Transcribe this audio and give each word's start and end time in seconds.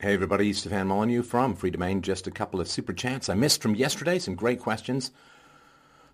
Hey 0.00 0.14
everybody, 0.14 0.52
Stefan 0.52 0.86
Molyneux 0.86 1.24
from 1.24 1.56
Freedomain. 1.56 2.02
Just 2.02 2.28
a 2.28 2.30
couple 2.30 2.60
of 2.60 2.68
super 2.68 2.92
chats 2.92 3.28
I 3.28 3.34
missed 3.34 3.60
from 3.60 3.74
yesterday. 3.74 4.20
Some 4.20 4.36
great 4.36 4.60
questions. 4.60 5.10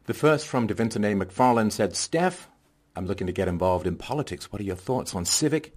The 0.07 0.15
first 0.15 0.47
from 0.47 0.67
Devintane 0.67 1.23
McFarlin 1.23 1.71
said, 1.71 1.93
Stef, 1.93 2.47
I'm 2.97 3.05
looking 3.05 3.27
to 3.27 3.33
get 3.35 3.47
involved 3.47 3.87
in 3.87 3.97
politics. 3.97 4.51
What 4.51 4.63
are 4.63 4.65
your 4.65 4.75
thoughts 4.75 5.15
on 5.15 5.27
civic 5.27 5.75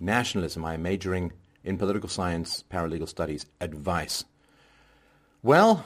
nationalism? 0.00 0.64
I 0.64 0.72
am 0.72 0.82
majoring 0.84 1.32
in 1.62 1.76
political 1.76 2.08
science, 2.08 2.64
paralegal 2.72 3.10
studies. 3.10 3.44
Advice. 3.60 4.24
Well, 5.42 5.84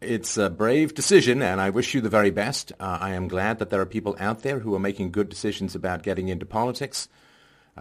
it's 0.00 0.36
a 0.36 0.50
brave 0.50 0.94
decision, 0.94 1.42
and 1.42 1.60
I 1.60 1.70
wish 1.70 1.94
you 1.94 2.00
the 2.00 2.08
very 2.08 2.30
best. 2.30 2.70
Uh, 2.78 2.96
I 3.00 3.14
am 3.14 3.26
glad 3.26 3.58
that 3.58 3.70
there 3.70 3.80
are 3.80 3.86
people 3.86 4.14
out 4.20 4.42
there 4.42 4.60
who 4.60 4.76
are 4.76 4.78
making 4.78 5.10
good 5.10 5.30
decisions 5.30 5.74
about 5.74 6.04
getting 6.04 6.28
into 6.28 6.46
politics. 6.46 7.08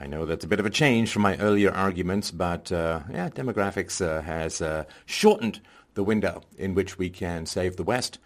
I 0.02 0.07
know 0.07 0.25
that's 0.25 0.45
a 0.45 0.47
bit 0.47 0.61
of 0.61 0.66
a 0.66 0.70
change 0.70 1.11
from 1.11 1.23
my 1.23 1.36
earlier 1.38 1.71
arguments, 1.71 2.32
but 2.32 2.71
uh, 2.71 3.02
yeah, 3.11 3.29
demographics 3.29 4.04
uh, 4.04 4.21
has 4.21 4.61
uh, 4.61 4.86
shortened 5.06 5.60
the 5.93 6.04
window 6.04 6.42
in 6.57 6.73
which 6.73 6.97
we 6.97 7.10
can 7.10 7.46
save 7.46 7.75
the 7.75 7.83
West. 7.83 8.18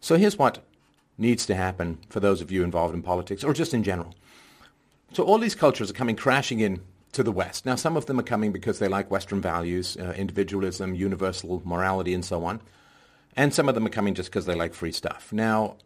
So 0.00 0.16
here's 0.16 0.36
what 0.36 0.62
needs 1.16 1.46
to 1.46 1.54
happen 1.54 1.98
for 2.10 2.20
those 2.20 2.42
of 2.42 2.52
you 2.52 2.62
involved 2.62 2.94
in 2.94 3.02
politics, 3.02 3.42
or 3.42 3.54
just 3.54 3.72
in 3.72 3.82
general. 3.82 4.14
So 5.14 5.24
all 5.24 5.38
these 5.38 5.54
cultures 5.54 5.90
are 5.90 5.94
coming 5.94 6.16
crashing 6.16 6.60
in 6.60 6.82
to 7.12 7.22
the 7.22 7.32
West. 7.32 7.64
Now, 7.64 7.76
some 7.76 7.96
of 7.96 8.04
them 8.04 8.18
are 8.18 8.24
coming 8.24 8.52
because 8.52 8.78
they 8.78 8.88
like 8.88 9.10
Western 9.10 9.40
values, 9.40 9.96
uh, 9.96 10.12
individualism, 10.16 10.94
universal 10.94 11.62
morality, 11.64 12.12
and 12.12 12.24
so 12.24 12.44
on. 12.44 12.60
And 13.34 13.54
some 13.54 13.68
of 13.68 13.74
them 13.74 13.86
are 13.86 13.90
coming 13.90 14.14
just 14.14 14.28
because 14.28 14.44
they 14.44 14.54
like 14.54 14.74
free 14.74 14.92
stuff. 14.92 15.32
Now, 15.32 15.76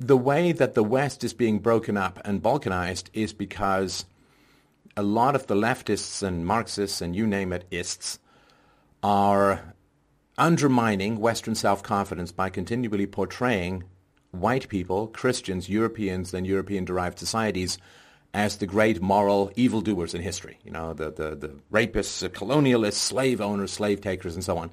the 0.00 0.16
way 0.16 0.52
that 0.52 0.74
the 0.74 0.82
West 0.82 1.22
is 1.22 1.34
being 1.34 1.58
broken 1.58 1.96
up 1.96 2.18
and 2.24 2.42
balkanized 2.42 3.10
is 3.12 3.32
because 3.32 4.06
a 4.96 5.02
lot 5.02 5.34
of 5.34 5.46
the 5.46 5.54
leftists 5.54 6.22
and 6.22 6.46
Marxists 6.46 7.00
and 7.00 7.16
you 7.16 7.26
name 7.26 7.52
it, 7.52 7.64
ists, 7.70 8.18
are 9.02 9.74
undermining 10.38 11.18
Western 11.18 11.54
self-confidence 11.54 12.32
by 12.32 12.50
continually 12.50 13.06
portraying 13.06 13.84
white 14.30 14.68
people, 14.68 15.08
Christians, 15.08 15.68
Europeans, 15.68 16.32
and 16.32 16.46
European-derived 16.46 17.18
societies 17.18 17.78
as 18.34 18.56
the 18.56 18.66
great 18.66 19.02
moral 19.02 19.52
evildoers 19.56 20.14
in 20.14 20.22
history. 20.22 20.58
You 20.64 20.70
know, 20.70 20.94
the, 20.94 21.10
the, 21.10 21.36
the 21.36 21.54
rapists, 21.70 22.20
the 22.20 22.30
colonialists, 22.30 22.94
slave 22.94 23.40
owners, 23.40 23.72
slave 23.72 24.00
takers, 24.00 24.34
and 24.34 24.44
so 24.44 24.56
on. 24.56 24.70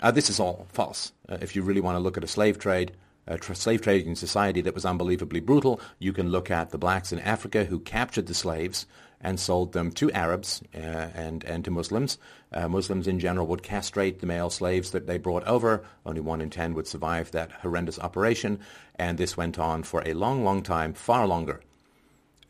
Uh, 0.00 0.10
this 0.10 0.30
is 0.30 0.38
all 0.38 0.66
false. 0.72 1.12
Uh, 1.28 1.38
if 1.40 1.56
you 1.56 1.62
really 1.62 1.80
want 1.80 1.96
to 1.96 2.00
look 2.00 2.16
at 2.16 2.24
a 2.24 2.28
slave 2.28 2.58
trade, 2.58 2.92
a 3.26 3.36
tra- 3.36 3.54
slave 3.54 3.82
trading 3.82 4.14
society 4.14 4.60
that 4.60 4.74
was 4.74 4.84
unbelievably 4.84 5.40
brutal, 5.40 5.80
you 5.98 6.12
can 6.12 6.28
look 6.28 6.50
at 6.50 6.70
the 6.70 6.78
blacks 6.78 7.12
in 7.12 7.18
Africa 7.18 7.64
who 7.64 7.80
captured 7.80 8.26
the 8.26 8.34
slaves 8.34 8.86
and 9.20 9.38
sold 9.38 9.72
them 9.72 9.92
to 9.92 10.10
Arabs 10.12 10.62
uh, 10.74 10.78
and, 10.78 11.44
and 11.44 11.64
to 11.64 11.70
Muslims. 11.70 12.18
Uh, 12.52 12.68
Muslims 12.68 13.06
in 13.06 13.18
general 13.18 13.46
would 13.46 13.62
castrate 13.62 14.20
the 14.20 14.26
male 14.26 14.50
slaves 14.50 14.92
that 14.92 15.06
they 15.06 15.18
brought 15.18 15.44
over. 15.46 15.84
Only 16.06 16.20
one 16.20 16.40
in 16.40 16.50
ten 16.50 16.74
would 16.74 16.86
survive 16.86 17.30
that 17.32 17.52
horrendous 17.52 17.98
operation. 17.98 18.60
And 18.96 19.18
this 19.18 19.36
went 19.36 19.58
on 19.58 19.82
for 19.82 20.02
a 20.06 20.14
long, 20.14 20.42
long 20.42 20.62
time, 20.62 20.94
far 20.94 21.26
longer 21.26 21.60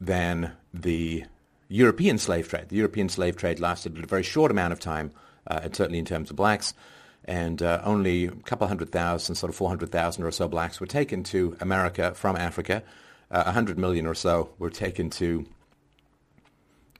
than 0.00 0.52
the 0.72 1.24
European 1.68 2.18
slave 2.18 2.48
trade. 2.48 2.68
The 2.68 2.76
European 2.76 3.08
slave 3.08 3.36
trade 3.36 3.60
lasted 3.60 3.98
a 3.98 4.06
very 4.06 4.22
short 4.22 4.50
amount 4.50 4.72
of 4.72 4.80
time, 4.80 5.12
uh, 5.46 5.60
certainly 5.72 5.98
in 5.98 6.04
terms 6.04 6.30
of 6.30 6.36
blacks. 6.36 6.72
And 7.24 7.62
uh, 7.62 7.80
only 7.84 8.26
a 8.26 8.30
couple 8.30 8.66
hundred 8.66 8.90
thousand, 8.90 9.34
sort 9.34 9.50
of 9.50 9.56
400,000 9.56 10.24
or 10.24 10.30
so 10.30 10.48
blacks 10.48 10.80
were 10.80 10.86
taken 10.86 11.22
to 11.24 11.56
America 11.60 12.14
from 12.14 12.36
Africa. 12.36 12.82
Uh, 13.30 13.42
100 13.44 13.78
million 13.78 14.06
or 14.06 14.14
so 14.14 14.50
were 14.58 14.70
taken 14.70 15.10
to 15.10 15.46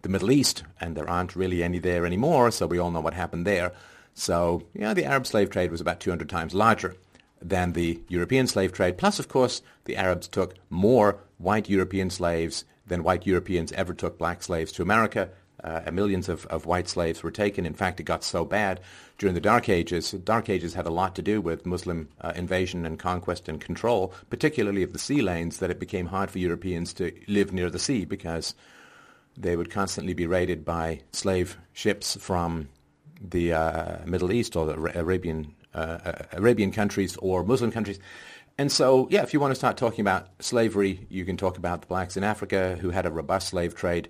the 0.03 0.09
Middle 0.09 0.31
East, 0.31 0.65
and 0.81 0.97
there 0.97 1.09
aren't 1.09 1.37
really 1.37 1.63
any 1.63 1.79
there 1.79 2.07
anymore, 2.07 2.51
so 2.51 2.67
we 2.67 2.79
all 2.79 2.91
know 2.91 3.01
what 3.01 3.15
happened 3.15 3.47
there. 3.47 3.73
So, 4.15 4.63
yeah, 4.75 4.95
the 4.95 5.05
Arab 5.05 5.27
slave 5.27 5.51
trade 5.51 5.71
was 5.71 5.81
about 5.81 6.01
200 6.01 6.29
times 6.29 6.55
larger 6.55 6.97
than 7.41 7.73
the 7.73 8.01
European 8.09 8.47
slave 8.47 8.73
trade. 8.73 8.99
Plus, 8.99 9.19
of 9.19 9.29
course, 9.29 9.63
the 9.85 9.97
Arabs 9.97 10.29
took 10.29 10.55
more 10.69 11.19
white 11.39 11.69
European 11.69 12.11
slaves 12.11 12.65
than 12.87 13.03
white 13.03 13.27
Europeans 13.27 13.73
ever 13.73 13.95
took 13.95 14.19
black 14.19 14.43
slaves 14.43 14.73
to 14.73 14.83
America. 14.83 15.31
Uh, 15.63 15.91
millions 15.93 16.29
of, 16.29 16.47
of 16.47 16.65
white 16.67 16.89
slaves 16.89 17.23
were 17.23 17.31
taken. 17.31 17.67
In 17.67 17.75
fact, 17.75 18.01
it 18.01 18.05
got 18.05 18.25
so 18.25 18.45
bad 18.45 18.81
during 19.19 19.35
the 19.35 19.41
Dark 19.41 19.69
Ages. 19.69 20.11
Dark 20.13 20.49
Ages 20.49 20.75
had 20.75 20.87
a 20.87 20.91
lot 20.91 21.15
to 21.17 21.23
do 21.23 21.41
with 21.41 21.67
Muslim 21.67 22.09
uh, 22.21 22.33
invasion 22.35 22.87
and 22.87 22.99
conquest 22.99 23.49
and 23.49 23.61
control, 23.61 24.15
particularly 24.31 24.83
of 24.83 24.93
the 24.93 24.99
sea 24.99 25.21
lanes, 25.21 25.59
that 25.59 25.71
it 25.71 25.79
became 25.79 26.07
hard 26.07 26.31
for 26.31 26.39
Europeans 26.39 26.95
to 26.95 27.13
live 27.29 27.53
near 27.53 27.69
the 27.69 27.79
sea 27.79 28.07
because 28.07 28.55
they 29.37 29.57
would 29.57 29.71
constantly 29.71 30.15
be 30.15 30.27
raided 30.27 30.65
by 30.65 31.01
slave 31.13 31.57
ships 31.73 32.17
from 32.17 32.69
the 33.21 33.53
uh, 33.53 33.99
Middle 34.07 34.33
East 34.33 34.57
or 34.57 34.67
the 34.67 34.99
Arabian 34.99 35.55
uh, 35.75 35.99
uh, 36.05 36.23
Arabian 36.33 36.73
countries 36.73 37.17
or 37.19 37.45
Muslim 37.45 37.71
countries. 37.71 37.99
And 38.59 38.71
so, 38.71 39.09
yeah, 39.11 39.23
if 39.23 39.33
you 39.33 39.41
want 39.41 39.53
to 39.53 39.55
start 39.55 39.77
talking 39.77 40.01
about 40.01 40.29
slavery, 40.41 41.07
you 41.09 41.25
can 41.25 41.37
talk 41.37 41.57
about 41.57 41.81
the 41.81 41.87
blacks 41.87 42.17
in 42.17 42.25
Africa 42.25 42.77
who 42.81 42.91
had 42.91 43.07
a 43.07 43.11
robust 43.11 43.49
slave 43.49 43.75
trade, 43.75 44.09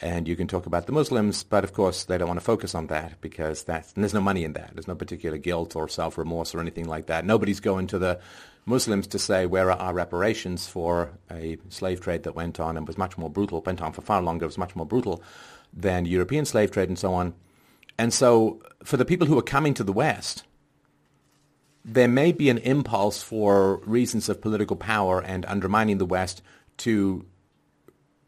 and 0.00 0.26
you 0.28 0.36
can 0.36 0.46
talk 0.46 0.66
about 0.66 0.86
the 0.86 0.92
Muslims. 0.92 1.44
But 1.44 1.64
of 1.64 1.72
course, 1.72 2.04
they 2.04 2.16
don't 2.16 2.28
want 2.28 2.40
to 2.40 2.44
focus 2.44 2.74
on 2.74 2.86
that 2.86 3.20
because 3.20 3.64
that's, 3.64 3.92
there's 3.92 4.14
no 4.14 4.20
money 4.20 4.44
in 4.44 4.52
that. 4.54 4.70
There's 4.72 4.88
no 4.88 4.94
particular 4.94 5.36
guilt 5.36 5.76
or 5.76 5.88
self-remorse 5.88 6.54
or 6.54 6.60
anything 6.60 6.88
like 6.88 7.06
that. 7.06 7.26
Nobody's 7.26 7.60
going 7.60 7.88
to 7.88 7.98
the 7.98 8.20
Muslims 8.66 9.06
to 9.08 9.18
say 9.18 9.46
where 9.46 9.70
are 9.70 9.78
our 9.78 9.94
reparations 9.94 10.66
for 10.66 11.10
a 11.30 11.58
slave 11.68 12.00
trade 12.00 12.22
that 12.22 12.34
went 12.34 12.58
on 12.58 12.76
and 12.76 12.86
was 12.86 12.96
much 12.96 13.18
more 13.18 13.30
brutal, 13.30 13.62
went 13.62 13.82
on 13.82 13.92
for 13.92 14.00
far 14.00 14.22
longer, 14.22 14.46
was 14.46 14.58
much 14.58 14.74
more 14.74 14.86
brutal 14.86 15.22
than 15.72 16.06
European 16.06 16.44
slave 16.44 16.70
trade 16.70 16.88
and 16.88 16.98
so 16.98 17.12
on. 17.12 17.34
And 17.98 18.12
so 18.12 18.62
for 18.82 18.96
the 18.96 19.04
people 19.04 19.26
who 19.26 19.38
are 19.38 19.42
coming 19.42 19.74
to 19.74 19.84
the 19.84 19.92
West, 19.92 20.44
there 21.84 22.08
may 22.08 22.32
be 22.32 22.48
an 22.48 22.58
impulse 22.58 23.22
for 23.22 23.80
reasons 23.84 24.28
of 24.28 24.40
political 24.40 24.76
power 24.76 25.20
and 25.20 25.44
undermining 25.46 25.98
the 25.98 26.06
West 26.06 26.42
to 26.78 27.26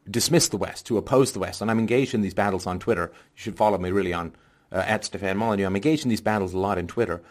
dismiss 0.08 0.48
the 0.48 0.58
West, 0.58 0.86
to 0.86 0.98
oppose 0.98 1.32
the 1.32 1.38
West. 1.38 1.62
And 1.62 1.70
I'm 1.70 1.78
engaged 1.78 2.14
in 2.14 2.20
these 2.20 2.34
battles 2.34 2.66
on 2.66 2.78
Twitter. 2.78 3.10
You 3.12 3.40
should 3.40 3.56
follow 3.56 3.78
me 3.78 3.90
really 3.90 4.12
on 4.12 4.34
uh, 4.70 4.84
at 4.86 5.04
Stefan 5.04 5.38
Molyneux. 5.38 5.64
I'm 5.66 5.76
engaged 5.76 6.04
in 6.04 6.10
these 6.10 6.20
battles 6.20 6.52
a 6.52 6.58
lot 6.58 6.78
in 6.78 6.86
Twitter 6.86 7.22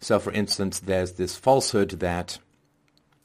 so, 0.00 0.18
for 0.18 0.32
instance, 0.32 0.80
there's 0.80 1.12
this 1.12 1.36
falsehood 1.36 1.90
that 2.00 2.38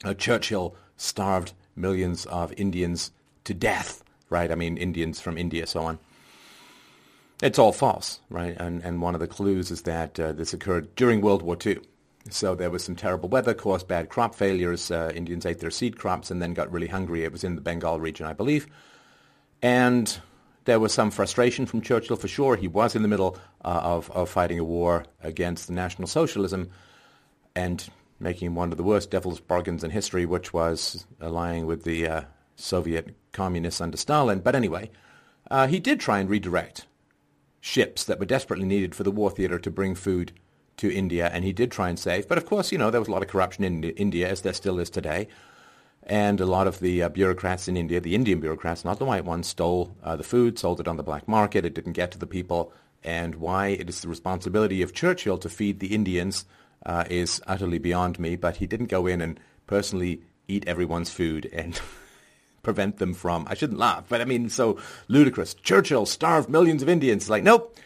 uh, 0.04 0.14
Churchill 0.14 0.76
starved 0.96 1.52
millions 1.74 2.26
of 2.26 2.52
Indians 2.56 3.10
to 3.44 3.54
death, 3.54 4.04
right? 4.28 4.50
I 4.50 4.54
mean, 4.54 4.76
Indians 4.76 5.20
from 5.20 5.38
India, 5.38 5.66
so 5.66 5.80
on. 5.80 5.98
It's 7.42 7.58
all 7.58 7.72
false, 7.72 8.20
right? 8.30 8.56
And, 8.58 8.82
and 8.82 9.00
one 9.00 9.14
of 9.14 9.20
the 9.20 9.26
clues 9.26 9.70
is 9.70 9.82
that 9.82 10.18
uh, 10.20 10.32
this 10.32 10.52
occurred 10.52 10.94
during 10.96 11.20
World 11.20 11.42
War 11.42 11.56
II. 11.64 11.78
So 12.30 12.54
there 12.54 12.70
was 12.70 12.82
some 12.84 12.96
terrible 12.96 13.28
weather, 13.28 13.54
caused 13.54 13.88
bad 13.88 14.08
crop 14.08 14.34
failures. 14.34 14.90
Uh, 14.90 15.12
Indians 15.14 15.46
ate 15.46 15.60
their 15.60 15.70
seed 15.70 15.98
crops 15.98 16.30
and 16.30 16.42
then 16.42 16.54
got 16.54 16.72
really 16.72 16.88
hungry. 16.88 17.24
It 17.24 17.32
was 17.32 17.44
in 17.44 17.54
the 17.54 17.60
Bengal 17.60 18.00
region, 18.00 18.26
I 18.26 18.32
believe. 18.32 18.66
And 19.62 20.18
there 20.66 20.80
was 20.80 20.92
some 20.92 21.10
frustration 21.10 21.64
from 21.64 21.80
Churchill 21.80 22.16
for 22.16 22.28
sure. 22.28 22.56
He 22.56 22.68
was 22.68 22.94
in 22.94 23.02
the 23.02 23.08
middle 23.08 23.38
uh, 23.64 23.80
of, 23.82 24.10
of 24.10 24.28
fighting 24.28 24.58
a 24.58 24.64
war 24.64 25.06
against 25.22 25.70
National 25.70 26.06
Socialism 26.06 26.70
and 27.54 27.88
making 28.20 28.54
one 28.54 28.72
of 28.72 28.76
the 28.76 28.84
worst 28.84 29.10
devil's 29.10 29.40
bargains 29.40 29.82
in 29.82 29.90
history, 29.90 30.26
which 30.26 30.52
was 30.52 31.06
allying 31.20 31.66
with 31.66 31.84
the 31.84 32.06
uh, 32.06 32.22
Soviet 32.56 33.14
communists 33.32 33.80
under 33.80 33.96
Stalin. 33.96 34.40
But 34.40 34.54
anyway, 34.54 34.90
uh, 35.50 35.66
he 35.66 35.80
did 35.80 36.00
try 36.00 36.18
and 36.18 36.28
redirect 36.28 36.86
ships 37.60 38.04
that 38.04 38.18
were 38.18 38.26
desperately 38.26 38.66
needed 38.66 38.94
for 38.94 39.02
the 39.02 39.10
war 39.10 39.30
theater 39.30 39.58
to 39.58 39.70
bring 39.70 39.94
food 39.94 40.32
to 40.78 40.92
India, 40.92 41.30
and 41.32 41.44
he 41.44 41.52
did 41.52 41.70
try 41.70 41.88
and 41.88 41.98
save. 41.98 42.28
But 42.28 42.38
of 42.38 42.46
course, 42.46 42.72
you 42.72 42.78
know, 42.78 42.90
there 42.90 43.00
was 43.00 43.08
a 43.08 43.12
lot 43.12 43.22
of 43.22 43.28
corruption 43.28 43.64
in 43.64 43.82
India, 43.84 44.28
as 44.28 44.42
there 44.42 44.52
still 44.52 44.78
is 44.78 44.90
today. 44.90 45.28
And 46.08 46.40
a 46.40 46.46
lot 46.46 46.68
of 46.68 46.78
the 46.78 47.02
uh, 47.02 47.08
bureaucrats 47.08 47.66
in 47.66 47.76
India, 47.76 48.00
the 48.00 48.14
Indian 48.14 48.38
bureaucrats, 48.38 48.84
not 48.84 49.00
the 49.00 49.04
white 49.04 49.24
ones, 49.24 49.48
stole 49.48 49.96
uh, 50.04 50.14
the 50.14 50.22
food, 50.22 50.56
sold 50.56 50.78
it 50.78 50.86
on 50.86 50.96
the 50.96 51.02
black 51.02 51.26
market. 51.26 51.64
It 51.64 51.74
didn't 51.74 51.94
get 51.94 52.12
to 52.12 52.18
the 52.18 52.28
people. 52.28 52.72
And 53.02 53.34
why 53.34 53.68
it 53.68 53.88
is 53.88 54.00
the 54.00 54.08
responsibility 54.08 54.82
of 54.82 54.94
Churchill 54.94 55.36
to 55.38 55.48
feed 55.48 55.80
the 55.80 55.94
Indians 55.94 56.44
uh, 56.84 57.04
is 57.10 57.42
utterly 57.48 57.78
beyond 57.78 58.20
me. 58.20 58.36
But 58.36 58.56
he 58.56 58.68
didn't 58.68 58.86
go 58.86 59.08
in 59.08 59.20
and 59.20 59.40
personally 59.66 60.22
eat 60.46 60.68
everyone's 60.68 61.10
food 61.10 61.50
and 61.52 61.80
prevent 62.62 62.98
them 62.98 63.12
from. 63.12 63.44
I 63.48 63.54
shouldn't 63.54 63.80
laugh, 63.80 64.04
but 64.08 64.20
I 64.20 64.26
mean, 64.26 64.48
so 64.48 64.78
ludicrous. 65.08 65.54
Churchill 65.54 66.06
starved 66.06 66.48
millions 66.48 66.82
of 66.82 66.88
Indians. 66.88 67.28
Like, 67.28 67.42
nope. 67.42 67.76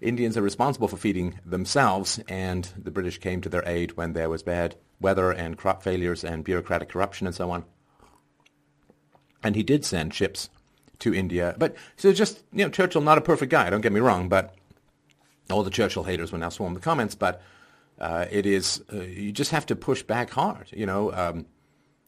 Indians 0.00 0.36
are 0.36 0.42
responsible 0.42 0.86
for 0.86 0.96
feeding 0.96 1.40
themselves, 1.44 2.20
and 2.28 2.68
the 2.76 2.92
British 2.92 3.18
came 3.18 3.40
to 3.40 3.48
their 3.48 3.64
aid 3.66 3.96
when 3.96 4.12
there 4.12 4.30
was 4.30 4.44
bad 4.44 4.76
weather 5.00 5.32
and 5.32 5.56
crop 5.56 5.82
failures 5.82 6.22
and 6.22 6.44
bureaucratic 6.44 6.88
corruption 6.88 7.26
and 7.26 7.34
so 7.34 7.50
on. 7.50 7.64
And 9.42 9.56
he 9.56 9.62
did 9.62 9.84
send 9.84 10.14
ships 10.14 10.50
to 11.00 11.14
India. 11.14 11.54
But 11.58 11.76
so 11.96 12.12
just, 12.12 12.42
you 12.52 12.64
know, 12.64 12.70
Churchill, 12.70 13.00
not 13.00 13.18
a 13.18 13.20
perfect 13.22 13.50
guy, 13.50 13.70
don't 13.70 13.80
get 13.80 13.92
me 13.92 14.00
wrong, 14.00 14.28
but 14.28 14.54
all 15.50 15.62
the 15.62 15.70
Churchill 15.70 16.04
haters 16.04 16.32
will 16.32 16.40
now 16.40 16.48
swarm 16.48 16.74
the 16.74 16.80
comments, 16.80 17.14
but 17.14 17.40
uh, 18.00 18.26
it 18.30 18.46
is, 18.46 18.82
uh, 18.92 19.00
you 19.02 19.32
just 19.32 19.50
have 19.50 19.66
to 19.66 19.76
push 19.76 20.02
back 20.02 20.30
hard. 20.30 20.68
You 20.72 20.86
know, 20.86 21.12
um, 21.12 21.46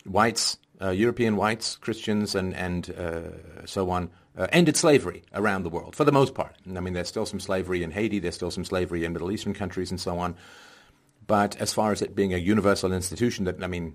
whites, 0.05 0.59
uh, 0.81 0.91
European 0.91 1.37
whites, 1.37 1.77
Christians, 1.77 2.35
and, 2.35 2.55
and 2.55 2.91
uh, 2.91 3.67
so 3.67 3.91
on 3.91 4.11
uh, 4.37 4.47
ended 4.53 4.77
slavery 4.77 5.23
around 5.35 5.65
the 5.65 5.69
world 5.69 5.97
for 5.97 6.05
the 6.05 6.13
most 6.13 6.35
part. 6.35 6.57
I 6.67 6.81
mean, 6.81 6.95
there's 6.95 7.09
still 7.09 7.27
some 7.27 7.41
slavery 7.41 7.83
in 7.83 7.91
Haiti, 7.91 8.19
there's 8.19 8.35
still 8.35 8.51
some 8.51 8.65
slavery 8.65 9.05
in 9.05 9.13
Middle 9.13 9.31
Eastern 9.31 9.55
countries 9.55 9.91
and 9.91 10.01
so 10.01 10.19
on. 10.19 10.37
But 11.27 11.57
as 11.61 11.73
far 11.73 11.93
as 11.93 12.03
it 12.03 12.15
being 12.15 12.35
a 12.35 12.39
universal 12.39 12.93
institution, 12.93 13.45
that 13.45 13.63
I 13.63 13.67
mean, 13.67 13.95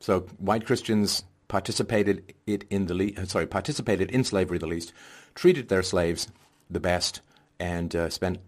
so 0.00 0.20
white 0.38 0.66
Christians 0.66 1.24
participated 1.54 2.34
it 2.48 2.64
in 2.68 2.86
the 2.86 2.94
le- 2.94 3.26
sorry 3.26 3.46
participated 3.46 4.10
in 4.10 4.24
slavery 4.24 4.58
the 4.58 4.66
least, 4.66 4.92
treated 5.36 5.68
their 5.68 5.84
slaves 5.84 6.26
the 6.68 6.80
best, 6.80 7.20
and 7.60 7.94
uh, 7.94 8.10
spent 8.10 8.38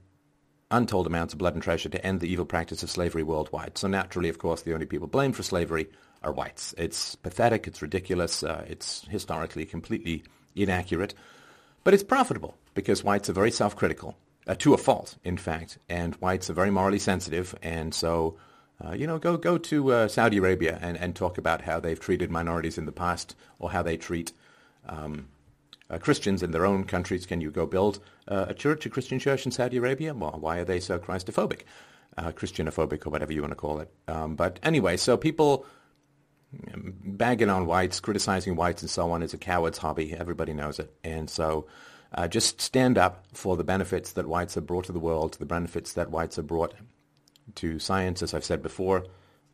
untold 0.72 1.06
amounts 1.06 1.32
of 1.32 1.38
blood 1.38 1.54
and 1.54 1.62
treasure 1.62 1.88
to 1.88 2.04
end 2.04 2.18
the 2.18 2.26
evil 2.26 2.44
practice 2.44 2.82
of 2.82 2.90
slavery 2.90 3.22
worldwide. 3.22 3.78
So 3.78 3.86
naturally, 3.86 4.28
of 4.28 4.38
course, 4.38 4.62
the 4.62 4.74
only 4.74 4.86
people 4.86 5.06
blamed 5.06 5.36
for 5.36 5.44
slavery 5.44 5.86
are 6.24 6.32
whites. 6.32 6.74
It's 6.76 7.14
pathetic, 7.14 7.68
it's 7.68 7.80
ridiculous, 7.80 8.42
uh, 8.42 8.64
it's 8.66 9.06
historically 9.08 9.66
completely 9.66 10.24
inaccurate, 10.56 11.14
but 11.84 11.94
it's 11.94 12.02
profitable 12.02 12.56
because 12.74 13.04
whites 13.04 13.30
are 13.30 13.34
very 13.34 13.52
self-critical, 13.52 14.16
uh, 14.48 14.56
to 14.56 14.74
a 14.74 14.78
fault, 14.78 15.16
in 15.22 15.36
fact, 15.36 15.78
and 15.88 16.16
whites 16.16 16.50
are 16.50 16.54
very 16.54 16.72
morally 16.72 16.98
sensitive, 16.98 17.54
and 17.62 17.94
so, 17.94 18.36
uh, 18.84 18.93
you 18.93 19.06
know, 19.06 19.19
go 19.19 19.37
go 19.37 19.56
to 19.56 19.93
uh, 19.93 20.08
Saudi 20.08 20.37
Arabia 20.37 20.78
and, 20.82 20.96
and 20.99 21.17
talk 21.17 21.38
about 21.38 21.62
how 21.62 21.81
they've 21.81 21.99
treated 21.99 22.31
minorities 22.31 22.76
in 22.76 22.84
the 22.84 22.93
past 22.93 23.34
or 23.58 23.70
how 23.70 23.82
they 23.82 23.96
treat 23.96 24.32
um, 24.87 25.28
uh, 25.88 25.99
Christians 25.99 26.43
in 26.43 26.50
their 26.50 26.67
own 26.67 26.84
countries. 26.84 27.25
Can 27.25 27.40
you 27.40 27.50
go 27.50 27.67
build 27.67 28.00
uh, 28.28 28.46
a 28.49 28.55
church, 28.55 28.84
a 28.84 28.90
Christian 28.90 29.19
church 29.19 29.46
in 29.46 29.52
Saudi 29.52 29.78
Arabia? 29.78 30.12
Well, 30.12 30.37
why 30.38 30.58
are 30.58 30.64
they 30.64 30.81
so 30.81 30.99
Christophobic, 30.99 31.62
uh, 32.19 32.32
Christianophobic, 32.32 33.06
or 33.06 33.11
whatever 33.11 33.32
you 33.32 33.40
want 33.40 33.52
to 33.52 33.56
call 33.56 33.81
it? 33.81 33.90
Um, 34.08 34.37
but 34.37 34.61
anyway, 34.62 34.99
so 34.99 35.17
people 35.17 35.64
um, 36.75 36.94
bagging 37.02 37.49
on 37.49 37.64
whites, 37.64 38.00
criticizing 38.00 38.56
whites, 38.56 38.82
and 38.82 38.90
so 38.90 39.11
on 39.11 39.23
is 39.23 39.32
a 39.32 39.38
coward's 39.38 39.78
hobby. 39.78 40.12
Everybody 40.12 40.52
knows 40.52 40.78
it, 40.78 40.94
and 41.02 41.28
so. 41.31 41.67
Uh, 42.14 42.28
just 42.28 42.61
stand 42.61 42.96
up 42.96 43.26
for 43.34 43.56
the 43.56 43.64
benefits 43.64 44.12
that 44.12 44.28
whites 44.28 44.55
have 44.55 44.64
brought 44.64 44.84
to 44.84 44.93
the 44.93 44.99
world, 44.99 45.34
the 45.34 45.44
benefits 45.44 45.93
that 45.94 46.08
whites 46.08 46.37
have 46.37 46.46
brought 46.46 46.73
to 47.56 47.78
science, 47.78 48.22
as 48.22 48.34
I've 48.34 48.44
said 48.44 48.62
before. 48.62 49.04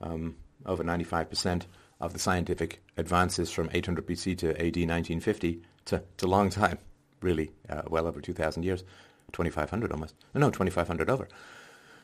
Um, 0.01 0.37
over 0.67 0.85
95% 0.85 1.63
of 2.01 2.13
the 2.13 2.19
scientific 2.19 2.83
advances 2.97 3.51
from 3.51 3.71
800 3.73 4.07
BC 4.07 4.39
to 4.39 4.51
AD 4.51 4.77
1950 4.77 5.63
it's 5.83 6.23
a, 6.23 6.27
long 6.27 6.51
time, 6.51 6.79
really, 7.21 7.51
uh, 7.69 7.83
well 7.89 8.07
over 8.07 8.21
2,000 8.21 8.63
years, 8.63 8.85
2,500 9.33 9.93
almost. 9.93 10.15
No, 10.35 10.51
2,500 10.51 11.11
over. 11.11 11.29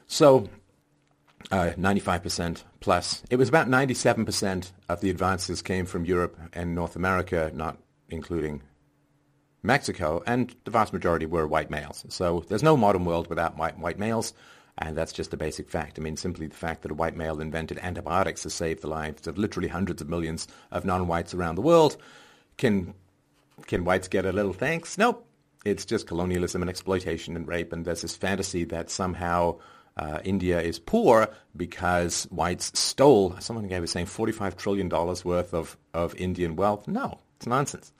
So 0.06 0.48
uh, 1.50 1.72
95% 1.76 2.64
plus. 2.80 3.22
It 3.30 3.36
was 3.36 3.48
about 3.48 3.68
97% 3.68 4.72
of 4.88 5.00
the 5.00 5.10
advances 5.10 5.62
came 5.62 5.86
from 5.86 6.04
Europe 6.04 6.36
and 6.52 6.74
North 6.74 6.96
America, 6.96 7.50
not 7.54 7.78
including 8.08 8.62
Mexico, 9.62 10.22
and 10.26 10.54
the 10.64 10.70
vast 10.70 10.92
majority 10.92 11.26
were 11.26 11.46
white 11.46 11.70
males. 11.70 12.04
So 12.08 12.44
there's 12.48 12.62
no 12.62 12.76
modern 12.76 13.04
world 13.04 13.28
without 13.28 13.56
white, 13.56 13.78
white 13.78 13.98
males, 13.98 14.32
and 14.80 14.96
that's 14.96 15.12
just 15.12 15.34
a 15.34 15.36
basic 15.36 15.68
fact. 15.68 15.98
I 15.98 16.02
mean, 16.02 16.16
simply 16.16 16.46
the 16.46 16.54
fact 16.54 16.82
that 16.82 16.90
a 16.90 16.94
white 16.94 17.16
male 17.16 17.40
invented 17.40 17.78
antibiotics 17.78 18.42
to 18.42 18.50
save 18.50 18.80
the 18.80 18.88
lives 18.88 19.26
of 19.26 19.36
literally 19.38 19.68
hundreds 19.68 20.00
of 20.00 20.08
millions 20.08 20.46
of 20.70 20.84
non-whites 20.84 21.34
around 21.34 21.56
the 21.56 21.62
world 21.62 21.96
can 22.56 22.94
can 23.66 23.84
whites 23.84 24.08
get 24.08 24.24
a 24.24 24.32
little 24.32 24.52
thanks? 24.52 24.96
Nope. 24.96 25.26
It's 25.64 25.84
just 25.84 26.06
colonialism 26.06 26.62
and 26.62 26.70
exploitation 26.70 27.34
and 27.34 27.46
rape. 27.48 27.72
And 27.72 27.84
there's 27.84 28.02
this 28.02 28.16
fantasy 28.16 28.64
that 28.64 28.88
somehow 28.88 29.58
uh, 29.96 30.20
India 30.22 30.60
is 30.60 30.78
poor 30.78 31.28
because 31.56 32.24
whites 32.30 32.78
stole, 32.78 33.34
someone 33.40 33.66
gave 33.66 33.80
was 33.80 33.90
saying 33.90 34.06
$45 34.06 34.56
trillion 34.56 34.88
worth 34.88 35.52
of, 35.52 35.76
of 35.92 36.14
Indian 36.14 36.54
wealth. 36.54 36.86
No, 36.86 37.18
it's 37.36 37.48
nonsense. 37.48 37.92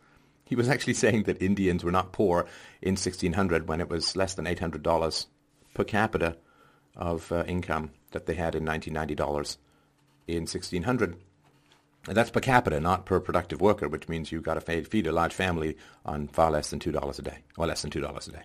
He 0.44 0.54
was 0.54 0.68
actually 0.68 0.94
saying 1.04 1.24
that 1.24 1.42
Indians 1.42 1.82
were 1.82 1.90
not 1.90 2.12
poor 2.12 2.46
in 2.80 2.92
1600 2.92 3.68
when 3.68 3.80
it 3.80 3.90
was 3.90 4.14
less 4.14 4.34
than 4.34 4.44
$800 4.44 5.26
per 5.74 5.84
capita 5.84 6.36
of 6.98 7.30
uh, 7.32 7.44
income 7.46 7.92
that 8.10 8.26
they 8.26 8.34
had 8.34 8.54
in 8.54 8.64
$1990 8.64 9.56
in 10.26 10.42
1600. 10.42 11.16
And 12.06 12.16
that's 12.16 12.30
per 12.30 12.40
capita, 12.40 12.80
not 12.80 13.06
per 13.06 13.20
productive 13.20 13.60
worker, 13.60 13.88
which 13.88 14.08
means 14.08 14.32
you've 14.32 14.42
got 14.42 14.54
to 14.54 14.82
feed 14.82 15.06
a 15.06 15.12
large 15.12 15.34
family 15.34 15.76
on 16.04 16.28
far 16.28 16.50
less 16.50 16.70
than 16.70 16.80
$2 16.80 17.18
a 17.18 17.22
day, 17.22 17.38
or 17.56 17.66
less 17.66 17.82
than 17.82 17.90
$2 17.90 18.28
a 18.28 18.32
day. 18.32 18.42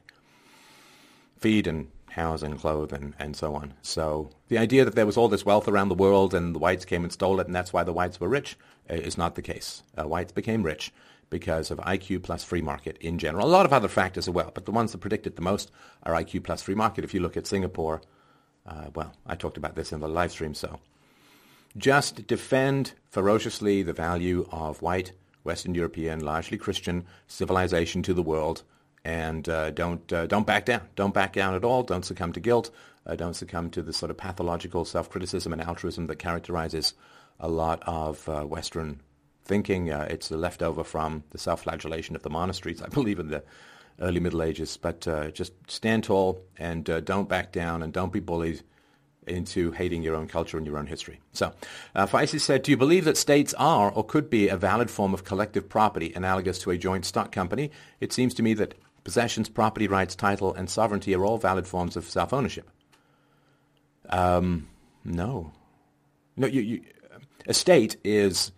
Feed 1.38 1.68
and 1.68 1.90
house 2.14 2.44
and 2.44 2.60
clothe 2.60 2.94
and, 2.94 3.14
and 3.20 3.36
so 3.36 3.56
on. 3.56 3.74
So 3.82 4.30
the 4.48 4.58
idea 4.58 4.86
that 4.86 4.96
there 4.96 5.06
was 5.06 5.18
all 5.18 5.28
this 5.28 5.46
wealth 5.46 5.68
around 5.68 5.90
the 5.90 5.96
world 5.96 6.34
and 6.34 6.54
the 6.54 6.60
whites 6.60 6.86
came 6.86 7.04
and 7.04 7.12
stole 7.12 7.40
it 7.40 7.48
and 7.48 7.56
that's 7.56 7.74
why 7.74 7.84
the 7.84 7.94
whites 7.94 8.20
were 8.20 8.30
rich 8.30 8.56
uh, 8.90 8.94
is 8.94 9.18
not 9.18 9.36
the 9.36 9.42
case. 9.42 9.84
Uh, 9.98 10.08
whites 10.08 10.32
became 10.32 10.64
rich 10.64 10.92
because 11.30 11.72
of 11.72 11.80
IQ 11.80 12.22
plus 12.22 12.44
free 12.44 12.62
market 12.62 12.98
in 13.00 13.18
general. 13.18 13.48
A 13.48 13.50
lot 13.50 13.66
of 13.66 13.74
other 13.74 13.88
factors 13.88 14.28
as 14.28 14.34
well, 14.34 14.52
but 14.54 14.66
the 14.66 14.72
ones 14.72 14.92
that 14.92 15.00
predict 15.00 15.26
it 15.26 15.36
the 15.36 15.42
most 15.42 15.72
are 16.04 16.14
IQ 16.14 16.44
plus 16.44 16.62
free 16.62 16.76
market. 16.76 17.04
If 17.04 17.14
you 17.14 17.22
look 17.22 17.36
at 17.36 17.48
Singapore, 17.48 18.02
uh, 18.66 18.90
well, 18.96 19.14
I 19.26 19.36
talked 19.36 19.58
about 19.58 19.76
this 19.76 19.92
in 19.92 20.00
the 20.00 20.08
live 20.08 20.32
stream, 20.32 20.54
so 20.54 20.80
just 21.78 22.28
defend 22.28 22.94
ferociously 23.10 23.84
the 23.84 23.94
value 23.94 24.48
of 24.52 24.82
white, 24.82 25.14
Western 25.44 25.76
European, 25.76 26.20
largely 26.22 26.58
Christian 26.58 27.06
civilization 27.28 28.04
to 28.04 28.14
the 28.14 28.22
world, 28.22 28.64
and 29.04 29.50
uh, 29.50 29.72
don't 29.72 30.12
uh, 30.14 30.28
don't 30.28 30.48
back 30.48 30.66
down. 30.66 30.82
Don't 30.96 31.14
back 31.14 31.34
down 31.34 31.56
at 31.56 31.66
all. 31.66 31.84
Don't 31.84 32.06
succumb 32.06 32.32
to 32.34 32.40
guilt. 32.40 32.70
Uh, 33.06 33.16
don't 33.16 33.34
succumb 33.34 33.70
to 33.72 33.82
the 33.82 33.92
sort 33.92 34.10
of 34.10 34.18
pathological 34.18 34.86
self-criticism 34.86 35.52
and 35.52 35.62
altruism 35.62 36.08
that 36.08 36.20
characterizes 36.20 36.94
a 37.40 37.50
lot 37.50 37.84
of 37.86 38.28
uh, 38.30 38.44
Western 38.44 39.02
thinking. 39.44 39.92
Uh, 39.92 40.08
it's 40.10 40.32
a 40.32 40.38
leftover 40.38 40.86
from 40.86 41.24
the 41.32 41.38
self-flagellation 41.38 42.16
of 42.16 42.24
the 42.24 42.30
monasteries, 42.30 42.82
I 42.82 42.88
believe, 42.88 43.20
in 43.20 43.28
the 43.28 43.44
early 44.00 44.20
Middle 44.20 44.44
Ages. 44.44 44.78
But 44.78 45.08
uh, 45.08 45.32
just 45.32 45.54
stand 45.68 46.04
tall 46.04 46.42
and 46.58 46.84
don't 46.84 47.30
back 47.30 47.52
down 47.52 47.84
and 47.84 47.94
don't 47.94 48.14
be 48.14 48.20
bullied 48.20 48.62
into 49.28 49.72
hating 49.72 50.04
your 50.04 50.16
own 50.16 50.28
culture 50.28 50.58
and 50.58 50.66
your 50.66 50.78
own 50.78 50.88
history. 50.88 51.20
So, 51.32 51.54
uh, 51.96 52.26
said, 52.26 52.64
do 52.64 52.72
you 52.72 52.78
believe 52.78 53.06
that 53.06 53.18
states 53.18 53.54
are 53.56 53.92
or 53.92 54.04
could 54.04 54.30
be 54.30 54.50
a 54.50 54.58
valid 54.58 54.90
form 54.90 55.14
of 55.14 55.24
collective 55.24 55.70
property 55.70 56.12
analogous 56.16 56.60
to 56.60 56.72
a 56.72 56.78
joint 56.78 57.06
stock 57.06 57.32
company? 57.32 57.72
It 58.00 58.14
seems 58.14 58.34
to 58.36 58.44
me 58.44 58.54
that 58.56 58.76
possessions, 59.04 59.50
property 59.50 59.88
rights, 59.88 60.16
title, 60.16 60.54
and 60.54 60.70
sovereignty 60.70 61.14
are 61.16 61.26
all 61.26 61.38
valid 61.38 61.68
forms 61.68 61.96
of 61.96 62.10
self-ownership. 62.10 62.70
Um, 64.10 64.68
no. 65.04 65.54
No, 66.36 66.48
you, 66.48 66.62
you, 66.62 66.82
a 67.48 67.54
state 67.54 67.98
is 68.04 68.52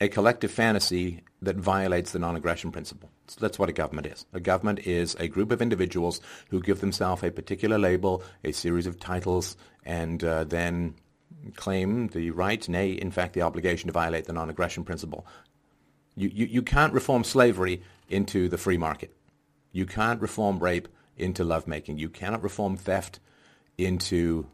a 0.00 0.08
collective 0.08 0.50
fantasy 0.50 1.22
that 1.42 1.56
violates 1.56 2.12
the 2.12 2.18
non-aggression 2.18 2.72
principle. 2.72 3.10
So 3.28 3.38
that's 3.40 3.58
what 3.58 3.68
a 3.68 3.72
government 3.72 4.06
is. 4.06 4.26
A 4.32 4.40
government 4.40 4.86
is 4.86 5.14
a 5.16 5.28
group 5.28 5.50
of 5.50 5.60
individuals 5.60 6.20
who 6.48 6.60
give 6.60 6.80
themselves 6.80 7.22
a 7.22 7.30
particular 7.30 7.78
label, 7.78 8.22
a 8.42 8.52
series 8.52 8.86
of 8.86 8.98
titles, 8.98 9.56
and 9.84 10.24
uh, 10.24 10.44
then 10.44 10.94
claim 11.54 12.08
the 12.08 12.30
right, 12.30 12.66
nay, 12.68 12.90
in 12.90 13.10
fact, 13.10 13.34
the 13.34 13.42
obligation 13.42 13.88
to 13.88 13.92
violate 13.92 14.24
the 14.24 14.32
non-aggression 14.32 14.84
principle. 14.84 15.26
You, 16.16 16.30
you, 16.32 16.46
you 16.46 16.62
can't 16.62 16.94
reform 16.94 17.24
slavery 17.24 17.82
into 18.08 18.48
the 18.48 18.58
free 18.58 18.78
market. 18.78 19.14
You 19.72 19.84
can't 19.84 20.20
reform 20.20 20.58
rape 20.58 20.88
into 21.16 21.44
lovemaking. 21.44 21.98
You 21.98 22.08
cannot 22.08 22.42
reform 22.42 22.76
theft 22.76 23.20
into 23.76 24.46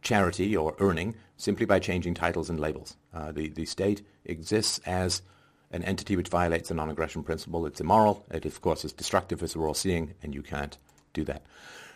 charity 0.00 0.56
or 0.56 0.76
earning 0.78 1.16
simply 1.36 1.66
by 1.66 1.80
changing 1.80 2.14
titles 2.14 2.48
and 2.48 2.60
labels. 2.60 2.96
Uh, 3.12 3.32
the, 3.32 3.48
the 3.48 3.64
state 3.64 4.02
exists 4.24 4.80
as 4.86 5.22
an 5.70 5.84
entity 5.84 6.16
which 6.16 6.28
violates 6.28 6.68
the 6.68 6.74
non-aggression 6.74 7.22
principle. 7.22 7.66
It's 7.66 7.80
immoral. 7.80 8.24
It, 8.30 8.44
of 8.46 8.60
course, 8.60 8.84
is 8.84 8.92
destructive, 8.92 9.42
as 9.42 9.56
we're 9.56 9.68
all 9.68 9.74
seeing, 9.74 10.14
and 10.22 10.34
you 10.34 10.42
can't 10.42 10.78
do 11.12 11.24
that. 11.24 11.42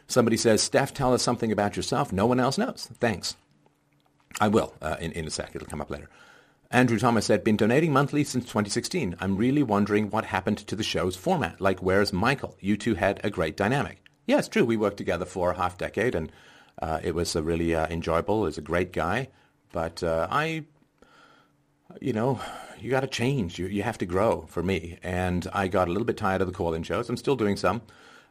Somebody 0.07 0.37
says, 0.37 0.69
Stef, 0.69 0.93
tell 0.93 1.15
us 1.15 1.23
something 1.23 1.53
about 1.53 1.77
yourself. 1.77 2.13
No 2.13 2.27
one 2.27 2.41
else 2.41 2.59
knows. 2.59 2.89
Thanks. 3.01 3.37
I 4.41 4.49
will 4.49 4.75
uh, 4.83 4.97
in, 5.01 5.13
in 5.13 5.27
a 5.27 5.31
sec. 5.31 5.53
It'll 5.55 5.69
come 5.69 5.81
up 5.81 5.91
later. 5.91 6.09
Andrew 6.71 6.99
Thomas 6.99 7.27
said, 7.27 7.45
been 7.45 7.59
donating 7.59 7.93
monthly 7.93 8.25
since 8.25 8.45
2016. 8.45 9.17
I'm 9.21 9.37
really 9.37 9.63
wondering 9.63 10.09
what 10.09 10.25
happened 10.25 10.59
to 10.59 10.75
the 10.75 10.83
show's 10.83 11.17
format. 11.17 11.61
Like, 11.61 11.83
where's 11.83 12.15
Michael? 12.15 12.57
You 12.61 12.79
two 12.79 12.95
had 12.95 13.21
a 13.23 13.31
great 13.31 13.59
dynamic. 13.59 14.03
Yeah, 14.27 14.39
it's 14.39 14.49
true. 14.49 14.65
We 14.65 14.79
worked 14.79 14.97
together 14.97 15.27
for 15.27 15.51
a 15.51 15.57
half 15.57 15.77
decade, 15.77 16.15
and 16.15 16.33
uh, 16.81 17.01
it 17.03 17.15
was 17.15 17.37
a 17.37 17.43
really 17.43 17.75
uh, 17.75 17.87
enjoyable. 17.89 18.47
He's 18.47 18.57
a 18.57 18.63
great 18.63 18.93
guy. 18.93 19.29
But 19.73 20.03
uh, 20.03 20.29
I, 20.31 20.65
you 22.01 22.13
know, 22.13 22.41
you 22.81 22.91
got 22.91 23.01
to 23.01 23.07
change. 23.07 23.59
You, 23.59 23.67
you 23.67 23.83
have 23.83 23.99
to 23.99 24.07
grow 24.07 24.47
for 24.49 24.63
me. 24.63 24.99
And 25.03 25.47
I 25.53 25.69
got 25.69 25.89
a 25.89 25.91
little 25.91 26.07
bit 26.07 26.17
tired 26.17 26.41
of 26.41 26.47
the 26.47 26.55
call-in 26.55 26.83
shows. 26.83 27.09
I'm 27.09 27.17
still 27.17 27.37
doing 27.37 27.57
some. 27.57 27.83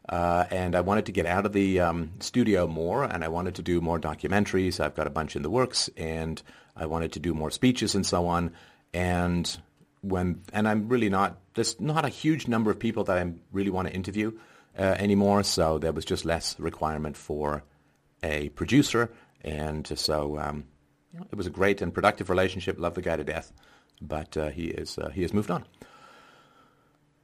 Uh, 0.10 0.46
and 0.50 0.76
I 0.76 0.82
wanted 0.82 1.06
to 1.06 1.12
get 1.12 1.26
out 1.26 1.46
of 1.46 1.54
the 1.54 1.80
um, 1.80 2.12
studio 2.20 2.68
more, 2.68 3.04
and 3.04 3.24
I 3.24 3.28
wanted 3.28 3.56
to 3.56 3.62
do 3.62 3.82
more 3.82 4.00
documentaries. 4.00 4.80
I've 4.80 4.96
got 4.96 5.08
a 5.08 5.12
bunch 5.12 5.36
in 5.36 5.42
the 5.42 5.50
works, 5.50 5.90
and 5.96 6.42
I 6.76 6.88
wanted 6.88 7.14
to 7.14 7.20
do 7.20 7.34
more 7.34 7.52
speeches 7.52 7.94
and 7.94 8.06
so 8.06 8.28
on. 8.28 8.52
And 8.94 9.58
when 10.02 10.42
and 10.52 10.68
I'm 10.68 10.90
really 10.90 11.10
not 11.10 11.38
there's 11.54 11.80
not 11.80 12.04
a 12.04 12.10
huge 12.10 12.48
number 12.48 12.72
of 12.72 12.80
people 12.80 13.04
that 13.06 13.18
I 13.18 13.32
really 13.52 13.70
want 13.70 13.88
to 13.88 13.94
interview 13.94 14.32
uh, 14.78 14.96
anymore. 14.98 15.44
So 15.44 15.78
there 15.78 15.94
was 15.94 16.04
just 16.04 16.26
less 16.26 16.60
requirement 16.60 17.16
for 17.16 17.64
a 18.24 18.50
producer, 18.50 19.12
and 19.42 19.88
so 19.98 20.40
um, 20.40 20.66
it 21.32 21.36
was 21.36 21.48
a 21.48 21.52
great 21.52 21.82
and 21.82 21.94
productive 21.94 22.30
relationship. 22.30 22.80
Love 22.80 22.96
the 22.96 23.02
guy 23.02 23.16
to 23.16 23.24
death 23.24 23.52
but 24.02 24.36
uh, 24.36 24.50
he 24.50 24.68
is 24.68 24.98
uh, 24.98 25.10
he 25.10 25.22
has 25.22 25.34
moved 25.34 25.52
on. 25.52 25.66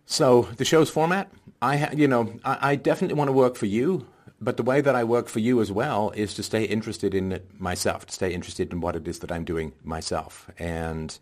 So 0.05 0.43
the 0.55 0.63
show's 0.63 0.89
format, 0.89 1.29
I 1.61 1.77
ha- 1.77 1.91
you 1.93 2.07
know, 2.07 2.39
I, 2.45 2.71
I 2.71 2.75
definitely 2.75 3.15
want 3.15 3.27
to 3.27 3.33
work 3.33 3.55
for 3.55 3.65
you, 3.65 4.07
but 4.39 4.55
the 4.55 4.63
way 4.63 4.79
that 4.79 4.95
I 4.95 5.03
work 5.03 5.27
for 5.27 5.39
you 5.39 5.59
as 5.59 5.71
well 5.71 6.11
is 6.11 6.33
to 6.35 6.43
stay 6.43 6.63
interested 6.63 7.13
in 7.13 7.31
it 7.33 7.59
myself, 7.59 8.05
to 8.05 8.13
stay 8.13 8.33
interested 8.33 8.71
in 8.71 8.79
what 8.79 8.95
it 8.95 9.07
is 9.07 9.19
that 9.19 9.31
I'm 9.31 9.43
doing 9.43 9.73
myself. 9.83 10.49
And 10.57 11.17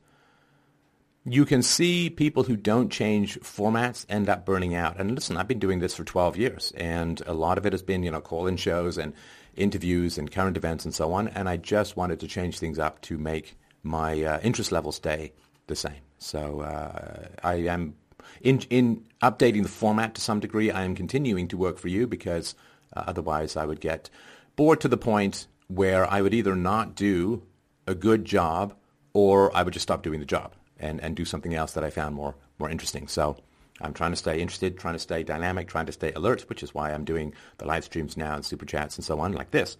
you 1.23 1.45
can 1.45 1.63
see 1.63 2.11
people 2.11 2.43
who 2.43 2.55
don't 2.55 2.91
change 2.91 3.39
formats 3.39 4.05
end 4.07 4.29
up 4.29 4.45
burning 4.45 4.75
out. 4.75 4.99
And 4.99 5.15
listen, 5.15 5.37
I've 5.37 5.47
been 5.47 5.57
doing 5.57 5.79
this 5.79 5.95
for 5.95 6.03
12 6.03 6.37
years, 6.37 6.71
and 6.77 7.23
a 7.25 7.33
lot 7.33 7.57
of 7.57 7.65
it 7.65 7.73
has 7.73 7.81
been, 7.81 8.03
you 8.03 8.11
know, 8.11 8.21
call-in 8.21 8.57
shows 8.57 8.99
and 8.99 9.13
interviews 9.55 10.17
and 10.17 10.31
current 10.31 10.57
events 10.57 10.85
and 10.85 10.93
so 10.93 11.13
on. 11.13 11.27
And 11.29 11.47
I 11.47 11.57
just 11.57 11.97
wanted 11.97 12.19
to 12.21 12.27
change 12.27 12.59
things 12.59 12.79
up 12.79 13.01
to 13.01 13.17
make 13.17 13.55
my 13.83 14.23
uh, 14.23 14.39
interest 14.41 14.71
level 14.71 14.91
stay 14.91 15.33
the 15.67 15.75
same. 15.75 16.01
So 16.17 16.61
uh, 16.61 17.27
I 17.43 17.55
am 17.55 17.95
in 18.41 18.61
in 18.69 19.05
updating 19.21 19.63
the 19.63 19.69
format 19.69 20.15
to 20.15 20.21
some 20.21 20.39
degree. 20.39 20.71
I 20.71 20.83
am 20.83 20.95
continuing 20.95 21.47
to 21.49 21.57
work 21.57 21.77
for 21.77 21.87
you 21.87 22.07
because 22.07 22.55
uh, 22.95 23.03
otherwise 23.07 23.55
I 23.55 23.65
would 23.65 23.81
get 23.81 24.09
bored 24.55 24.81
to 24.81 24.87
the 24.87 24.97
point 24.97 25.47
where 25.67 26.11
I 26.11 26.21
would 26.21 26.33
either 26.33 26.55
not 26.55 26.95
do 26.95 27.43
a 27.87 27.95
good 27.95 28.25
job 28.25 28.75
or 29.13 29.55
I 29.55 29.63
would 29.63 29.73
just 29.73 29.83
stop 29.83 30.03
doing 30.03 30.19
the 30.19 30.25
job 30.25 30.53
and, 30.79 31.01
and 31.01 31.15
do 31.15 31.25
something 31.25 31.53
else 31.53 31.73
that 31.73 31.83
I 31.83 31.89
found 31.89 32.15
more 32.15 32.35
more 32.59 32.69
interesting. 32.69 33.07
So 33.07 33.37
I'm 33.81 33.93
trying 33.93 34.11
to 34.11 34.17
stay 34.17 34.39
interested, 34.39 34.77
trying 34.77 34.95
to 34.95 34.99
stay 34.99 35.23
dynamic, 35.23 35.67
trying 35.67 35.85
to 35.87 35.91
stay 35.91 36.13
alert, 36.13 36.47
which 36.47 36.63
is 36.63 36.73
why 36.73 36.93
I'm 36.93 37.03
doing 37.03 37.33
the 37.57 37.65
live 37.65 37.83
streams 37.83 38.15
now 38.15 38.35
and 38.35 38.45
super 38.45 38.65
chats 38.65 38.95
and 38.95 39.03
so 39.03 39.19
on 39.19 39.33
like 39.33 39.51
this, 39.51 39.77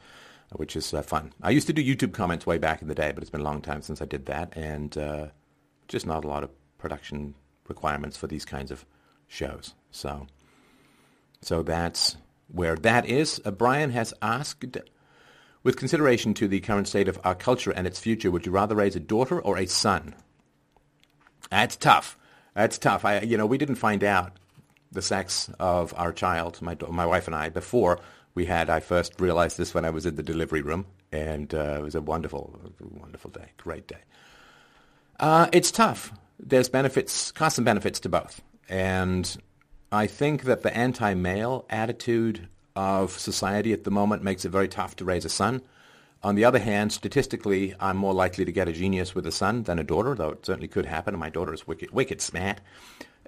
which 0.54 0.76
is 0.76 0.94
uh, 0.94 1.02
fun. 1.02 1.34
I 1.42 1.52
used 1.52 1.68
to 1.68 1.74
do 1.74 1.84
YouTube 1.84 2.14
comments 2.14 2.46
way 2.46 2.58
back 2.58 2.82
in 2.82 2.88
the 2.88 2.96
day, 2.96 3.12
but 3.14 3.24
it's 3.24 3.30
been 3.30 3.42
a 3.42 3.46
long 3.46 3.62
time 3.62 3.82
since 3.82 4.02
I 4.02 4.06
did 4.06 4.26
that, 4.26 4.56
and 4.58 4.98
uh, 4.98 5.28
just 5.88 6.06
not 6.06 6.26
a 6.26 6.28
lot 6.28 6.44
of 6.44 6.50
production 6.78 7.36
requirements 7.68 8.18
for 8.18 8.28
these 8.28 8.46
kinds 8.46 8.70
of 8.70 8.86
shows. 9.28 9.74
So, 9.92 10.28
so 11.42 11.64
that's 11.64 12.18
where 12.48 12.76
that 12.76 13.06
is. 13.06 13.42
Uh, 13.46 13.52
Brian 13.52 13.92
has 13.92 14.14
asked. 14.22 14.78
With 15.64 15.78
consideration 15.78 16.36
to 16.36 16.48
the 16.48 16.60
current 16.60 16.88
state 16.88 17.08
of 17.08 17.20
our 17.24 17.34
culture 17.34 17.72
and 17.72 17.88
its 17.88 17.98
future, 18.00 18.30
would 18.30 18.46
you 18.46 18.52
rather 18.52 18.76
raise 18.76 18.96
a 18.96 19.00
daughter 19.00 19.42
or 19.42 19.58
a 19.58 19.66
son? 19.66 20.14
That's 21.50 21.76
tough. 21.76 22.20
That's 22.56 22.78
tough. 22.78 23.06
I, 23.06 23.20
you 23.20 23.38
know, 23.38 23.46
we 23.46 23.58
didn't 23.58 23.76
find 23.76 24.04
out 24.04 24.32
the 24.92 25.02
sex 25.02 25.50
of 25.60 25.94
our 25.98 26.14
child, 26.14 26.62
my 26.62 26.78
my 26.90 27.06
wife 27.06 27.28
and 27.28 27.36
I, 27.36 27.50
before 27.50 28.00
we 28.34 28.46
had. 28.46 28.70
I 28.70 28.80
first 28.80 29.20
realized 29.20 29.58
this 29.58 29.74
when 29.74 29.86
I 29.86 29.90
was 29.90 30.06
in 30.06 30.16
the 30.16 30.24
delivery 30.24 30.62
room, 30.62 30.86
and 31.12 31.54
uh, 31.54 31.78
it 31.80 31.84
was 31.84 31.96
a 31.96 32.02
wonderful, 32.02 32.60
wonderful 32.80 33.30
day, 33.32 33.50
great 33.58 33.88
day. 33.88 34.04
Uh, 35.20 35.48
it's 35.52 35.70
tough. 35.70 36.14
There's 36.40 36.70
benefits, 36.70 37.32
costs 37.32 37.58
and 37.58 37.66
benefits 37.66 38.00
to 38.02 38.10
both, 38.10 38.42
and 38.70 39.38
I 39.92 40.08
think 40.08 40.44
that 40.44 40.64
the 40.64 40.76
anti-male 40.76 41.66
attitude 41.70 42.48
of 42.76 43.12
society 43.12 43.74
at 43.74 43.84
the 43.84 43.92
moment 43.92 44.24
makes 44.24 44.46
it 44.46 44.50
very 44.50 44.68
tough 44.68 44.96
to 44.98 45.06
raise 45.06 45.26
a 45.26 45.30
son. 45.30 45.62
On 46.26 46.34
the 46.34 46.44
other 46.44 46.58
hand, 46.58 46.92
statistically, 46.92 47.76
I'm 47.80 47.98
more 47.98 48.12
likely 48.16 48.46
to 48.46 48.52
get 48.52 48.68
a 48.68 48.74
genius 48.74 49.14
with 49.14 49.28
a 49.28 49.32
son 49.32 49.62
than 49.62 49.78
a 49.78 49.84
daughter, 49.84 50.16
though 50.16 50.32
it 50.32 50.44
certainly 50.44 50.68
could 50.68 50.88
happen. 50.88 51.16
My 51.20 51.30
daughter 51.30 51.54
is 51.54 51.68
wicked, 51.68 51.92
wicked 51.92 52.20
smart. 52.20 52.62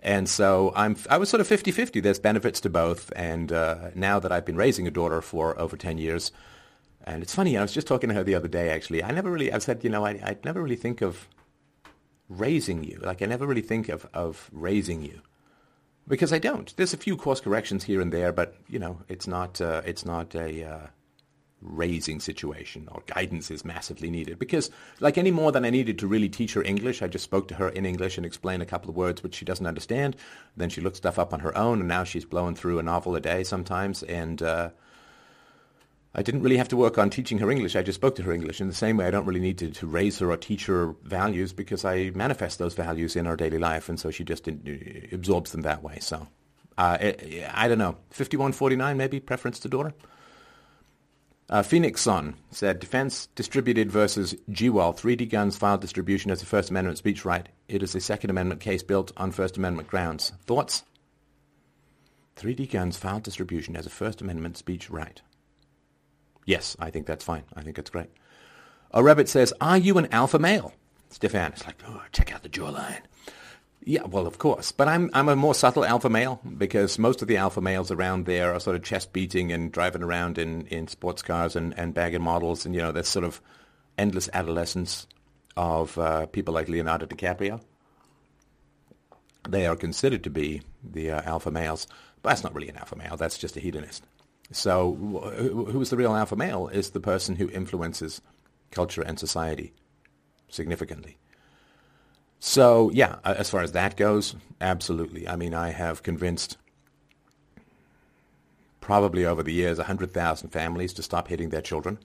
And 0.02 0.28
so 0.28 0.74
I'm, 0.76 0.96
I 1.08 1.20
was 1.20 1.30
sort 1.30 1.40
of 1.40 1.48
50-50. 1.48 2.02
There's 2.02 2.18
benefits 2.18 2.60
to 2.62 2.72
both. 2.72 3.14
And 3.16 3.52
uh, 3.52 3.92
now 3.94 4.20
that 4.20 4.32
I've 4.32 4.46
been 4.46 4.56
raising 4.56 4.88
a 4.88 4.90
daughter 4.90 5.22
for 5.22 5.60
over 5.60 5.78
10 5.78 6.00
years, 6.00 6.32
and 7.06 7.22
it's 7.22 7.36
funny, 7.36 7.56
I 7.56 7.62
was 7.62 7.72
just 7.72 7.86
talking 7.86 8.10
to 8.10 8.16
her 8.16 8.24
the 8.24 8.34
other 8.34 8.48
day, 8.48 8.72
actually. 8.72 9.04
I 9.04 9.12
never 9.12 9.30
really, 9.30 9.54
I 9.54 9.60
said, 9.60 9.84
you 9.84 9.92
know, 9.92 10.04
I, 10.04 10.14
I 10.14 10.38
never 10.44 10.60
really 10.64 10.76
think 10.76 11.04
of 11.04 11.28
raising 12.30 12.84
you. 12.84 12.98
Like, 13.04 13.22
I 13.22 13.28
never 13.28 13.46
really 13.46 13.62
think 13.62 13.90
of, 13.90 14.08
of 14.12 14.50
raising 14.52 15.04
you. 15.04 15.22
Because 16.08 16.34
I 16.34 16.40
don't. 16.40 16.76
There's 16.78 16.96
a 16.96 16.98
few 16.98 17.16
course 17.16 17.42
corrections 17.42 17.84
here 17.84 18.02
and 18.02 18.12
there, 18.12 18.32
but, 18.32 18.56
you 18.68 18.80
know, 18.80 19.02
it's 19.08 19.28
not, 19.28 19.62
uh, 19.62 19.84
it's 19.86 20.04
not 20.04 20.34
a... 20.34 20.64
Uh, 20.64 20.88
raising 21.62 22.20
situation 22.20 22.88
or 22.92 23.02
guidance 23.08 23.50
is 23.50 23.66
massively 23.66 24.10
needed 24.10 24.38
because 24.38 24.70
like 25.00 25.18
any 25.18 25.32
more 25.32 25.52
than 25.52 25.66
I 25.66 25.70
needed 25.70 25.98
to 26.00 26.08
really 26.08 26.30
teach 26.30 26.54
her 26.54 26.64
English, 26.64 27.02
I 27.02 27.08
just 27.08 27.26
spoke 27.26 27.48
to 27.48 27.56
her 27.56 27.70
in 27.70 27.86
English 27.86 28.18
and 28.18 28.26
explained 28.26 28.62
a 28.62 28.66
couple 28.68 28.90
of 28.90 28.96
words 28.96 29.24
which 29.24 29.36
she 29.36 29.46
doesn't 29.46 29.66
understand. 29.66 30.16
Then 30.56 30.70
she 30.70 30.82
looked 30.82 30.98
stuff 30.98 31.18
up 31.18 31.34
on 31.34 31.40
her 31.40 31.58
own 31.58 31.80
and 31.80 31.88
now 31.88 32.04
she's 32.04 32.26
blowing 32.26 32.56
through 32.56 32.80
a 32.80 32.84
novel 32.84 33.16
a 33.16 33.20
day 33.20 33.44
sometimes 33.44 34.04
and 34.04 34.42
uh, 34.42 34.70
I 36.16 36.24
didn't 36.24 36.42
really 36.42 36.58
have 36.58 36.70
to 36.70 36.78
work 36.78 36.98
on 36.98 37.12
teaching 37.12 37.38
her 37.40 37.52
English. 37.52 37.76
I 37.76 37.84
just 37.84 37.98
spoke 37.98 38.16
to 38.16 38.24
her 38.24 38.32
English. 38.32 38.60
In 38.60 38.68
the 38.68 38.74
same 38.74 38.98
way, 38.98 39.06
I 39.06 39.12
don't 39.12 39.26
really 39.26 39.40
need 39.40 39.60
to, 39.60 39.70
to 39.70 39.86
raise 39.86 40.18
her 40.18 40.32
or 40.32 40.38
teach 40.38 40.66
her 40.66 40.96
values 41.04 41.54
because 41.54 41.86
I 41.86 42.12
manifest 42.16 42.58
those 42.58 42.74
values 42.74 43.16
in 43.16 43.28
our 43.28 43.36
daily 43.36 43.60
life, 43.60 43.88
and 43.88 44.00
so 44.00 44.10
she 44.10 44.24
just 44.24 44.48
uh, 44.48 44.54
absorbs 45.12 45.52
them 45.52 45.62
that 45.62 45.84
way. 45.84 46.00
So, 46.00 46.28
uh, 46.78 46.98
I, 47.00 47.52
I 47.54 47.68
don't 47.68 47.78
know, 47.78 47.98
fifty-one 48.10 48.54
forty-nine 48.54 48.98
maybe 48.98 49.20
preference 49.20 49.60
to 49.60 49.70
daughter. 49.70 49.94
Uh, 51.50 51.64
Phoenix 51.64 52.02
Son 52.02 52.36
said, 52.52 52.80
Defense 52.80 53.28
distributed 53.28 53.90
versus 53.90 54.36
Gewal, 54.50 54.94
3D 54.94 55.30
guns 55.30 55.56
file 55.56 55.78
distribution 55.78 56.30
as 56.30 56.42
a 56.42 56.46
First 56.46 56.70
Amendment 56.70 56.98
speech 56.98 57.24
right. 57.24 57.48
It 57.70 57.82
is 57.82 57.96
a 57.96 58.02
Second 58.02 58.30
Amendment 58.30 58.60
case 58.60 58.84
built 58.84 59.14
on 59.16 59.32
First 59.32 59.56
Amendment 59.56 59.88
grounds. 59.88 60.34
Thoughts? 60.46 60.84
3D 62.36 62.70
guns 62.70 62.98
file 62.98 63.22
distribution 63.22 63.78
as 63.78 63.86
a 63.86 63.90
First 63.90 64.22
Amendment 64.22 64.58
speech 64.58 64.90
right. 64.90 65.22
Yes, 66.46 66.76
I 66.80 66.90
think 66.92 67.06
that's 67.06 67.24
fine. 67.24 67.44
I 67.56 67.62
think 67.62 67.80
it's 67.80 67.90
great. 67.90 68.10
Orebbit 68.94 69.28
says, 69.28 69.54
Are 69.62 69.78
you 69.78 69.98
an 69.98 70.08
alpha 70.12 70.40
male? 70.40 70.74
Stefan 71.10 71.54
is 71.54 71.66
like, 71.66 71.82
oh, 71.88 72.02
check 72.12 72.34
out 72.34 72.44
the 72.44 72.50
jawline. 72.50 73.02
Yeah, 73.90 74.04
well, 74.04 74.28
of 74.28 74.38
course. 74.38 74.74
But 74.74 74.90
I'm 74.90 75.10
I'm 75.14 75.30
a 75.30 75.36
more 75.38 75.56
subtle 75.56 75.86
alpha 75.86 76.10
male 76.10 76.42
because 76.58 77.00
most 77.00 77.22
of 77.22 77.30
the 77.30 77.38
alpha 77.38 77.62
males 77.62 77.90
around 77.90 78.26
there 78.26 78.54
are 78.54 78.60
sort 78.60 78.76
of 78.76 78.84
chest 78.84 79.14
beating 79.14 79.54
and 79.54 79.72
driving 79.72 80.04
around 80.04 80.38
in, 80.38 80.68
in 80.68 80.90
sports 80.90 81.22
cars 81.22 81.56
and, 81.56 81.74
and 81.80 81.94
bagging 81.94 82.22
models. 82.22 82.66
And, 82.66 82.76
you 82.76 82.82
know, 82.82 82.92
there's 82.92 83.08
sort 83.08 83.24
of 83.24 83.40
endless 83.98 84.30
adolescence 84.34 85.08
of 85.56 85.98
uh, 85.98 86.26
people 86.26 86.54
like 86.54 86.68
Leonardo 86.68 87.06
DiCaprio. 87.06 87.62
They 89.48 89.66
are 89.66 89.78
considered 89.78 90.26
to 90.26 90.30
be 90.30 90.64
the 90.84 91.12
uh, 91.12 91.22
alpha 91.24 91.50
males. 91.50 91.88
But 92.22 92.32
that's 92.32 92.44
not 92.44 92.54
really 92.54 92.68
an 92.68 92.76
alpha 92.76 92.98
male. 92.98 93.16
That's 93.16 93.38
just 93.38 93.56
a 93.56 93.62
hedonist. 93.62 94.04
So 94.52 94.96
who's 95.72 95.92
the 95.92 95.98
real 95.98 96.14
alpha 96.14 96.36
male 96.36 96.68
is 96.68 96.90
the 96.90 97.00
person 97.00 97.38
who 97.38 97.50
influences 97.52 98.22
culture 98.70 99.02
and 99.02 99.18
society 99.18 99.72
significantly. 100.50 101.20
So 102.40 102.92
yeah, 102.92 103.18
as 103.24 103.50
far 103.50 103.62
as 103.62 103.72
that 103.72 103.98
goes, 103.98 104.36
absolutely. 104.62 105.28
I 105.28 105.36
mean, 105.36 105.54
I 105.54 105.70
have 105.70 106.04
convinced 106.04 106.58
probably 108.80 109.26
over 109.26 109.44
the 109.44 109.54
years 109.54 109.78
100,000 109.78 110.50
families 110.50 110.94
to 110.94 111.04
stop 111.04 111.28
hitting 111.28 111.50
their 111.50 111.62
children. 111.62 112.00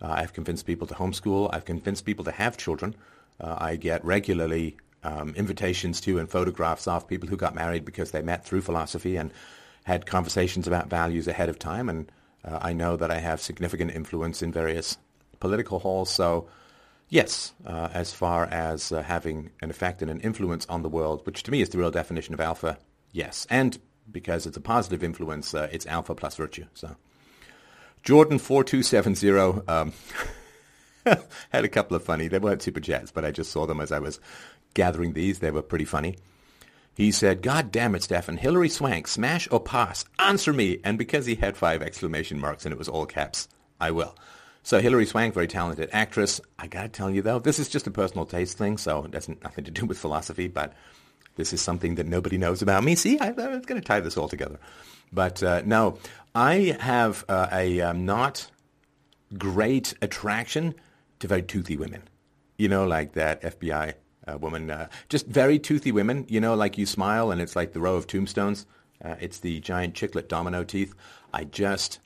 Uh, 0.00 0.08
I've 0.08 0.32
convinced 0.32 0.66
people 0.66 0.86
to 0.86 0.94
homeschool. 0.94 1.50
I've 1.52 1.64
convinced 1.64 2.04
people 2.04 2.24
to 2.24 2.30
have 2.30 2.56
children. 2.56 2.94
Uh, 3.40 3.56
I 3.58 3.76
get 3.76 4.04
regularly 4.04 4.76
um, 5.02 5.34
invitations 5.34 6.00
to 6.02 6.18
and 6.18 6.28
photographs 6.28 6.86
of 6.86 7.08
people 7.08 7.28
who 7.28 7.36
got 7.36 7.54
married 7.54 7.84
because 7.84 8.10
they 8.10 8.22
met 8.22 8.44
through 8.44 8.60
philosophy 8.60 9.16
and 9.16 9.32
had 9.84 10.06
conversations 10.06 10.66
about 10.66 10.88
values 10.88 11.26
ahead 11.26 11.48
of 11.48 11.58
time. 11.58 11.88
And 11.88 12.12
uh, 12.44 12.58
I 12.60 12.72
know 12.72 12.96
that 12.96 13.10
I 13.10 13.18
have 13.18 13.40
significant 13.40 13.92
influence 13.92 14.42
in 14.42 14.52
various 14.52 14.98
political 15.40 15.78
halls. 15.78 16.10
So 16.10 16.48
Yes, 17.10 17.52
uh, 17.66 17.88
as 17.92 18.12
far 18.12 18.44
as 18.44 18.92
uh, 18.92 19.02
having 19.02 19.50
an 19.60 19.68
effect 19.68 20.00
and 20.00 20.10
an 20.10 20.20
influence 20.20 20.64
on 20.68 20.82
the 20.82 20.88
world, 20.88 21.26
which 21.26 21.42
to 21.42 21.50
me 21.50 21.60
is 21.60 21.68
the 21.68 21.78
real 21.78 21.90
definition 21.90 22.34
of 22.34 22.40
alpha, 22.40 22.78
yes. 23.10 23.48
And 23.50 23.78
because 24.10 24.46
it's 24.46 24.56
a 24.56 24.60
positive 24.60 25.02
influence, 25.02 25.52
uh, 25.52 25.68
it's 25.72 25.86
alpha 25.86 26.14
plus 26.14 26.36
virtue. 26.36 26.66
So, 26.72 26.94
Jordan4270 28.04 29.68
um, 29.68 29.92
had 31.50 31.64
a 31.64 31.68
couple 31.68 31.96
of 31.96 32.04
funny, 32.04 32.28
they 32.28 32.38
weren't 32.38 32.62
super 32.62 32.80
chats, 32.80 33.10
but 33.10 33.24
I 33.24 33.32
just 33.32 33.50
saw 33.50 33.66
them 33.66 33.80
as 33.80 33.90
I 33.90 33.98
was 33.98 34.20
gathering 34.74 35.12
these. 35.12 35.40
They 35.40 35.50
were 35.50 35.62
pretty 35.62 35.84
funny. 35.84 36.16
He 36.94 37.10
said, 37.10 37.42
God 37.42 37.72
damn 37.72 37.96
it, 37.96 38.04
Stefan, 38.04 38.36
Hilary 38.36 38.68
Swank, 38.68 39.08
smash 39.08 39.48
or 39.50 39.58
pass? 39.58 40.04
Answer 40.20 40.52
me. 40.52 40.78
And 40.84 40.96
because 40.96 41.26
he 41.26 41.34
had 41.34 41.56
five 41.56 41.82
exclamation 41.82 42.38
marks 42.38 42.64
and 42.64 42.72
it 42.72 42.78
was 42.78 42.88
all 42.88 43.06
caps, 43.06 43.48
I 43.80 43.90
will. 43.90 44.14
So 44.62 44.80
Hilary 44.80 45.06
Swank, 45.06 45.34
very 45.34 45.46
talented 45.46 45.88
actress. 45.92 46.40
I 46.58 46.66
gotta 46.66 46.88
tell 46.88 47.10
you 47.10 47.22
though, 47.22 47.38
this 47.38 47.58
is 47.58 47.68
just 47.68 47.86
a 47.86 47.90
personal 47.90 48.26
taste 48.26 48.58
thing, 48.58 48.76
so 48.76 49.04
it 49.04 49.14
has 49.14 49.28
nothing 49.28 49.64
to 49.64 49.70
do 49.70 49.86
with 49.86 49.98
philosophy, 49.98 50.48
but 50.48 50.74
this 51.36 51.52
is 51.52 51.60
something 51.60 51.94
that 51.94 52.06
nobody 52.06 52.36
knows 52.36 52.60
about 52.60 52.84
me. 52.84 52.94
See, 52.94 53.18
I, 53.18 53.28
I 53.28 53.48
was 53.48 53.66
gonna 53.66 53.80
tie 53.80 54.00
this 54.00 54.16
all 54.16 54.28
together. 54.28 54.58
But 55.12 55.42
uh, 55.42 55.62
no, 55.64 55.98
I 56.34 56.76
have 56.80 57.24
uh, 57.28 57.48
a 57.50 57.80
um, 57.80 58.04
not 58.04 58.50
great 59.36 59.94
attraction 60.02 60.74
to 61.20 61.26
very 61.26 61.42
toothy 61.42 61.76
women. 61.76 62.02
You 62.58 62.68
know, 62.68 62.86
like 62.86 63.14
that 63.14 63.42
FBI 63.42 63.94
uh, 64.28 64.38
woman, 64.38 64.70
uh, 64.70 64.88
just 65.08 65.26
very 65.26 65.58
toothy 65.58 65.92
women. 65.92 66.26
You 66.28 66.40
know, 66.40 66.54
like 66.54 66.78
you 66.78 66.86
smile 66.86 67.30
and 67.30 67.40
it's 67.40 67.56
like 67.56 67.72
the 67.72 67.80
row 67.80 67.96
of 67.96 68.06
tombstones. 68.06 68.66
Uh, 69.02 69.16
it's 69.20 69.38
the 69.38 69.60
giant 69.60 69.94
chiclet 69.94 70.28
domino 70.28 70.62
teeth. 70.62 70.94
I 71.32 71.44
just 71.44 72.00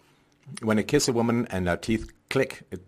when 0.62 0.78
I 0.78 0.82
kiss 0.82 1.08
a 1.08 1.12
woman 1.12 1.46
and 1.50 1.68
our 1.68 1.76
teeth 1.76 2.10
click, 2.30 2.62
it, 2.70 2.80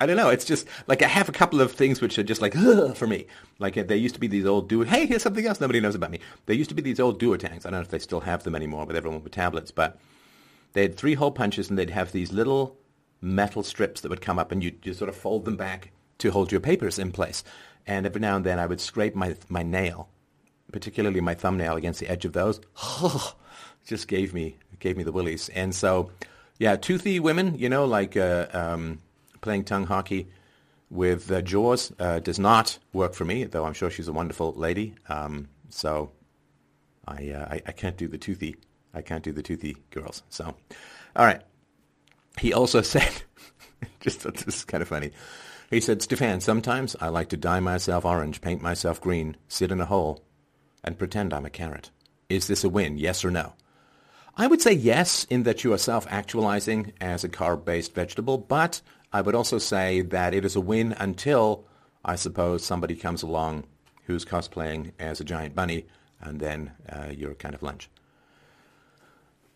I 0.00 0.06
don't 0.06 0.16
know. 0.16 0.30
It's 0.30 0.46
just 0.46 0.66
like 0.86 1.02
I 1.02 1.08
have 1.08 1.28
a 1.28 1.32
couple 1.32 1.60
of 1.60 1.72
things 1.72 2.00
which 2.00 2.18
are 2.18 2.22
just 2.22 2.40
like 2.40 2.54
for 2.94 3.06
me. 3.06 3.26
Like 3.58 3.76
uh, 3.76 3.82
there 3.82 3.96
used 3.96 4.14
to 4.14 4.20
be 4.20 4.26
these 4.26 4.46
old 4.46 4.68
duo. 4.68 4.84
Hey, 4.84 5.06
here's 5.06 5.22
something 5.22 5.46
else 5.46 5.60
nobody 5.60 5.80
knows 5.80 5.94
about 5.94 6.10
me. 6.10 6.20
There 6.46 6.56
used 6.56 6.70
to 6.70 6.74
be 6.74 6.82
these 6.82 7.00
old 7.00 7.20
Duotangs. 7.20 7.66
I 7.66 7.70
don't 7.70 7.72
know 7.72 7.80
if 7.80 7.88
they 7.88 7.98
still 7.98 8.20
have 8.20 8.42
them 8.42 8.54
anymore 8.54 8.86
with 8.86 8.96
everyone 8.96 9.22
with 9.22 9.32
tablets, 9.32 9.70
but 9.70 9.98
they 10.72 10.82
had 10.82 10.96
three 10.96 11.14
hole 11.14 11.30
punches 11.30 11.68
and 11.68 11.78
they'd 11.78 11.90
have 11.90 12.12
these 12.12 12.32
little 12.32 12.78
metal 13.20 13.62
strips 13.62 14.00
that 14.00 14.08
would 14.08 14.22
come 14.22 14.38
up 14.38 14.50
and 14.50 14.64
you 14.64 14.72
you 14.82 14.94
sort 14.94 15.10
of 15.10 15.16
fold 15.16 15.44
them 15.44 15.56
back 15.56 15.90
to 16.18 16.30
hold 16.30 16.50
your 16.50 16.60
papers 16.60 16.98
in 16.98 17.12
place. 17.12 17.44
And 17.86 18.06
every 18.06 18.20
now 18.20 18.36
and 18.36 18.44
then 18.44 18.58
I 18.58 18.66
would 18.66 18.80
scrape 18.80 19.14
my 19.14 19.36
my 19.50 19.62
nail, 19.62 20.08
particularly 20.72 21.20
my 21.20 21.34
thumbnail, 21.34 21.76
against 21.76 22.00
the 22.00 22.08
edge 22.08 22.24
of 22.24 22.32
those. 22.32 22.60
just 23.86 24.08
gave 24.08 24.32
me 24.32 24.56
gave 24.78 24.96
me 24.96 25.02
the 25.02 25.12
willies. 25.12 25.50
And 25.50 25.74
so, 25.74 26.10
yeah, 26.60 26.76
toothy 26.76 27.18
women, 27.18 27.58
you 27.58 27.68
know, 27.68 27.84
like. 27.86 28.16
Uh, 28.16 28.46
um, 28.52 29.00
playing 29.40 29.64
tongue 29.64 29.86
hockey 29.86 30.28
with 30.88 31.30
uh, 31.30 31.40
Jaws 31.42 31.92
uh, 31.98 32.18
does 32.18 32.38
not 32.38 32.78
work 32.92 33.14
for 33.14 33.24
me, 33.24 33.44
though 33.44 33.64
I'm 33.64 33.74
sure 33.74 33.90
she's 33.90 34.08
a 34.08 34.12
wonderful 34.12 34.52
lady. 34.52 34.94
Um, 35.08 35.48
so 35.68 36.10
I, 37.06 37.30
uh, 37.30 37.46
I, 37.50 37.62
I 37.66 37.72
can't 37.72 37.96
do 37.96 38.08
the 38.08 38.18
toothy 38.18 38.56
I 38.92 39.02
can't 39.02 39.22
do 39.22 39.30
the 39.30 39.42
toothy 39.42 39.76
girls. 39.90 40.24
So 40.30 40.56
all 41.14 41.24
right. 41.24 41.42
He 42.38 42.52
also 42.52 42.82
said, 42.82 43.22
just 44.00 44.20
thought 44.20 44.34
this 44.34 44.56
is 44.56 44.64
kind 44.64 44.82
of 44.82 44.88
funny. 44.88 45.12
He 45.70 45.80
said, 45.80 46.02
Stefan, 46.02 46.40
sometimes 46.40 46.96
I 47.00 47.08
like 47.08 47.28
to 47.28 47.36
dye 47.36 47.60
myself 47.60 48.04
orange, 48.04 48.40
paint 48.40 48.60
myself 48.60 49.00
green, 49.00 49.36
sit 49.46 49.70
in 49.70 49.80
a 49.80 49.84
hole, 49.84 50.24
and 50.82 50.98
pretend 50.98 51.32
I'm 51.32 51.46
a 51.46 51.50
carrot. 51.50 51.90
Is 52.28 52.48
this 52.48 52.64
a 52.64 52.68
win? 52.68 52.98
Yes 52.98 53.24
or 53.24 53.30
no? 53.30 53.54
I 54.40 54.46
would 54.46 54.62
say 54.62 54.72
yes, 54.72 55.26
in 55.28 55.42
that 55.42 55.64
you 55.64 55.74
are 55.74 55.78
self-actualizing 55.78 56.94
as 56.98 57.24
a 57.24 57.28
carb-based 57.28 57.94
vegetable, 57.94 58.38
but 58.38 58.80
I 59.12 59.20
would 59.20 59.34
also 59.34 59.58
say 59.58 60.00
that 60.00 60.32
it 60.32 60.46
is 60.46 60.56
a 60.56 60.62
win 60.62 60.94
until, 60.98 61.66
I 62.06 62.16
suppose, 62.16 62.64
somebody 62.64 62.96
comes 62.96 63.22
along 63.22 63.64
who's 64.06 64.24
cosplaying 64.24 64.92
as 64.98 65.20
a 65.20 65.24
giant 65.24 65.54
bunny, 65.54 65.84
and 66.22 66.40
then 66.40 66.72
uh, 66.88 67.08
you're 67.14 67.34
kind 67.34 67.54
of 67.54 67.62
lunch. 67.62 67.90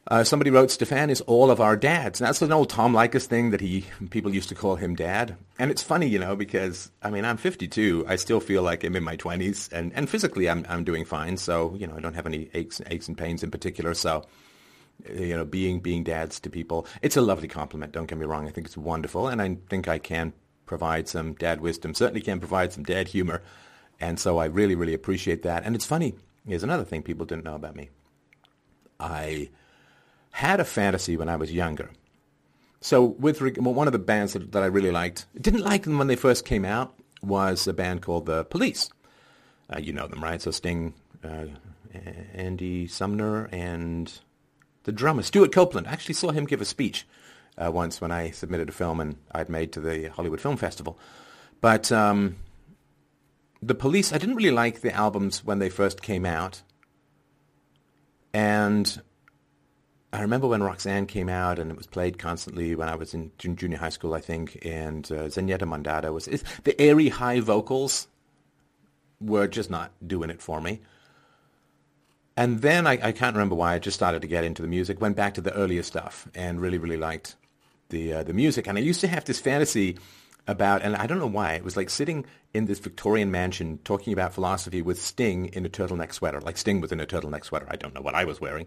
Uh, 0.07 0.23
somebody 0.23 0.51
wrote, 0.51 0.71
Stefan 0.71 1.09
is 1.09 1.23
all 1.23 1.51
of 1.51 1.63
our 1.63 1.79
dads. 1.79 2.21
And 2.21 2.29
that's 2.29 2.43
an 2.43 2.53
old 2.53 2.69
Tom 2.69 2.93
Leykis 2.93 3.25
thing 3.25 3.53
that 3.53 3.63
he 3.63 3.87
people 4.11 4.35
used 4.35 4.51
to 4.51 4.55
call 4.55 4.77
him 4.77 4.95
dad. 4.95 5.39
And 5.59 5.71
it's 5.71 5.83
funny, 5.83 6.09
you 6.09 6.19
know, 6.19 6.37
because, 6.37 6.91
I 7.03 7.09
mean, 7.09 7.25
I'm 7.25 7.39
52. 7.39 8.05
I 8.07 8.17
still 8.17 8.39
feel 8.39 8.63
like 8.63 8.85
I'm 8.85 8.97
in 8.97 9.03
my 9.03 9.17
20s. 9.17 9.73
And, 9.73 9.95
and 9.95 10.11
physically, 10.11 10.47
I'm, 10.47 10.67
I'm 10.69 10.85
doing 10.85 11.07
fine. 11.07 11.39
So, 11.39 11.75
you 11.79 11.87
know, 11.87 11.97
I 11.97 12.01
don't 12.01 12.13
have 12.13 12.27
any 12.27 12.51
aches, 12.53 12.83
aches 12.85 13.09
and 13.09 13.17
pains 13.17 13.43
in 13.43 13.51
particular. 13.51 13.95
So 13.95 14.27
you 15.09 15.37
know, 15.37 15.45
being 15.45 15.81
being 15.81 16.05
dads 16.05 16.41
to 16.41 16.51
people. 16.51 16.87
It's 17.03 17.17
a 17.17 17.23
lovely 17.23 17.49
compliment. 17.49 17.93
Don't 17.93 18.07
get 18.07 18.19
me 18.19 18.27
wrong. 18.27 18.47
I 18.47 18.51
think 18.51 18.67
it's 18.67 18.77
wonderful, 18.77 19.29
and 19.29 19.41
I 19.41 19.57
think 19.69 19.89
I 19.89 19.99
can 19.99 20.33
provide 20.67 21.09
some 21.09 21.35
dad 21.35 21.61
wisdom. 21.61 21.95
Certainly 21.95 22.23
can 22.23 22.39
provide 22.41 22.73
some 22.73 22.85
dad 22.85 23.09
humor, 23.09 23.43
and 24.01 24.19
so 24.19 24.39
I 24.39 24.47
really 24.47 24.75
really 24.75 24.95
appreciate 24.95 25.43
that. 25.43 25.65
And 25.65 25.75
it's 25.75 25.87
funny. 25.87 26.15
Here's 26.47 26.63
another 26.63 26.85
thing 26.85 27.03
people 27.03 27.27
didn't 27.27 27.45
know 27.45 27.55
about 27.55 27.77
me. 27.77 27.91
I 29.01 29.51
had 30.31 30.61
a 30.61 30.65
fantasy 30.65 31.17
when 31.17 31.29
I 31.29 31.37
was 31.37 31.53
younger. 31.53 31.91
So 32.81 33.03
with 33.03 33.41
one 33.41 33.87
of 33.87 33.93
the 33.93 33.99
bands 33.99 34.35
that, 34.35 34.53
that 34.53 34.63
I 34.63 34.67
really 34.67 34.91
liked, 34.91 35.25
didn't 35.41 35.63
like 35.63 35.85
them 35.85 35.97
when 35.97 36.07
they 36.07 36.17
first 36.17 36.45
came 36.45 36.67
out, 36.67 36.95
was 37.23 37.67
a 37.67 37.73
band 37.73 38.03
called 38.03 38.27
the 38.27 38.45
Police. 38.45 38.91
Uh, 39.73 39.79
you 39.79 39.93
know 39.93 40.07
them, 40.07 40.23
right? 40.23 40.43
So 40.43 40.51
Sting, 40.51 40.93
uh, 41.25 41.47
Andy 42.35 42.87
Summers, 42.87 43.49
and 43.53 44.13
the 44.85 44.93
drummer, 44.93 45.23
Stewart 45.23 45.53
Copeland. 45.53 45.87
I 45.87 45.93
actually 45.93 46.15
saw 46.15 46.31
him 46.31 46.47
give 46.47 46.61
a 46.61 46.65
speech 46.65 47.07
uh, 47.59 47.71
once 47.71 48.01
when 48.01 48.13
I 48.13 48.31
submitted 48.31 48.69
a 48.69 48.73
film 48.73 49.01
and 49.01 49.17
I'd 49.33 49.49
made 49.49 49.73
to 49.73 49.81
the 49.81 50.09
Hollywood 50.09 50.41
Film 50.41 50.57
Festival. 50.57 50.99
But 51.61 51.91
um, 51.91 52.37
the 53.63 53.75
Police, 53.75 54.13
I 54.13 54.19
didn't 54.19 54.37
really 54.37 54.51
like 54.51 54.81
the 54.81 54.93
albums 54.93 55.45
when 55.45 55.59
they 55.59 55.69
first 55.69 56.03
came 56.03 56.27
out. 56.27 56.63
And 58.33 59.01
I 60.13 60.21
remember 60.21 60.47
when 60.47 60.63
Roxanne 60.63 61.07
came 61.07 61.29
out 61.29 61.59
and 61.59 61.71
it 61.71 61.77
was 61.77 61.87
played 61.87 62.19
constantly 62.19 62.75
when 62.75 62.89
I 62.89 62.95
was 62.97 63.15
in 63.15 63.33
junior 63.39 63.79
high 63.79 63.89
school, 63.89 64.15
I 64.15 64.21
think, 64.21 64.59
and 64.65 65.11
uh, 65.11 65.25
Zenyatta 65.25 65.63
Mondatta 65.63 66.13
was 66.13 66.27
the 66.65 66.81
airy 66.81 67.09
high 67.09 67.41
vocals 67.41 68.09
were 69.21 69.47
just 69.47 69.71
not 69.71 69.93
doing 70.07 70.31
it 70.31 70.43
for 70.43 70.61
me. 70.61 70.81
And 72.37 72.63
then 72.63 72.87
I, 72.87 72.99
I, 73.01 73.13
can't 73.13 73.37
remember 73.37 73.55
why 73.55 73.75
I 73.75 73.79
just 73.79 73.95
started 73.95 74.23
to 74.23 74.29
get 74.29 74.43
into 74.43 74.61
the 74.61 74.69
music. 74.69 75.01
Went 75.01 75.17
back 75.17 75.35
to 75.35 75.41
the 75.41 75.55
earlier 75.55 75.85
stuff 75.85 76.27
and 76.35 76.61
really, 76.61 76.79
really 76.79 76.97
liked 76.97 77.37
the 77.91 78.13
uh, 78.13 78.23
the 78.25 78.33
music. 78.33 78.67
And 78.67 78.77
I 78.77 78.81
used 78.81 79.01
to 79.03 79.09
have 79.09 79.25
this 79.25 79.39
fantasy 79.39 79.99
about, 80.47 80.83
and 80.83 80.97
I 80.97 81.07
don't 81.07 81.19
know 81.19 81.27
why, 81.27 81.55
it 81.55 81.65
was 81.65 81.77
like 81.77 81.89
sitting 81.89 82.27
in 82.53 82.67
this 82.67 82.79
Victorian 82.79 83.31
mansion 83.31 83.79
talking 83.85 84.13
about 84.13 84.35
philosophy 84.35 84.83
with 84.83 85.01
Sting 85.01 85.47
in 85.47 85.65
a 85.65 85.69
turtleneck 85.69 86.13
sweater. 86.13 86.41
Like 86.41 86.59
Sting 86.59 86.81
was 86.81 86.93
in 86.93 87.01
a 87.01 87.07
turtleneck 87.07 87.45
sweater. 87.45 87.67
I 87.71 87.77
don't 87.77 87.95
know 87.95 88.03
what 88.03 88.15
I 88.15 88.25
was 88.25 88.41
wearing. 88.41 88.67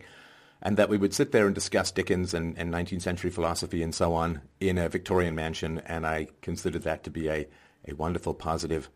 And 0.62 0.76
that 0.78 0.90
we 0.90 0.98
would 0.98 1.14
sit 1.14 1.32
there 1.34 1.46
and 1.46 1.54
discuss 1.54 1.92
Dickens 1.92 2.34
and, 2.34 2.58
and 2.58 2.74
19th 2.74 3.04
century 3.04 3.30
philosophy 3.30 3.84
and 3.84 3.94
so 3.94 4.16
on 4.16 4.42
in 4.60 4.80
a 4.80 4.90
Victorian 4.90 5.36
mansion. 5.36 5.84
And 5.86 6.08
I 6.08 6.28
considered 6.42 6.82
that 6.84 7.04
to 7.04 7.12
be 7.12 7.30
a, 7.30 7.48
a 7.88 7.94
wonderful, 7.94 8.34
positive 8.34 8.90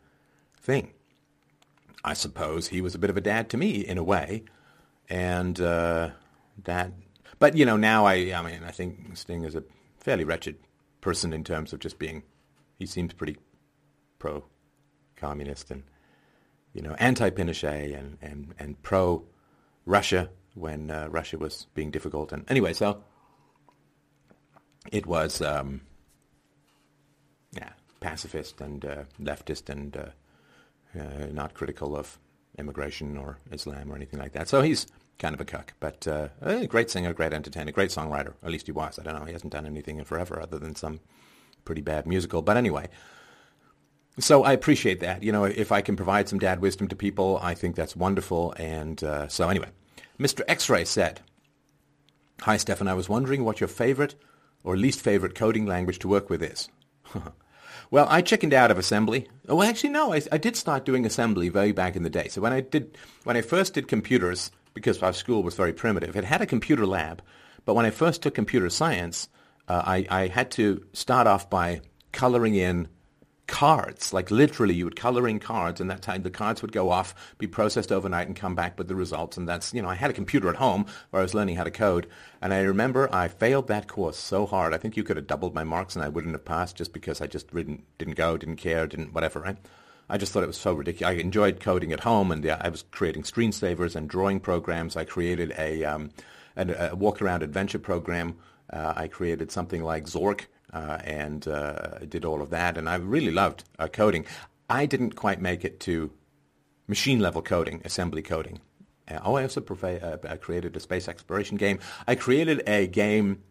thing. 0.57 0.93
I 2.03 2.15
suppose 2.15 2.69
he 2.69 2.81
was 2.81 2.95
a 2.95 2.99
bit 2.99 3.11
of 3.11 3.17
a 3.17 3.21
dad 3.21 3.47
to 3.51 3.57
me 3.57 3.81
in 3.81 3.99
a 3.99 4.03
way 4.03 4.45
and 5.11 5.59
uh, 5.59 6.09
that. 6.63 6.93
But 7.37 7.55
you 7.55 7.65
know, 7.65 7.75
now 7.75 8.05
I, 8.05 8.33
I 8.33 8.41
mean, 8.41 8.63
I 8.65 8.71
think 8.71 9.15
Sting 9.15 9.43
is 9.43 9.55
a 9.55 9.63
fairly 9.99 10.23
wretched 10.23 10.57
person 11.01 11.33
in 11.33 11.43
terms 11.43 11.73
of 11.73 11.79
just 11.79 11.99
being. 11.99 12.23
He 12.79 12.85
seems 12.87 13.13
pretty 13.13 13.37
pro-communist 14.17 15.69
and 15.69 15.83
you 16.73 16.81
know 16.81 16.93
anti-Pinochet 16.93 17.95
and 17.97 18.17
and 18.21 18.55
and 18.57 18.81
pro-Russia 18.81 20.29
when 20.55 20.89
uh, 20.89 21.07
Russia 21.11 21.37
was 21.37 21.67
being 21.73 21.91
difficult. 21.91 22.31
And 22.31 22.49
anyway, 22.49 22.73
so 22.73 23.03
it 24.91 25.05
was 25.05 25.41
um, 25.41 25.81
yeah 27.53 27.73
pacifist 27.99 28.61
and 28.61 28.85
uh, 28.85 29.03
leftist 29.19 29.69
and 29.69 29.97
uh, 29.97 30.05
uh, 30.97 31.27
not 31.31 31.53
critical 31.53 31.97
of 31.97 32.17
immigration 32.57 33.17
or 33.17 33.37
Islam 33.51 33.91
or 33.91 33.95
anything 33.95 34.19
like 34.19 34.33
that. 34.33 34.47
So 34.47 34.61
he's 34.61 34.87
kind 35.19 35.33
of 35.33 35.41
a 35.41 35.45
cuck, 35.45 35.73
but 35.79 36.07
uh, 36.07 36.29
a 36.41 36.67
great 36.67 36.89
singer, 36.89 37.13
great 37.13 37.33
entertainer, 37.33 37.71
great 37.71 37.91
songwriter. 37.91 38.33
At 38.43 38.51
least 38.51 38.65
he 38.65 38.71
was. 38.71 38.97
I 38.99 39.03
don't 39.03 39.15
know. 39.15 39.25
He 39.25 39.33
hasn't 39.33 39.53
done 39.53 39.65
anything 39.65 39.99
in 39.99 40.05
forever 40.05 40.41
other 40.41 40.59
than 40.59 40.75
some 40.75 40.99
pretty 41.63 41.81
bad 41.81 42.07
musical. 42.07 42.41
But 42.41 42.57
anyway, 42.57 42.89
so 44.19 44.43
I 44.43 44.53
appreciate 44.53 44.99
that. 45.01 45.23
You 45.23 45.31
know, 45.31 45.45
if 45.45 45.71
I 45.71 45.81
can 45.81 45.95
provide 45.95 46.27
some 46.27 46.39
dad 46.39 46.59
wisdom 46.59 46.87
to 46.89 46.95
people, 46.95 47.39
I 47.41 47.53
think 47.53 47.75
that's 47.75 47.95
wonderful. 47.95 48.53
And 48.57 49.03
uh, 49.03 49.27
so 49.27 49.49
anyway, 49.49 49.69
Mr. 50.19 50.41
X-Ray 50.47 50.85
said, 50.85 51.21
Hi, 52.41 52.57
Stefan. 52.57 52.87
I 52.87 52.95
was 52.95 53.07
wondering 53.07 53.43
what 53.43 53.59
your 53.59 53.67
favorite 53.67 54.15
or 54.63 54.75
least 54.75 55.01
favorite 55.01 55.35
coding 55.35 55.65
language 55.65 55.99
to 55.99 56.07
work 56.07 56.29
with 56.29 56.41
is. 56.41 56.69
well, 57.91 58.07
I 58.09 58.21
chickened 58.21 58.53
out 58.53 58.71
of 58.71 58.77
assembly. 58.77 59.27
Oh, 59.47 59.61
actually, 59.61 59.89
no. 59.89 60.13
I, 60.13 60.21
I 60.31 60.37
did 60.37 60.55
start 60.55 60.85
doing 60.85 61.05
assembly 61.05 61.49
very 61.49 61.73
back 61.73 61.95
in 61.95 62.03
the 62.03 62.09
day. 62.09 62.29
So 62.29 62.41
when 62.41 62.53
I 62.53 62.61
did, 62.61 62.97
when 63.25 63.37
I 63.37 63.41
first 63.41 63.73
did 63.73 63.87
computers, 63.87 64.49
because 64.73 65.03
our 65.03 65.13
school 65.13 65.43
was 65.43 65.55
very 65.55 65.73
primitive. 65.73 66.15
It 66.15 66.23
had 66.23 66.41
a 66.41 66.45
computer 66.45 66.85
lab, 66.85 67.21
but 67.65 67.75
when 67.75 67.85
I 67.85 67.89
first 67.91 68.23
took 68.23 68.33
computer 68.33 68.69
science, 68.69 69.27
uh, 69.67 69.83
I, 69.85 70.07
I 70.09 70.27
had 70.27 70.51
to 70.51 70.85
start 70.93 71.27
off 71.27 71.49
by 71.49 71.81
coloring 72.13 72.55
in 72.55 72.87
cards. 73.51 74.13
Like 74.13 74.31
literally, 74.31 74.73
you 74.73 74.85
would 74.85 74.95
color 74.95 75.27
in 75.27 75.39
cards, 75.39 75.81
and 75.81 75.91
that 75.91 76.01
time 76.01 76.23
the 76.23 76.31
cards 76.31 76.61
would 76.61 76.71
go 76.71 76.89
off, 76.89 77.35
be 77.37 77.47
processed 77.47 77.91
overnight, 77.91 78.27
and 78.27 78.35
come 78.35 78.55
back 78.55 78.77
with 78.77 78.87
the 78.87 78.95
results. 78.95 79.37
And 79.37 79.47
that's 79.47 79.73
you 79.73 79.81
know, 79.81 79.89
I 79.89 79.95
had 79.95 80.09
a 80.09 80.13
computer 80.13 80.49
at 80.49 80.55
home 80.55 80.85
where 81.09 81.19
I 81.19 81.23
was 81.23 81.33
learning 81.33 81.57
how 81.57 81.65
to 81.65 81.71
code, 81.71 82.07
and 82.41 82.53
I 82.53 82.61
remember 82.61 83.13
I 83.13 83.27
failed 83.27 83.67
that 83.67 83.87
course 83.87 84.17
so 84.17 84.45
hard. 84.45 84.73
I 84.73 84.77
think 84.77 84.97
you 84.97 85.03
could 85.03 85.17
have 85.17 85.27
doubled 85.27 85.53
my 85.53 85.65
marks, 85.65 85.95
and 85.95 86.03
I 86.03 86.09
wouldn't 86.09 86.33
have 86.33 86.45
passed 86.45 86.77
just 86.77 86.93
because 86.93 87.21
I 87.21 87.27
just 87.27 87.53
didn't 87.53 87.83
didn't 87.97 88.15
go, 88.15 88.37
didn't 88.37 88.55
care, 88.55 88.87
didn't 88.87 89.13
whatever. 89.13 89.41
Right? 89.41 89.57
I 90.09 90.17
just 90.17 90.31
thought 90.31 90.43
it 90.43 90.47
was 90.47 90.57
so 90.57 90.73
ridiculous. 90.73 91.11
I 91.11 91.19
enjoyed 91.19 91.59
coding 91.59 91.93
at 91.93 92.01
home, 92.01 92.31
and 92.31 92.45
I 92.49 92.69
was 92.69 92.83
creating 92.91 93.23
screensavers 93.23 93.95
and 93.95 94.09
drawing 94.09 94.39
programs. 94.39 94.97
I 94.97 95.05
created 95.05 95.53
a, 95.57 95.85
um, 95.85 96.11
a, 96.57 96.89
a 96.91 96.95
walk-around 96.95 97.43
adventure 97.43 97.79
program. 97.79 98.35
Uh, 98.69 98.93
I 98.95 99.07
created 99.07 99.51
something 99.51 99.83
like 99.83 100.05
Zork 100.05 100.47
and 100.73 101.47
uh, 101.47 101.99
did 102.07 102.25
all 102.25 102.41
of 102.41 102.49
that, 102.49 102.77
and 102.77 102.87
I 102.87 102.95
really 102.95 103.31
loved 103.31 103.63
uh, 103.77 103.87
coding. 103.87 104.25
I 104.69 104.85
didn't 104.85 105.15
quite 105.15 105.41
make 105.41 105.65
it 105.65 105.79
to 105.81 106.11
machine-level 106.87 107.41
coding, 107.41 107.81
assembly 107.83 108.21
coding. 108.21 108.59
Uh, 109.07 109.19
oh, 109.23 109.35
I 109.35 109.43
also 109.43 109.61
uh, 109.61 110.37
created 110.37 110.75
a 110.75 110.79
space 110.79 111.07
exploration 111.07 111.57
game. 111.57 111.79
I 112.07 112.15
created 112.15 112.63
a 112.67 112.87
game 112.87 113.43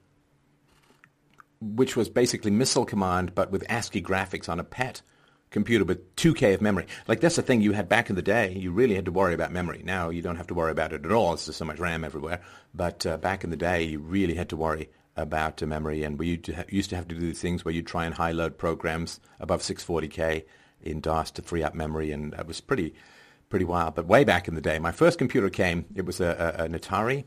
which 1.61 1.95
was 1.97 2.09
basically 2.09 2.51
Missile 2.51 2.87
Command, 2.87 3.35
but 3.35 3.51
with 3.51 3.65
ASCII 3.69 4.01
graphics 4.01 4.49
on 4.49 4.59
a 4.59 4.65
PET 4.65 5.03
computer 5.51 5.85
with 5.85 6.15
2K 6.17 6.55
of 6.55 6.63
memory. 6.63 6.87
Like 7.09 7.21
that's 7.21 7.37
the 7.37 7.43
thing 7.43 7.61
you 7.61 7.73
had 7.73 7.89
back 7.89 8.09
in 8.09 8.17
the 8.17 8.23
day. 8.23 8.53
You 8.53 8.71
really 8.71 8.95
had 8.95 9.05
to 9.07 9.13
worry 9.13 9.35
about 9.35 9.53
memory. 9.53 9.83
Now 9.85 10.11
you 10.11 10.23
don't 10.23 10.37
have 10.37 10.47
to 10.47 10.55
worry 10.55 10.71
about 10.71 10.93
it 10.93 11.05
at 11.05 11.13
all. 11.13 11.37
Just 11.37 11.59
so 11.59 11.65
much 11.65 11.79
RAM 11.79 12.05
everywhere. 12.05 12.41
But 12.73 13.05
uh, 13.05 13.17
back 13.17 13.45
in 13.45 13.51
the 13.51 13.57
day, 13.57 13.83
you 13.83 13.99
really 13.99 14.35
had 14.35 14.49
to 14.51 14.57
worry 14.57 14.91
about 15.21 15.63
memory, 15.63 16.03
and 16.03 16.19
we 16.19 16.41
used 16.69 16.91
to 16.91 16.97
have 16.97 17.09
to 17.09 17.15
do 17.15 17.33
things 17.33 17.65
where 17.65 17.75
you 17.75 17.83
try 17.83 18.07
and 18.07 18.15
high 18.15 18.33
load 18.33 18.59
programs 18.59 19.21
above 19.39 19.63
640k 19.63 20.45
in 20.83 21.01
DOS 21.01 21.31
to 21.33 21.43
free 21.43 21.63
up 21.63 21.75
memory, 21.75 22.11
and 22.11 22.35
it 22.35 22.47
was 22.47 22.61
pretty 22.61 22.95
pretty 23.49 23.65
wild. 23.65 23.97
But 23.97 24.07
way 24.07 24.25
back 24.25 24.49
in 24.49 24.55
the 24.55 24.61
day, 24.61 24.79
my 24.79 24.93
first 24.93 25.19
computer 25.19 25.51
came. 25.51 25.85
It 25.95 26.07
was 26.07 26.21
a, 26.21 26.55
a, 26.57 26.65
an 26.65 26.73
Atari. 26.73 27.25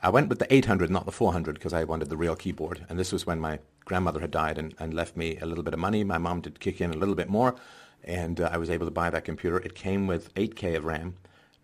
I 0.00 0.08
went 0.08 0.28
with 0.28 0.38
the 0.38 0.54
800, 0.54 0.90
not 0.90 1.06
the 1.06 1.12
400, 1.12 1.54
because 1.54 1.72
I 1.72 1.84
wanted 1.84 2.08
the 2.08 2.16
real 2.16 2.36
keyboard. 2.36 2.86
And 2.88 2.98
this 2.98 3.12
was 3.12 3.26
when 3.26 3.40
my 3.40 3.58
grandmother 3.84 4.20
had 4.20 4.30
died 4.30 4.58
and, 4.58 4.74
and 4.78 4.94
left 4.94 5.16
me 5.16 5.38
a 5.38 5.46
little 5.46 5.64
bit 5.64 5.74
of 5.74 5.80
money. 5.80 6.04
My 6.04 6.18
mom 6.18 6.40
did 6.40 6.60
kick 6.60 6.80
in 6.80 6.92
a 6.92 6.96
little 6.96 7.14
bit 7.16 7.28
more, 7.28 7.56
and 8.04 8.40
uh, 8.40 8.48
I 8.52 8.58
was 8.58 8.70
able 8.70 8.86
to 8.86 8.92
buy 8.92 9.10
that 9.10 9.24
computer. 9.24 9.58
It 9.58 9.74
came 9.74 10.06
with 10.06 10.32
8K 10.34 10.76
of 10.76 10.84
RAM, 10.84 11.16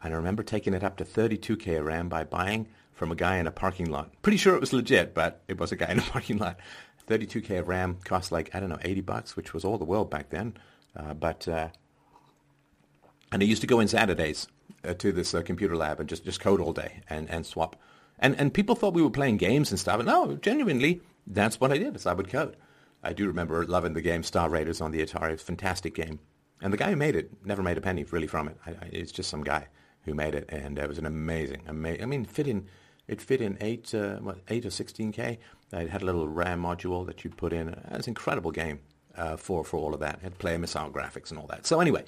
and 0.03 0.13
I 0.13 0.17
remember 0.17 0.43
taking 0.43 0.75
it 0.75 0.83
up 0.83 0.97
to 0.97 1.05
32K 1.05 1.79
of 1.79 1.87
RAM 1.87 2.09
by 2.09 2.25
buying 2.25 2.67
from 3.01 3.11
a 3.11 3.17
guy 3.17 3.39
in 3.39 3.47
a 3.47 3.51
parking 3.51 3.91
lot. 3.91 4.13
Pretty 4.21 4.37
sure 4.37 4.55
it 4.55 4.61
was 4.61 4.75
legit, 4.75 5.15
but 5.15 5.41
it 5.49 5.59
was 5.59 5.73
a 5.73 5.77
guy 5.77 5.91
in 5.91 5.99
a 5.99 6.03
parking 6.13 6.37
lot. 6.37 6.61
32K 7.09 7.61
of 7.61 7.67
RAM 7.67 7.97
cost 8.05 8.31
like, 8.31 8.55
I 8.55 8.61
don't 8.61 8.69
know, 8.69 8.79
80 8.83 9.01
bucks, 9.01 9.37
which 9.37 9.55
was 9.55 9.65
all 9.65 9.79
the 9.79 9.87
world 9.87 10.11
back 10.11 10.29
then. 10.29 10.53
Uh, 10.95 11.15
but 11.15 11.49
uh, 11.49 11.69
and 13.33 13.43
I 13.43 13.47
used 13.47 13.63
to 13.63 13.67
go 13.67 13.81
in 13.81 13.89
Saturdays 13.89 14.49
uh, 14.85 14.93
to 14.93 15.13
this 15.13 15.33
uh, 15.33 15.41
computer 15.41 15.77
lab 15.77 15.99
and 15.99 16.11
just, 16.11 16.27
just 16.27 16.41
code 16.41 16.61
all 16.61 16.75
day 16.75 17.01
and, 17.09 17.31
and 17.31 17.47
swap. 17.47 17.75
And 18.19 18.39
and 18.39 18.53
people 18.53 18.75
thought 18.75 18.93
we 18.93 19.03
were 19.03 19.09
playing 19.09 19.39
games 19.39 19.71
and 19.71 19.81
stuff. 19.81 19.99
And 19.99 20.07
no, 20.07 20.37
genuinely, 20.37 21.01
that's 21.27 21.59
what 21.59 21.73
I 21.73 21.79
did. 21.79 21.97
Is 21.97 22.05
I 22.05 22.13
would 22.13 22.29
code. 22.29 22.55
I 23.03 23.15
do 23.15 23.27
remember 23.27 23.65
loving 23.65 23.95
the 23.95 24.03
game 24.03 24.23
Star 24.23 24.51
Raiders 24.51 24.83
on 24.83 24.91
the 24.91 25.01
Atari. 25.01 25.33
It's 25.33 25.43
a 25.43 25.47
fantastic 25.47 25.95
game. 25.95 26.19
And 26.61 26.71
the 26.71 26.77
guy 26.77 26.91
who 26.91 26.97
made 26.97 27.17
it 27.17 27.31
never 27.47 27.63
made 27.63 27.79
a 27.79 27.81
penny 27.81 28.05
really 28.05 28.27
from 28.27 28.49
it. 28.49 28.59
I, 28.67 28.73
I, 28.73 28.91
it's 28.93 29.11
just 29.11 29.31
some 29.31 29.43
guy 29.43 29.69
who 30.03 30.13
made 30.13 30.35
it, 30.35 30.51
and 30.51 30.79
it 30.79 30.87
was 30.87 30.99
an 30.99 31.07
amazing, 31.07 31.63
amazing. 31.67 32.03
I 32.03 32.07
mean, 32.07 32.27
fit 32.27 32.47
in, 32.47 32.67
it 33.11 33.21
fit 33.21 33.41
in 33.41 33.59
eight, 33.61 33.95
uh, 33.95 34.17
what, 34.17 34.39
eight 34.49 34.65
or 34.65 34.71
sixteen 34.71 35.13
k. 35.13 35.39
It 35.73 35.89
had 35.89 36.03
a 36.03 36.05
little 36.05 36.29
RAM 36.29 36.63
module 36.63 37.07
that 37.07 37.23
you'd 37.23 37.37
put 37.37 37.53
in. 37.53 37.69
It 37.69 37.79
was 37.91 38.07
an 38.07 38.11
incredible 38.11 38.51
game 38.51 38.81
uh, 39.17 39.37
for 39.37 39.65
for 39.65 39.79
all 39.79 39.95
of 39.95 40.01
that. 40.01 40.17
It 40.17 40.23
had 40.23 40.39
player 40.39 40.59
missile 40.59 40.91
graphics 40.91 41.31
and 41.31 41.39
all 41.39 41.47
that. 41.49 41.67
So 41.67 41.81
anyway, 41.81 42.05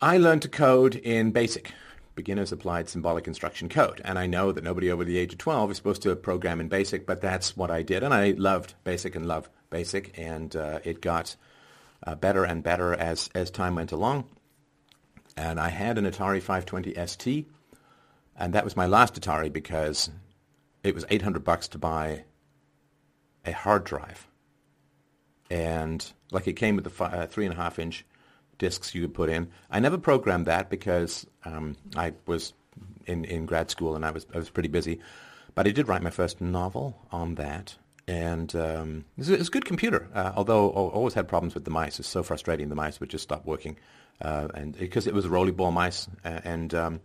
I 0.00 0.18
learned 0.18 0.42
to 0.42 0.48
code 0.48 0.94
in 0.94 1.32
BASIC, 1.32 1.72
Beginner's 2.14 2.52
Applied 2.52 2.88
Symbolic 2.88 3.26
Instruction 3.26 3.68
Code. 3.68 4.00
And 4.04 4.18
I 4.18 4.26
know 4.26 4.52
that 4.52 4.64
nobody 4.64 4.90
over 4.90 5.04
the 5.04 5.18
age 5.18 5.32
of 5.32 5.38
12 5.38 5.72
is 5.72 5.76
supposed 5.76 6.02
to 6.02 6.16
program 6.16 6.60
in 6.60 6.68
BASIC, 6.68 7.06
but 7.06 7.20
that's 7.20 7.56
what 7.56 7.70
I 7.70 7.82
did. 7.82 8.02
And 8.02 8.14
I 8.14 8.30
loved 8.32 8.74
BASIC 8.84 9.16
and 9.16 9.26
love 9.26 9.50
BASIC. 9.70 10.18
And 10.18 10.54
uh, 10.54 10.80
it 10.84 11.00
got 11.00 11.36
uh, 12.06 12.14
better 12.14 12.44
and 12.44 12.62
better 12.62 12.94
as, 12.94 13.28
as 13.34 13.50
time 13.50 13.74
went 13.74 13.92
along. 13.92 14.24
And 15.36 15.60
I 15.60 15.68
had 15.68 15.98
an 15.98 16.04
Atari 16.04 16.40
520 16.40 16.94
ST. 17.06 17.46
And 18.40 18.54
that 18.54 18.64
was 18.64 18.74
my 18.74 18.86
last 18.86 19.20
Atari 19.20 19.52
because 19.52 20.10
it 20.82 20.94
was 20.94 21.04
800 21.10 21.44
bucks 21.44 21.68
to 21.68 21.78
buy 21.78 22.24
a 23.44 23.52
hard 23.52 23.84
drive. 23.84 24.26
And 25.50 26.04
like 26.32 26.48
it 26.48 26.54
came 26.54 26.74
with 26.74 26.84
the 26.84 26.90
fi- 26.90 27.12
uh, 27.12 27.26
three 27.26 27.44
and 27.44 27.52
a 27.52 27.56
half 27.56 27.78
inch 27.78 28.04
discs 28.58 28.94
you 28.94 29.02
could 29.02 29.14
put 29.14 29.28
in. 29.28 29.48
I 29.70 29.78
never 29.78 29.98
programmed 29.98 30.46
that 30.46 30.70
because 30.70 31.26
um, 31.44 31.76
I 31.96 32.14
was 32.26 32.54
in, 33.06 33.24
in 33.26 33.44
grad 33.44 33.70
school 33.70 33.94
and 33.94 34.06
I 34.06 34.10
was 34.10 34.26
I 34.34 34.38
was 34.38 34.48
pretty 34.48 34.68
busy. 34.68 35.00
But 35.54 35.66
I 35.66 35.70
did 35.70 35.88
write 35.88 36.02
my 36.02 36.10
first 36.10 36.40
novel 36.40 36.96
on 37.10 37.34
that, 37.34 37.74
and 38.06 38.54
um, 38.54 39.04
it, 39.16 39.20
was, 39.20 39.30
it, 39.30 39.38
was, 39.40 39.48
a 39.48 39.50
good 39.50 39.64
computer. 39.64 40.08
Uh, 40.14 40.30
although 40.36 40.70
I 40.70 40.74
always 40.74 41.14
had 41.14 41.26
problems 41.26 41.54
with 41.54 41.64
the 41.64 41.72
mice. 41.72 41.98
It's 41.98 42.08
so 42.08 42.22
frustrating. 42.22 42.68
The 42.68 42.76
mice 42.76 43.00
would 43.00 43.10
just 43.10 43.24
stop 43.24 43.44
working, 43.44 43.76
uh, 44.22 44.46
and 44.54 44.78
because 44.78 45.08
it 45.08 45.12
was 45.12 45.24
a 45.24 45.28
Rollerball 45.28 45.72
mice, 45.72 46.06
uh, 46.24 46.40
and 46.44 46.72
um, 46.72 47.00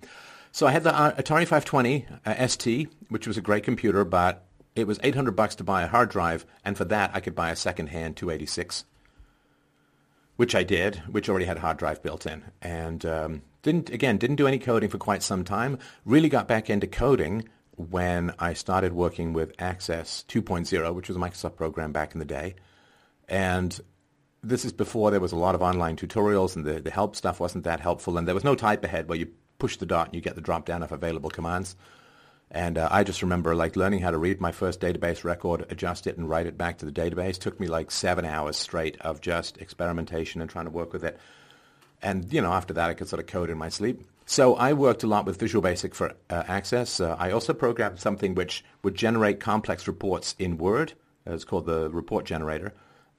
so 0.56 0.66
I 0.66 0.72
had 0.72 0.84
the 0.84 0.98
uh, 0.98 1.12
Atari 1.16 1.46
520 1.46 2.06
uh, 2.26 2.48
ST, 2.48 2.88
which 3.10 3.28
was 3.28 3.38
a 3.38 3.42
great 3.42 3.66
computer, 3.66 4.06
but 4.06 4.46
it 4.74 4.88
was 4.88 5.02
800 5.04 5.36
bucks 5.36 5.56
to 5.56 5.66
buy 5.66 5.84
a 5.84 5.88
hard 5.88 6.10
drive, 6.10 6.46
and 6.64 6.78
for 6.78 6.86
that 6.86 7.12
I 7.14 7.20
could 7.20 7.36
buy 7.36 7.50
a 7.52 7.58
second-hand 7.58 8.16
286 8.16 8.86
which 10.38 10.56
I 10.56 10.64
did, 10.64 10.98
which 11.10 11.30
already 11.30 11.46
had 11.46 11.58
a 11.58 11.62
hard 11.62 11.78
drive 11.78 12.04
built 12.04 12.26
in, 12.26 12.44
and 12.62 13.06
um, 13.06 13.42
didn't 13.64 13.90
again 13.90 14.18
didn't 14.18 14.36
do 14.36 14.48
any 14.48 14.60
coding 14.60 14.90
for 14.90 14.98
quite 14.98 15.24
some 15.24 15.44
time. 15.44 15.80
Really 16.04 16.30
got 16.30 16.48
back 16.48 16.70
into 16.70 16.88
coding 16.88 17.48
when 17.78 18.34
I 18.40 18.54
started 18.54 18.94
working 18.94 19.34
with 19.34 19.54
Access 19.60 20.24
2.0, 20.28 20.94
which 20.94 21.08
was 21.08 21.18
a 21.18 21.20
Microsoft 21.20 21.56
program 21.56 21.92
back 21.92 22.14
in 22.14 22.20
the 22.20 22.26
day, 22.26 22.56
and 23.28 23.80
this 24.44 24.66
is 24.66 24.74
before 24.74 25.10
there 25.10 25.20
was 25.20 25.32
a 25.32 25.38
lot 25.38 25.56
of 25.56 25.62
online 25.62 25.96
tutorials 25.96 26.56
and 26.56 26.66
the, 26.66 26.80
the 26.80 26.92
help 26.92 27.16
stuff 27.16 27.40
wasn't 27.40 27.64
that 27.64 27.80
helpful, 27.80 28.18
and 28.18 28.28
there 28.28 28.36
was 28.36 28.44
no 28.44 28.56
type 28.56 28.84
ahead 28.84 29.08
where 29.08 29.18
you 29.18 29.28
push 29.60 29.78
the 29.78 29.86
dot 29.86 30.08
and 30.08 30.16
you 30.16 30.22
get 30.22 30.36
the 30.36 30.42
drop 30.42 30.66
down 30.66 30.84
of 30.84 30.92
available 30.92 31.30
commands. 31.30 31.76
And 32.52 32.78
uh, 32.78 32.88
I 32.92 33.04
just 33.04 33.22
remember 33.22 33.56
like 33.56 33.76
learning 33.76 34.02
how 34.02 34.12
to 34.12 34.18
read 34.18 34.40
my 34.40 34.52
first 34.52 34.80
database 34.80 35.24
record, 35.24 35.66
adjust 35.70 36.08
it, 36.08 36.18
and 36.18 36.30
write 36.30 36.46
it 36.46 36.58
back 36.58 36.78
to 36.78 36.86
the 36.86 36.92
database. 36.92 37.40
Took 37.40 37.60
me 37.60 37.68
like 37.68 37.92
seven 37.92 38.24
hours 38.24 38.58
straight 38.58 39.00
of 39.02 39.20
just 39.20 39.58
experimentation 39.58 40.42
and 40.42 40.50
trying 40.50 40.66
to 40.66 40.72
work 40.72 40.94
with 40.94 41.04
it. 41.04 41.20
And 42.02 42.32
you 42.32 42.42
know, 42.42 42.54
after 42.54 42.74
that, 42.74 42.90
I 42.90 42.94
could 42.94 43.08
sort 43.08 43.20
of 43.20 43.28
code 43.28 43.50
in 43.50 43.58
my 43.58 43.70
sleep. 43.70 44.06
So 44.28 44.56
I 44.56 44.74
worked 44.74 45.04
a 45.04 45.08
lot 45.08 45.26
with 45.26 45.40
Visual 45.40 45.62
Basic 45.62 45.94
for 45.94 46.14
uh, 46.30 46.44
Access. 46.48 47.00
Uh, 47.00 47.16
I 47.20 47.32
also 47.32 47.54
programmed 47.54 48.00
something 48.00 48.36
which 48.36 48.64
would 48.84 48.96
generate 48.96 49.40
complex 49.40 49.88
reports 49.88 50.36
in 50.40 50.58
Word. 50.58 50.94
It's 51.26 51.46
called 51.46 51.66
the 51.66 51.90
report 51.90 52.26
generator. 52.26 52.74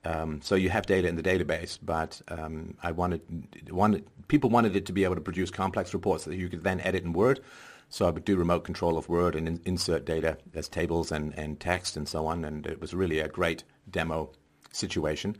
Um, 0.07 0.40
so 0.40 0.55
you 0.55 0.71
have 0.71 0.87
data 0.87 1.09
in 1.09 1.16
the 1.16 1.23
database, 1.23 1.79
but 1.83 2.23
um, 2.29 2.77
I 2.81 2.92
wanted, 2.92 3.23
wanted 3.71 4.05
people 4.29 4.51
wanted 4.51 4.77
it 4.77 4.87
to 4.87 4.92
be 4.92 5.03
able 5.03 5.16
to 5.16 5.21
produce 5.21 5.51
complex 5.51 5.92
reports 5.95 6.25
that 6.25 6.37
you 6.37 6.49
could 6.49 6.62
then 6.62 6.81
edit 6.81 7.03
in 7.03 7.12
Word. 7.12 7.40
So 7.88 8.07
I 8.07 8.11
would 8.11 8.25
do 8.25 8.37
remote 8.37 8.62
control 8.64 8.99
of 8.99 9.09
Word 9.09 9.35
and 9.35 9.49
in, 9.49 9.61
insert 9.64 10.05
data 10.05 10.38
as 10.55 10.69
tables 10.69 11.11
and, 11.11 11.37
and 11.37 11.59
text 11.59 11.97
and 11.97 12.09
so 12.09 12.27
on. 12.27 12.45
And 12.45 12.66
it 12.66 12.81
was 12.81 12.95
really 12.95 13.19
a 13.19 13.29
great 13.29 13.64
demo 13.90 14.31
situation. 14.73 15.37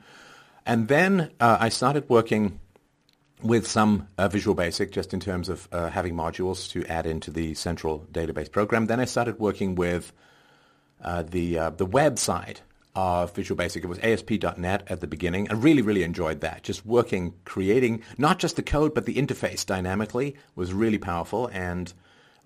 And 0.65 0.89
then 0.89 1.31
uh, 1.39 1.59
I 1.61 1.69
started 1.69 2.09
working 2.09 2.59
with 3.43 3.69
some 3.69 4.09
uh, 4.19 4.27
Visual 4.29 4.57
Basic 4.57 4.91
just 4.91 5.15
in 5.15 5.21
terms 5.21 5.49
of 5.49 5.69
uh, 5.71 5.91
having 5.91 6.15
modules 6.15 6.69
to 6.71 6.85
add 6.87 7.07
into 7.07 7.31
the 7.31 7.55
central 7.55 8.05
database 8.11 8.51
program. 8.51 8.87
Then 8.87 8.99
I 8.99 9.05
started 9.05 9.39
working 9.39 9.77
with 9.77 10.13
uh, 11.01 11.23
the, 11.23 11.59
uh, 11.59 11.71
the 11.71 11.87
web 11.87 12.19
of 12.97 13.35
Visual 13.35 13.57
Basic. 13.57 13.85
It 13.85 13.89
was 13.89 13.99
ASP.NET 13.99 14.91
at 14.91 15.01
the 15.01 15.07
beginning. 15.07 15.49
I 15.51 15.53
really, 15.53 15.83
really 15.83 16.03
enjoyed 16.03 16.41
that. 16.41 16.63
Just 16.63 16.87
working, 16.87 17.35
creating 17.45 18.03
not 18.17 18.39
just 18.39 18.57
the 18.57 18.63
code, 18.63 18.95
but 18.95 19.05
the 19.05 19.17
interface 19.17 19.67
dynamically 19.67 20.35
was 20.57 20.73
really 20.73 20.97
powerful. 20.97 21.49
And 21.53 21.93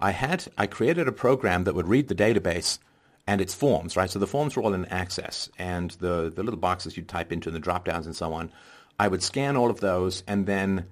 I 0.00 0.10
had 0.10 0.48
I 0.58 0.66
created 0.66 1.06
a 1.06 1.12
program 1.12 1.64
that 1.64 1.74
would 1.74 1.86
read 1.86 2.08
the 2.08 2.14
database 2.16 2.80
and 3.28 3.40
its 3.40 3.54
forms, 3.54 3.96
right? 3.96 4.10
So 4.10 4.18
the 4.18 4.26
forms 4.26 4.56
were 4.56 4.62
all 4.62 4.74
in 4.74 4.86
Access, 4.86 5.48
and 5.56 5.92
the 5.92 6.32
the 6.34 6.42
little 6.42 6.58
boxes 6.58 6.96
you'd 6.96 7.08
type 7.08 7.32
into 7.32 7.48
and 7.48 7.54
the 7.54 7.60
drop 7.60 7.84
downs 7.84 8.06
and 8.06 8.16
so 8.16 8.32
on. 8.32 8.50
I 8.98 9.06
would 9.06 9.22
scan 9.22 9.56
all 9.56 9.70
of 9.70 9.80
those, 9.80 10.24
and 10.26 10.46
then 10.46 10.86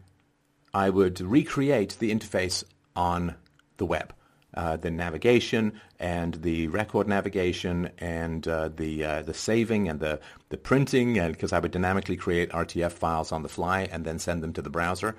I 0.73 0.89
would 0.89 1.21
recreate 1.21 1.97
the 1.99 2.15
interface 2.15 2.63
on 2.95 3.35
the 3.79 3.87
web. 3.87 4.15
Uh, 4.55 4.79
the 4.79 4.91
navigation 4.91 5.79
and 6.01 6.37
the 6.37 6.69
record 6.69 7.07
navigation 7.07 7.91
and 7.99 8.49
uh, 8.49 8.69
the 8.69 9.05
uh, 9.05 9.23
the 9.23 9.35
saving 9.35 9.91
and 9.91 10.01
the 10.01 10.19
the 10.49 10.57
printing, 10.57 11.19
and 11.19 11.35
because 11.35 11.53
I 11.53 11.59
would 11.59 11.71
dynamically 11.71 12.17
create 12.17 12.51
RTF 12.51 12.93
files 12.93 13.31
on 13.31 13.43
the 13.43 13.51
fly 13.51 13.83
and 13.93 14.07
then 14.07 14.19
send 14.19 14.43
them 14.43 14.55
to 14.55 14.63
the 14.63 14.71
browser. 14.71 15.15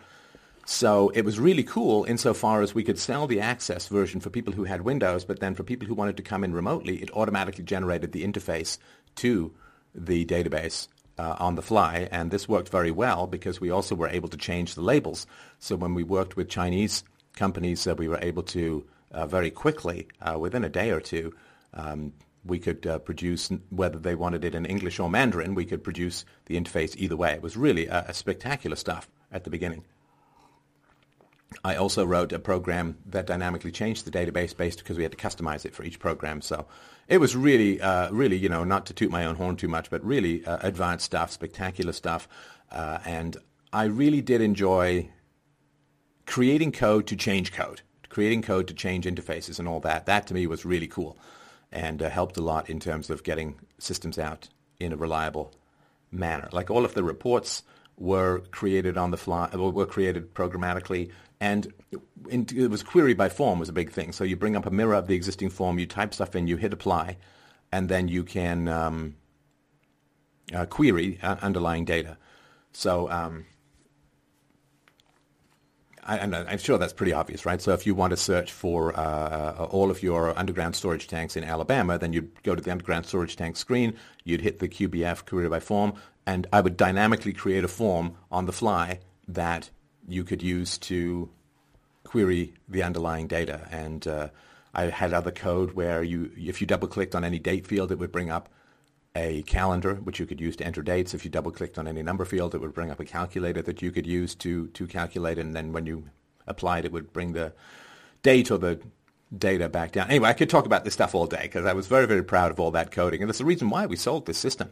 So 0.66 1.10
it 1.10 1.24
was 1.24 1.40
really 1.40 1.64
cool 1.64 2.06
insofar 2.06 2.62
as 2.62 2.76
we 2.76 2.84
could 2.84 3.00
sell 3.00 3.26
the 3.26 3.40
Access 3.40 3.88
version 3.88 4.20
for 4.20 4.30
people 4.30 4.54
who 4.54 4.66
had 4.66 4.82
Windows, 4.82 5.26
but 5.26 5.40
then 5.40 5.56
for 5.56 5.64
people 5.64 5.88
who 5.88 5.96
wanted 5.96 6.18
to 6.18 6.24
come 6.24 6.44
in 6.44 6.54
remotely, 6.54 6.98
it 6.98 7.12
automatically 7.12 7.64
generated 7.64 8.12
the 8.12 8.24
interface 8.24 8.78
to 9.16 9.52
the 9.96 10.26
database 10.26 10.88
uh, 11.18 11.36
on 11.40 11.56
the 11.56 11.64
fly. 11.64 12.08
And 12.12 12.30
this 12.30 12.48
worked 12.48 12.70
very 12.70 12.92
well 12.92 13.26
because 13.26 13.60
we 13.60 13.72
also 13.72 13.96
were 13.96 14.10
able 14.10 14.30
to 14.30 14.38
change 14.38 14.76
the 14.76 14.82
labels. 14.82 15.26
So 15.58 15.76
when 15.76 15.96
we 15.96 16.04
worked 16.04 16.36
with 16.36 16.50
Chinese 16.50 17.04
companies, 17.36 17.88
uh, 17.88 17.96
we 17.96 18.08
were 18.08 18.20
able 18.22 18.44
to 18.44 18.86
uh, 19.12 19.26
very 19.26 19.52
quickly, 19.52 20.08
uh, 20.22 20.38
within 20.40 20.64
a 20.64 20.70
day 20.70 20.92
or 20.92 21.00
two, 21.00 21.34
um, 21.74 22.14
we 22.46 22.60
could 22.60 22.86
uh, 22.88 23.00
produce, 23.00 23.50
whether 23.70 24.00
they 24.00 24.16
wanted 24.16 24.44
it 24.46 24.56
in 24.56 24.66
English 24.66 25.00
or 25.00 25.10
Mandarin, 25.10 25.56
we 25.56 25.66
could 25.66 25.84
produce 25.84 26.26
the 26.46 26.60
interface 26.60 26.96
either 26.98 27.18
way. 27.18 27.34
It 27.34 27.42
was 27.42 27.58
really 27.58 27.88
a 27.88 28.14
spectacular 28.14 28.76
stuff 28.76 29.10
at 29.32 29.44
the 29.44 29.50
beginning. 29.50 29.84
I 31.64 31.76
also 31.76 32.06
wrote 32.06 32.32
a 32.32 32.40
program 32.40 32.98
that 33.08 33.26
dynamically 33.26 33.72
changed 33.72 34.06
the 34.06 34.12
database 34.12 34.56
based 34.56 34.80
because 34.80 34.98
we 34.98 35.04
had 35.04 35.12
to 35.12 35.18
customize 35.18 35.66
it 35.66 35.74
for 35.74 35.84
each 35.84 36.00
program. 36.00 36.42
So 36.42 36.68
it 37.08 37.18
was 37.18 37.36
really, 37.36 37.82
uh, 37.82 38.12
really, 38.12 38.38
you 38.38 38.50
know, 38.50 38.64
not 38.64 38.86
to 38.88 38.94
toot 38.94 39.12
my 39.12 39.26
own 39.26 39.36
horn 39.36 39.56
too 39.56 39.68
much, 39.68 39.90
but 39.90 40.04
really 40.04 40.46
uh, 40.46 40.60
advanced 40.62 41.06
stuff, 41.06 41.32
spectacular 41.32 41.92
stuff. 41.92 42.28
Uh, 42.72 43.00
and 43.04 43.36
I 43.74 43.86
really 43.86 44.22
did 44.22 44.42
enjoy 44.42 45.10
creating 46.28 46.72
code 46.72 47.08
to 47.08 47.16
change 47.16 47.52
code, 47.52 47.82
creating 48.10 48.42
code 48.42 48.68
to 48.68 48.74
change 48.74 49.06
interfaces 49.06 49.60
and 49.60 49.68
all 49.68 49.80
that. 49.82 50.06
That 50.06 50.28
to 50.28 50.34
me 50.34 50.48
was 50.48 50.66
really 50.66 50.88
cool 50.88 51.18
and 51.72 52.02
uh, 52.02 52.10
helped 52.10 52.38
a 52.38 52.42
lot 52.42 52.70
in 52.70 52.80
terms 52.80 53.10
of 53.10 53.24
getting 53.24 53.60
systems 53.78 54.18
out 54.18 54.50
in 54.80 54.92
a 54.92 54.98
reliable 54.98 55.54
manner. 56.12 56.50
Like 56.52 56.72
all 56.72 56.86
of 56.86 56.94
the 56.94 57.04
reports 57.04 57.64
were 57.98 58.40
created 58.52 58.98
on 58.98 59.12
the 59.12 59.18
fly, 59.18 59.50
were 59.56 59.86
created 59.86 60.34
programmatically 60.34 61.12
and 61.40 61.72
it 62.30 62.70
was 62.70 62.84
query 62.84 63.14
by 63.14 63.30
form 63.30 63.60
was 63.60 63.70
a 63.70 63.74
big 63.74 63.92
thing. 63.92 64.12
So 64.12 64.24
you 64.24 64.36
bring 64.36 64.56
up 64.56 64.66
a 64.66 64.72
mirror 64.72 64.96
of 64.96 65.08
the 65.08 65.16
existing 65.16 65.50
form, 65.50 65.80
you 65.80 65.86
type 65.86 66.14
stuff 66.14 66.36
in, 66.36 66.48
you 66.48 66.58
hit 66.58 66.74
apply, 66.74 67.18
and 67.72 67.88
then 67.88 68.08
you 68.08 68.24
can 68.24 68.68
um, 68.68 69.16
uh, 70.54 70.66
query 70.66 71.18
uh, 71.22 71.38
underlying 71.42 71.86
data. 71.86 72.18
So 72.74 73.10
um, 73.10 73.46
I, 76.10 76.52
am 76.54 76.58
sure 76.58 76.78
that's 76.80 76.94
pretty 76.94 77.14
obvious, 77.14 77.46
right? 77.46 77.62
So 77.62 77.72
if 77.74 77.86
you 77.86 77.94
want 77.94 78.12
to 78.12 78.18
search 78.18 78.52
for 78.52 78.98
uh, 79.00 79.56
uh, 79.60 79.68
all 79.70 79.92
of 79.92 80.02
your 80.02 80.38
underground 80.38 80.76
storage 80.76 81.08
tanks 81.08 81.38
in 81.38 81.44
Alabama, 81.44 82.00
then 82.00 82.14
you'd 82.14 82.42
go 82.42 82.56
to 82.56 82.62
the 82.62 82.72
underground 82.72 83.06
storage 83.06 83.36
tank 83.36 83.58
screen, 83.58 83.96
you'd 84.24 84.42
hit 84.42 84.58
the 84.58 84.68
QBF 84.68 85.26
query 85.26 85.48
by 85.50 85.60
form, 85.60 85.94
and 86.26 86.48
I 86.52 86.62
would 86.62 86.78
dynamically 86.78 87.34
create 87.34 87.64
a 87.64 87.68
form 87.68 88.16
on 88.32 88.48
the 88.48 88.52
fly 88.52 89.00
that 89.28 89.70
you 90.08 90.24
could 90.24 90.42
use 90.42 90.80
to 90.80 91.30
query 92.04 92.54
the 92.68 92.82
underlying 92.82 93.28
data. 93.28 93.68
And 93.70 94.08
uh, 94.08 94.30
I 94.74 94.86
had 94.86 95.14
other 95.14 95.32
code 95.32 95.74
where 95.74 96.02
you, 96.02 96.32
if 96.36 96.60
you 96.60 96.66
double-clicked 96.66 97.14
on 97.14 97.24
any 97.24 97.38
date 97.38 97.68
field, 97.68 97.92
it 97.92 98.00
would 98.00 98.12
bring 98.12 98.32
up 98.32 98.50
a 99.20 99.42
calendar, 99.44 99.96
which 99.96 100.20
you 100.20 100.26
could 100.26 100.40
use 100.40 100.56
to 100.56 100.66
enter 100.66 100.82
dates. 100.82 101.14
If 101.14 101.26
you 101.26 101.32
double-clicked 101.32 101.78
on 101.78 101.88
any 101.88 102.02
number 102.02 102.26
field, 102.26 102.56
it 102.56 102.62
would 102.62 102.74
bring 102.74 102.90
up 102.90 103.00
a 103.00 103.06
calculator 103.06 103.62
that 103.62 103.82
you 103.82 103.92
could 103.92 104.08
use 104.08 104.34
to, 104.36 104.68
to 104.68 104.88
calculate. 104.88 105.38
And 105.38 105.54
then 105.54 105.74
when 105.74 105.86
you 105.86 106.06
applied, 106.48 106.86
it 106.86 106.92
would 106.92 107.12
bring 107.12 107.34
the 107.34 107.54
date 108.24 108.50
or 108.50 108.58
the 108.58 108.80
data 109.38 109.70
back 109.70 109.92
down. 109.92 110.10
Anyway, 110.10 110.30
I 110.30 110.34
could 110.34 110.50
talk 110.50 110.66
about 110.66 110.84
this 110.86 110.94
stuff 110.94 111.14
all 111.14 111.28
day 111.28 111.44
because 111.44 111.66
I 111.66 111.74
was 111.74 111.88
very, 111.88 112.08
very 112.08 112.24
proud 112.24 112.52
of 112.52 112.60
all 112.60 112.72
that 112.72 112.92
coding. 112.92 113.22
And 113.22 113.30
that's 113.30 113.40
the 113.40 113.46
reason 113.46 113.70
why 113.70 113.86
we 113.86 113.96
sold 113.96 114.26
this 114.26 114.38
system. 114.38 114.72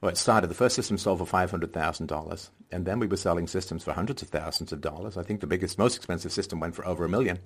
Well, 0.00 0.10
it 0.10 0.16
started, 0.16 0.48
the 0.48 0.54
first 0.54 0.76
system 0.76 0.96
sold 0.96 1.18
for 1.18 1.26
$500,000, 1.26 2.50
and 2.70 2.86
then 2.86 3.00
we 3.00 3.08
were 3.08 3.16
selling 3.16 3.48
systems 3.48 3.82
for 3.82 3.92
hundreds 3.92 4.22
of 4.22 4.28
thousands 4.28 4.72
of 4.72 4.80
dollars. 4.80 5.16
I 5.16 5.24
think 5.24 5.40
the 5.40 5.48
biggest, 5.48 5.76
most 5.76 5.96
expensive 5.96 6.30
system 6.30 6.60
went 6.60 6.76
for 6.76 6.86
over 6.86 7.04
a 7.04 7.08
million. 7.08 7.40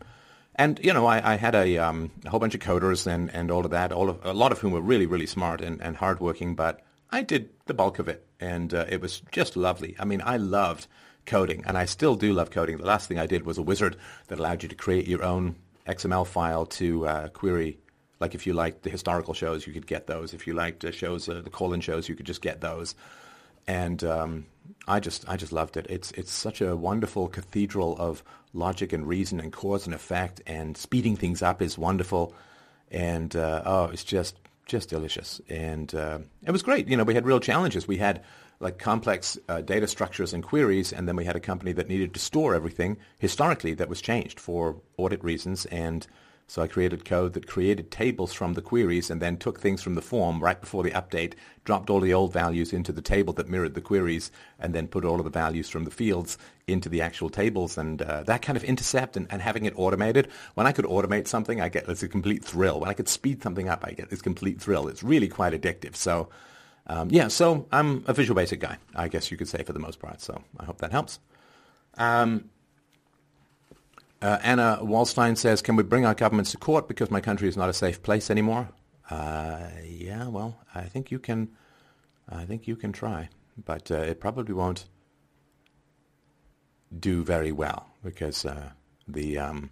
And, 0.55 0.79
you 0.83 0.93
know, 0.93 1.07
I, 1.07 1.33
I 1.33 1.37
had 1.37 1.55
a, 1.55 1.79
um, 1.79 2.11
a, 2.25 2.31
whole 2.31 2.41
bunch 2.41 2.55
of 2.55 2.61
coders 2.61 3.07
and, 3.07 3.31
and 3.35 3.51
all 3.51 3.65
of 3.65 3.71
that, 3.71 3.91
all 3.91 4.11
of, 4.11 4.25
a 4.25 4.35
lot 4.35 4.53
of 4.53 4.59
whom 4.59 4.73
were 4.73 4.83
really, 4.83 5.07
really 5.07 5.27
smart 5.27 5.61
and, 5.63 5.81
and 5.81 5.97
hardworking, 5.97 6.55
but 6.55 6.81
I 7.11 7.23
did 7.23 7.51
the 7.67 7.75
bulk 7.75 7.99
of 7.99 8.09
it, 8.09 8.27
and 8.41 8.73
uh, 8.73 8.87
it 8.89 9.01
was 9.01 9.23
just 9.33 9.57
lovely. 9.57 9.97
I 9.99 10.05
mean, 10.05 10.23
I 10.25 10.37
loved 10.37 10.87
coding, 11.27 11.63
and 11.67 11.77
I 11.77 11.85
still 11.87 12.17
do 12.17 12.33
love 12.33 12.51
coding. 12.51 12.77
The 12.79 12.87
last 12.87 13.09
thing 13.09 13.19
I 13.19 13.27
did 13.27 13.45
was 13.45 13.59
a 13.59 13.63
wizard 13.63 13.97
that 14.29 14.39
allowed 14.39 14.63
you 14.63 14.69
to 14.71 14.75
create 14.75 15.07
your 15.07 15.23
own 15.23 15.57
XML 15.87 16.27
file 16.27 16.67
to 16.67 17.07
uh, 17.07 17.29
query 17.29 17.79
like 18.23 18.37
if 18.37 18.47
you 18.47 18.53
liked 18.53 18.85
the 18.85 18.89
historical 18.89 19.35
shows, 19.35 19.67
you 19.67 19.73
could 19.73 19.87
get 19.87 20.07
those. 20.07 20.33
If 20.33 20.47
you 20.47 20.55
liked 20.55 20.85
uh, 20.85 20.93
shows, 20.93 21.29
uh, 21.29 21.43
the 21.43 21.51
call-in 21.51 21.81
shows, 21.81 22.09
you 22.09 22.15
could 22.15 22.25
just 22.25 22.41
get 22.41 22.61
those. 22.61 22.95
And 23.67 24.03
um, 24.05 24.47
I 24.87 25.01
just, 25.01 25.29
I 25.29 25.37
just 25.37 25.51
loved 25.51 25.77
it. 25.77 25.89
It's, 25.91 26.13
it's 26.13 26.31
such 26.31 26.61
a 26.61 26.77
wonderful 26.77 27.27
cathedral 27.27 27.97
of 27.99 28.23
logic 28.53 28.93
and 28.93 29.07
reason 29.07 29.41
and 29.41 29.53
cause 29.53 29.87
and 29.87 29.95
effect. 29.95 30.41
And 30.47 30.77
speeding 30.77 31.17
things 31.17 31.43
up 31.43 31.63
is 31.63 31.79
wonderful. 31.79 32.35
And 32.91 33.35
uh, 33.35 33.63
oh, 33.65 33.85
it's 33.87 34.05
just, 34.05 34.37
just 34.67 34.89
delicious. 34.89 35.41
And 35.49 35.95
uh, 35.95 36.19
it 36.47 36.51
was 36.51 36.63
great. 36.63 36.89
You 36.89 36.97
know, 36.97 37.05
we 37.05 37.15
had 37.15 37.27
real 37.27 37.41
challenges. 37.41 37.89
We 37.89 37.97
had 37.97 38.23
like 38.61 38.79
complex 38.79 39.37
uh, 39.49 39.61
data 39.61 39.89
structures 39.89 40.33
and 40.33 40.43
queries, 40.43 40.93
and 40.93 41.09
then 41.09 41.17
we 41.17 41.25
had 41.25 41.35
a 41.35 41.41
company 41.41 41.73
that 41.73 41.89
needed 41.89 42.15
to 42.15 42.21
store 42.21 42.55
everything 42.55 42.97
historically 43.19 43.75
that 43.75 43.89
was 43.89 44.01
changed 44.01 44.39
for 44.39 44.77
audit 44.97 45.23
reasons 45.25 45.67
and 45.67 46.07
so 46.53 46.61
I 46.61 46.67
created 46.67 47.07
code 47.07 47.33
that 47.33 47.47
created 47.47 47.91
tables 47.91 48.35
from 48.35 48.53
the 48.53 48.61
queries 48.61 49.09
and 49.09 49.23
then 49.23 49.39
took 49.39 49.59
things 49.59 49.83
from 49.83 49.95
the 49.95 50.03
form 50.03 50.39
right 50.39 50.61
before 50.61 50.83
the 50.83 50.91
update, 50.91 51.33
dropped 51.65 51.89
all 51.89 51.99
the 51.99 52.13
old 52.13 52.31
values 52.31 52.75
into 52.75 52.93
the 52.93 53.01
table 53.01 53.33
that 53.33 53.49
mirrored 53.49 53.73
the 53.73 53.81
queries, 53.81 54.31
and 54.59 54.75
then 54.75 54.87
put 54.87 55.07
all 55.07 55.19
of 55.19 55.25
the 55.25 55.31
values 55.31 55.71
from 55.71 55.85
the 55.85 55.91
fields 55.91 56.37
into 56.67 56.91
the 56.91 57.01
actual 57.01 57.31
tables. 57.31 57.79
And 57.79 58.03
uh, 58.03 58.25
that 58.25 58.43
kind 58.43 58.59
of 58.59 58.65
intercept 58.65 59.17
and, 59.17 59.27
and, 59.31 59.41
having 59.41 59.65
it 59.65 59.73
automated, 59.79 60.29
when 60.53 60.67
I 60.67 60.73
could 60.73 60.85
automate 60.85 61.27
something, 61.27 61.59
I 61.59 61.71
get 61.71 61.89
it's 61.89 62.03
a 62.03 62.09
complete 62.09 62.45
thrill. 62.45 62.81
When 62.81 62.91
I 62.91 62.93
could 62.93 63.09
speed 63.09 63.43
something 63.43 63.71
up, 63.71 63.83
I 63.83 63.93
get 63.93 64.11
this 64.11 64.21
complete 64.21 64.61
thrill. 64.61 64.89
It's 64.89 65.03
really 65.03 65.29
quite 65.29 65.55
addictive. 65.55 65.97
So 65.97 66.29
um, 66.87 67.09
yeah, 67.11 67.29
so 67.29 67.67
I'm 67.73 68.05
a 68.07 68.13
Visual 68.13 68.37
Basic 68.37 68.61
guy, 68.61 68.77
I 68.95 69.09
guess 69.09 69.31
you 69.31 69.39
could 69.39 69.49
say 69.49 69.63
for 69.63 69.73
the 69.73 69.79
most 69.79 70.01
part. 70.01 70.21
So 70.21 70.43
I 70.61 70.67
hope 70.67 70.83
that 70.83 70.93
helps. 70.93 71.19
Um, 71.97 72.51
uh, 74.23 74.39
Anna 74.43 74.79
Wallstein 74.81 75.37
says, 75.37 75.61
can 75.63 75.75
we 75.75 75.83
bring 75.83 76.07
our 76.07 76.15
governments 76.15 76.53
to 76.53 76.57
court 76.57 76.87
because 76.87 77.11
my 77.11 77.21
country 77.21 77.49
is 77.49 77.57
not 77.57 77.69
a 77.69 77.73
safe 77.73 78.03
place 78.03 78.31
anymore? 78.31 78.69
Uh, 79.11 79.69
yeah, 79.85 80.29
well, 80.29 80.59
I 80.75 80.83
think 80.83 81.11
you 81.11 81.19
can. 81.19 81.51
I 82.29 82.45
think 82.45 82.67
you 82.67 82.77
can 82.77 82.93
try, 82.93 83.29
but 83.63 83.91
uh, 83.91 83.97
it 83.97 84.21
probably 84.21 84.55
won't 84.55 84.87
do 86.99 87.25
very 87.25 87.53
well 87.53 87.89
because 88.03 88.47
uh, 88.47 88.71
the 89.09 89.39
um, 89.39 89.71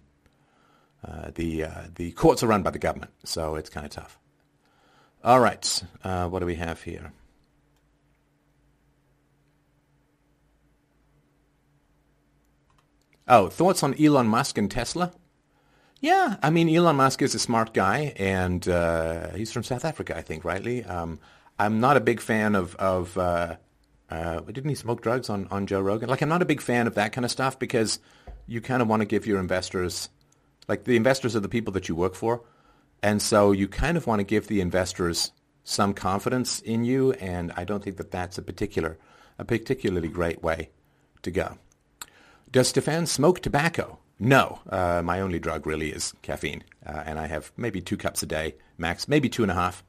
uh, 1.03 1.31
the 1.33 1.63
uh, 1.63 1.83
the 1.95 2.11
courts 2.11 2.43
are 2.43 2.47
run 2.47 2.61
by 2.61 2.71
the 2.71 2.77
government, 2.77 3.11
so 3.23 3.55
it's 3.55 3.69
kind 3.69 3.85
of 3.85 3.91
tough. 3.91 4.19
All 5.23 5.39
right, 5.39 5.83
what 6.03 6.39
do 6.39 6.45
we 6.45 6.55
have 6.55 6.81
here? 6.83 7.13
Oh, 13.33 13.47
thoughts 13.47 13.81
on 13.81 13.95
Elon 13.97 14.27
Musk 14.27 14.57
and 14.57 14.69
Tesla? 14.69 15.13
Yeah, 16.01 16.35
I 16.43 16.49
mean, 16.49 16.67
Elon 16.67 16.97
Musk 16.97 17.21
is 17.21 17.33
a 17.33 17.39
smart 17.39 17.73
guy, 17.73 18.11
and 18.17 18.67
uh, 18.67 19.29
he's 19.29 19.53
from 19.53 19.63
South 19.63 19.85
Africa, 19.85 20.17
I 20.17 20.21
think, 20.21 20.43
rightly. 20.43 20.83
Um, 20.83 21.17
I'm 21.57 21.79
not 21.79 21.95
a 21.95 22.01
big 22.01 22.19
fan 22.19 22.55
of, 22.55 22.75
of 22.75 23.17
uh, 23.17 23.55
uh, 24.09 24.41
didn't 24.41 24.67
he 24.67 24.75
smoke 24.75 25.01
drugs 25.01 25.29
on, 25.29 25.47
on 25.49 25.65
Joe 25.65 25.79
Rogan? 25.79 26.09
Like, 26.09 26.21
I'm 26.21 26.27
not 26.27 26.41
a 26.41 26.45
big 26.45 26.59
fan 26.59 26.87
of 26.87 26.95
that 26.95 27.13
kind 27.13 27.23
of 27.23 27.31
stuff 27.31 27.57
because 27.57 27.99
you 28.47 28.59
kind 28.59 28.81
of 28.81 28.89
want 28.89 28.99
to 28.99 29.05
give 29.05 29.25
your 29.25 29.39
investors, 29.39 30.09
like 30.67 30.83
the 30.83 30.97
investors 30.97 31.33
are 31.33 31.39
the 31.39 31.47
people 31.47 31.71
that 31.71 31.87
you 31.87 31.95
work 31.95 32.15
for, 32.15 32.43
and 33.01 33.21
so 33.21 33.53
you 33.53 33.69
kind 33.69 33.95
of 33.95 34.07
want 34.07 34.19
to 34.19 34.25
give 34.25 34.47
the 34.47 34.59
investors 34.59 35.31
some 35.63 35.93
confidence 35.93 36.59
in 36.59 36.83
you, 36.83 37.13
and 37.13 37.53
I 37.55 37.63
don't 37.63 37.81
think 37.81 37.95
that 37.95 38.11
that's 38.11 38.37
a 38.37 38.41
particular, 38.41 38.97
a 39.39 39.45
particularly 39.45 40.09
great 40.09 40.43
way 40.43 40.71
to 41.21 41.31
go. 41.31 41.57
Does 42.51 42.67
Stefan 42.67 43.05
smoke 43.05 43.39
tobacco? 43.39 43.99
No. 44.19 44.59
Uh, 44.69 45.01
my 45.03 45.21
only 45.21 45.39
drug 45.39 45.65
really 45.65 45.89
is 45.89 46.13
caffeine, 46.21 46.63
uh, 46.85 47.03
and 47.05 47.17
I 47.17 47.27
have 47.27 47.51
maybe 47.55 47.79
two 47.79 47.95
cups 47.95 48.21
a 48.23 48.25
day 48.25 48.55
max, 48.77 49.07
maybe 49.07 49.29
two 49.29 49.43
and 49.43 49.51
a 49.51 49.55
half, 49.55 49.83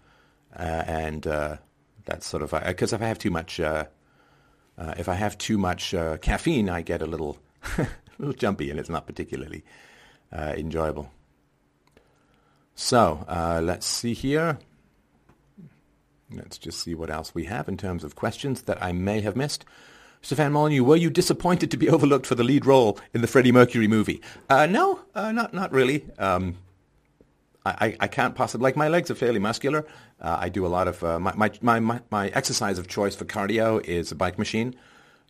uh, 0.57 0.85
and 0.87 1.27
uh, 1.27 1.57
that's 2.05 2.27
sort 2.27 2.43
of 2.43 2.55
because 2.65 2.93
uh, 2.93 2.97
if 2.97 3.03
I 3.03 3.07
have 3.07 3.19
too 3.19 3.31
much, 3.31 3.59
if 3.59 5.09
I 5.09 5.15
have 5.15 5.37
too 5.39 5.59
much 5.59 5.95
caffeine, 6.21 6.71
I 6.71 6.83
get 6.83 7.03
a 7.03 7.07
little, 7.07 7.39
a 7.79 7.89
little 8.19 8.35
jumpy, 8.35 8.71
and 8.71 8.79
it's 8.79 8.89
not 8.89 9.07
particularly 9.07 9.65
enjoyable. 10.33 11.11
So 12.77 13.25
let's 13.61 13.87
see 13.87 14.15
here. 14.15 14.59
Let's 16.31 16.59
just 16.59 16.81
see 16.81 16.95
what 16.95 17.11
else 17.11 17.35
we 17.35 17.45
have 17.45 17.69
in 17.69 17.77
terms 17.77 18.05
of 18.05 18.15
questions 18.15 18.63
that 18.63 18.83
I 18.83 18.93
may 18.93 19.21
have 19.21 19.37
missed. 19.37 19.67
Stefan 20.23 20.53
Molyneux, 20.53 20.85
were 20.85 20.97
you 20.97 21.11
disappointed 21.11 21.71
to 21.73 21.77
be 21.77 21.89
overlooked 21.89 22.27
for 22.27 22.37
the 22.37 22.45
lead 22.45 22.65
role 22.65 22.99
in 23.13 23.21
the 23.21 23.27
Freddie 23.27 23.53
Mercury 23.53 23.89
movie? 23.89 24.23
Uh, 24.49 24.67
no, 24.67 25.01
uh, 25.15 25.33
not 25.33 25.53
not 25.53 25.73
really. 25.73 26.07
Um, 26.19 26.57
I, 27.65 27.97
I 28.01 28.09
can't 28.09 28.35
possibly 28.35 28.65
like 28.65 28.77
my 28.77 28.89
legs 28.89 29.11
are 29.11 29.15
fairly 29.15 29.39
muscular. 29.39 29.87
Uh, 30.21 30.37
I 30.41 30.49
do 30.49 30.67
a 30.67 30.69
lot 30.69 30.89
of 30.89 31.03
uh, 31.05 31.21
my, 31.21 31.51
my, 31.61 31.81
my 31.81 32.01
my 32.11 32.29
exercise 32.29 32.79
of 32.79 32.89
choice 32.89 33.15
for 33.15 33.25
cardio 33.25 33.85
is 33.85 34.11
a 34.11 34.17
bike 34.17 34.39
machine, 34.39 34.75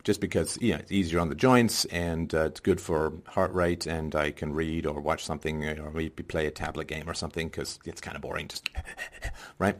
just 0.04 0.20
because 0.20 0.58
you 0.60 0.72
know 0.72 0.78
it's 0.78 0.92
easier 0.92 1.20
on 1.20 1.28
the 1.28 1.34
joints 1.34 1.84
and 1.86 2.34
uh, 2.34 2.44
it's 2.44 2.60
good 2.60 2.80
for 2.80 3.12
heart 3.26 3.52
rate, 3.52 3.86
and 3.86 4.14
I 4.14 4.30
can 4.30 4.52
read 4.54 4.86
or 4.86 5.00
watch 5.00 5.24
something 5.24 5.64
or 5.64 5.90
maybe 5.90 6.22
play 6.22 6.46
a 6.46 6.50
tablet 6.50 6.86
game 6.86 7.08
or 7.08 7.14
something 7.14 7.48
because 7.48 7.78
it's 7.84 8.00
kind 8.00 8.16
of 8.16 8.22
boring, 8.22 8.48
just 8.48 8.68
right. 9.58 9.76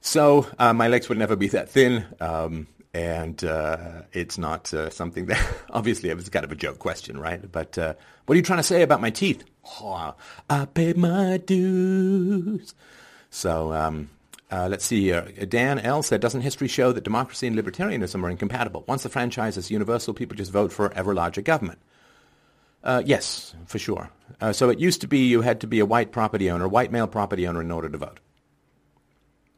So 0.00 0.48
uh, 0.58 0.72
my 0.72 0.88
legs 0.88 1.08
would 1.08 1.18
never 1.18 1.36
be 1.36 1.48
that 1.48 1.68
thin. 1.68 2.06
Um, 2.20 2.66
and 2.94 3.42
uh, 3.44 4.02
it's 4.12 4.36
not 4.36 4.72
uh, 4.74 4.90
something 4.90 5.26
that 5.26 5.44
obviously 5.70 6.10
it 6.10 6.16
was 6.16 6.28
kind 6.28 6.44
of 6.44 6.52
a 6.52 6.56
joke 6.56 6.78
question, 6.78 7.18
right? 7.18 7.50
But 7.50 7.78
uh, 7.78 7.94
what 8.26 8.34
are 8.34 8.36
you 8.36 8.42
trying 8.42 8.58
to 8.58 8.64
say 8.64 8.82
about 8.82 9.00
my 9.00 9.10
teeth? 9.10 9.44
Oh, 9.80 10.14
I 10.50 10.64
paid 10.66 10.96
my 10.96 11.38
dues. 11.38 12.74
So 13.30 13.72
um, 13.72 14.10
uh, 14.50 14.68
let's 14.68 14.84
see 14.84 15.02
here. 15.02 15.22
Dan 15.48 15.78
L 15.78 16.02
said, 16.02 16.20
"Doesn't 16.20 16.42
history 16.42 16.68
show 16.68 16.92
that 16.92 17.04
democracy 17.04 17.46
and 17.46 17.56
libertarianism 17.56 18.22
are 18.22 18.30
incompatible? 18.30 18.84
Once 18.86 19.04
the 19.04 19.08
franchise 19.08 19.56
is 19.56 19.70
universal, 19.70 20.12
people 20.12 20.36
just 20.36 20.52
vote 20.52 20.72
for 20.72 20.92
ever 20.92 21.14
larger 21.14 21.40
government." 21.40 21.78
Uh, 22.84 23.00
yes, 23.06 23.54
for 23.66 23.78
sure. 23.78 24.10
Uh, 24.40 24.52
so 24.52 24.68
it 24.68 24.80
used 24.80 25.00
to 25.00 25.06
be 25.06 25.28
you 25.28 25.40
had 25.40 25.60
to 25.60 25.68
be 25.68 25.78
a 25.78 25.86
white 25.86 26.10
property 26.10 26.50
owner, 26.50 26.66
white 26.66 26.90
male 26.90 27.06
property 27.06 27.46
owner, 27.46 27.60
in 27.60 27.70
order 27.70 27.88
to 27.88 27.96
vote 27.96 28.18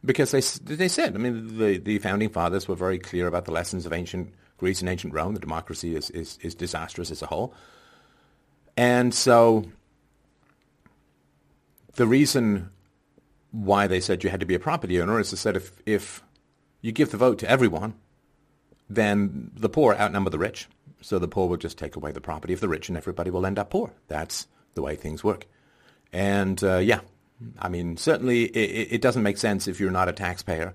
because 0.04 0.30
they 0.30 0.40
they 0.74 0.88
said, 0.88 1.14
I 1.14 1.18
mean, 1.18 1.58
the 1.58 1.78
the 1.78 1.98
founding 1.98 2.28
fathers 2.28 2.68
were 2.68 2.74
very 2.74 2.98
clear 2.98 3.26
about 3.26 3.44
the 3.44 3.52
lessons 3.52 3.86
of 3.86 3.92
ancient 3.92 4.34
Greece 4.58 4.80
and 4.80 4.88
ancient 4.88 5.14
Rome. 5.14 5.34
The 5.34 5.40
democracy 5.40 5.96
is 5.96 6.10
is, 6.10 6.38
is 6.42 6.54
disastrous 6.54 7.10
as 7.10 7.22
a 7.22 7.26
whole, 7.26 7.54
and 8.76 9.14
so 9.14 9.64
the 11.94 12.06
reason 12.06 12.70
why 13.50 13.86
they 13.86 14.00
said 14.00 14.24
you 14.24 14.30
had 14.30 14.40
to 14.40 14.46
be 14.46 14.54
a 14.54 14.60
property 14.60 15.00
owner 15.00 15.20
is 15.20 15.30
they 15.30 15.36
said 15.36 15.56
if 15.56 15.72
if 15.86 16.22
you 16.80 16.92
give 16.92 17.10
the 17.10 17.16
vote 17.16 17.38
to 17.38 17.48
everyone, 17.48 17.94
then 18.90 19.50
the 19.54 19.68
poor 19.68 19.94
outnumber 19.94 20.30
the 20.30 20.38
rich. 20.38 20.68
So 21.00 21.18
the 21.18 21.28
poor 21.28 21.48
will 21.48 21.58
just 21.58 21.78
take 21.78 21.96
away 21.96 22.12
the 22.12 22.20
property 22.20 22.54
of 22.54 22.60
the 22.60 22.68
rich, 22.68 22.88
and 22.88 22.96
everybody 22.96 23.30
will 23.30 23.46
end 23.46 23.58
up 23.58 23.70
poor. 23.70 23.92
That's 24.08 24.46
the 24.74 24.82
way 24.82 24.96
things 24.96 25.22
work. 25.22 25.46
And 26.12 26.62
uh, 26.64 26.78
yeah, 26.78 27.00
I 27.58 27.68
mean, 27.68 27.96
certainly 27.96 28.44
it, 28.44 28.92
it 28.92 29.00
doesn't 29.00 29.22
make 29.22 29.38
sense 29.38 29.66
if 29.66 29.80
you're 29.80 29.90
not 29.90 30.08
a 30.08 30.12
taxpayer 30.12 30.74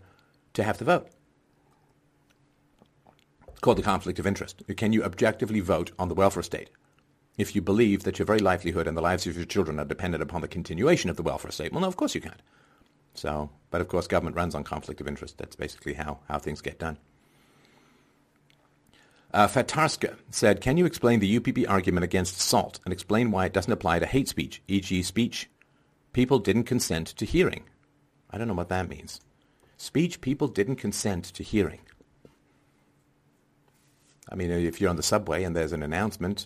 to 0.54 0.64
have 0.64 0.78
to 0.80 0.84
vote. 0.84 1.10
It's 3.48 3.60
called 3.60 3.78
the 3.78 3.84
conflict 3.84 4.20
of 4.20 4.28
interest. 4.28 4.64
Can 4.78 4.94
you 4.94 5.04
objectively 5.04 5.60
vote 5.60 5.92
on 6.00 6.08
the 6.08 6.16
welfare 6.16 6.44
state 6.44 6.70
if 7.38 7.56
you 7.56 7.62
believe 7.62 8.04
that 8.04 8.20
your 8.20 8.26
very 8.26 8.40
livelihood 8.40 8.88
and 8.88 8.98
the 8.98 9.02
lives 9.02 9.26
of 9.28 9.36
your 9.36 9.46
children 9.46 9.80
are 9.80 9.86
dependent 9.86 10.24
upon 10.24 10.42
the 10.42 10.48
continuation 10.48 11.10
of 11.10 11.16
the 11.16 11.24
welfare 11.24 11.52
state? 11.52 11.72
Well, 11.72 11.82
no, 11.82 11.88
of 11.88 11.98
course 11.98 12.16
you 12.16 12.22
can't. 12.22 12.42
So, 13.14 13.50
but 13.72 13.82
of 13.82 13.88
course, 13.88 14.08
government 14.08 14.36
runs 14.36 14.56
on 14.56 14.64
conflict 14.64 15.02
of 15.02 15.08
interest. 15.08 15.38
That's 15.38 15.56
basically 15.56 15.94
how, 15.94 16.20
how 16.28 16.40
things 16.40 16.62
get 16.62 16.80
done. 16.80 16.98
Uh, 19.34 19.48
Fatarska 19.48 20.16
said, 20.32 20.62
can 20.62 20.78
you 20.78 20.86
explain 20.86 21.20
the 21.20 21.40
UPB 21.40 21.70
argument 21.70 22.04
against 22.04 22.40
SALT 22.40 22.80
and 22.84 22.92
explain 22.92 23.30
why 23.30 23.46
it 23.46 23.54
doesn't 23.54 23.72
apply 23.72 24.00
to 24.00 24.06
hate 24.06 24.28
speech, 24.28 24.62
e.g. 24.68 25.04
speech 25.04 25.50
people 26.20 26.40
didn't 26.40 26.66
consent 26.66 27.08
to 27.08 27.24
hearing? 27.24 27.64
I 28.30 28.38
don't 28.38 28.50
know 28.50 28.54
what 28.54 28.68
that 28.68 28.90
means. 28.90 29.22
Speech 29.78 30.20
people 30.20 30.50
didn't 30.50 30.76
consent 30.76 31.24
to 31.24 31.44
hearing. 31.44 31.80
I 34.30 34.36
mean, 34.36 34.52
if 34.52 34.82
you're 34.82 34.90
on 34.90 34.98
the 34.98 35.02
subway 35.02 35.46
and 35.46 35.56
there's 35.56 35.72
an 35.72 35.82
announcement, 35.82 36.46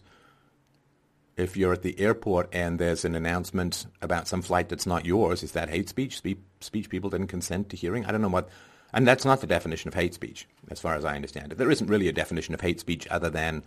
if 1.38 1.58
you're 1.58 1.74
at 1.74 1.82
the 1.82 2.00
airport 2.00 2.50
and 2.54 2.78
there's 2.78 3.04
an 3.04 3.16
announcement 3.16 3.88
about 4.00 4.28
some 4.28 4.44
flight 4.44 4.70
that's 4.70 4.86
not 4.86 5.08
yours, 5.08 5.42
is 5.42 5.54
that 5.54 5.72
hate 5.72 5.90
speech? 5.90 6.18
Spe- 6.18 6.46
speech 6.60 6.88
people 6.88 7.10
didn't 7.10 7.30
consent 7.30 7.70
to 7.70 7.76
hearing? 7.76 8.06
I 8.06 8.12
don't 8.12 8.22
know 8.22 8.28
what 8.28 8.50
and 8.94 9.08
that's 9.08 9.26
not 9.26 9.42
the 9.42 9.48
definition 9.48 9.88
of 9.88 9.96
hate 9.96 10.14
speech, 10.14 10.48
as 10.70 10.80
far 10.80 10.94
as 10.94 11.04
I 11.04 11.16
understand 11.16 11.52
it. 11.52 11.58
There 11.58 11.72
isn't 11.72 11.88
really 11.88 12.10
a 12.10 12.14
definition 12.14 12.54
of 12.54 12.62
hate 12.62 12.80
speech 12.80 13.08
other 13.08 13.32
than 13.32 13.64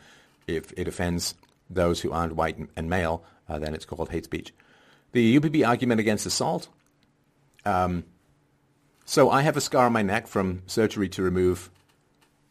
if 0.47 0.73
it 0.77 0.87
offends 0.87 1.35
those 1.69 2.01
who 2.01 2.13
aren't 2.13 2.37
white 2.37 2.59
and 2.77 2.89
male, 2.89 3.25
uh, 3.49 3.59
then 3.59 3.75
it's 3.75 3.85
called 3.85 4.11
hate 4.11 4.27
speech. 4.27 4.55
The 5.13 5.39
UPB 5.39 5.67
argument 5.67 6.01
against 6.01 6.27
assault. 6.27 6.69
Um, 7.65 8.05
so 9.05 9.31
I 9.31 9.43
have 9.43 9.57
a 9.57 9.61
scar 9.61 9.87
on 9.87 9.93
my 9.93 10.03
neck 10.03 10.27
from 10.27 10.63
surgery 10.67 11.09
to 11.11 11.23
remove 11.23 11.71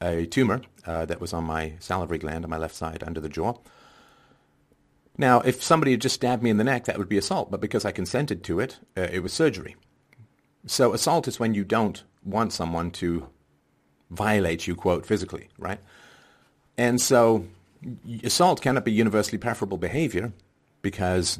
a 0.01 0.25
tumor 0.25 0.61
uh, 0.85 1.05
that 1.05 1.21
was 1.21 1.33
on 1.33 1.43
my 1.43 1.73
salivary 1.79 2.17
gland 2.17 2.43
on 2.43 2.49
my 2.49 2.57
left 2.57 2.75
side 2.75 3.03
under 3.05 3.19
the 3.19 3.29
jaw. 3.29 3.55
Now, 5.17 5.39
if 5.41 5.63
somebody 5.63 5.91
had 5.91 6.01
just 6.01 6.15
stabbed 6.15 6.43
me 6.43 6.49
in 6.49 6.57
the 6.57 6.63
neck, 6.63 6.85
that 6.85 6.97
would 6.97 7.09
be 7.09 7.17
assault. 7.17 7.49
But 7.49 7.61
because 7.61 7.85
I 7.85 7.91
consented 7.91 8.43
to 8.45 8.59
it, 8.59 8.79
uh, 8.97 9.07
it 9.11 9.19
was 9.19 9.33
surgery. 9.33 9.75
So 10.65 10.93
assault 10.93 11.27
is 11.27 11.39
when 11.39 11.53
you 11.53 11.63
don't 11.63 12.03
want 12.23 12.51
someone 12.51 12.91
to 12.91 13.27
violate 14.09 14.67
you, 14.67 14.75
quote, 14.75 15.05
physically, 15.05 15.49
right? 15.57 15.79
And 16.77 16.99
so 16.99 17.45
assault 18.23 18.61
cannot 18.61 18.85
be 18.85 18.91
universally 18.91 19.37
preferable 19.37 19.77
behavior 19.77 20.33
because 20.81 21.39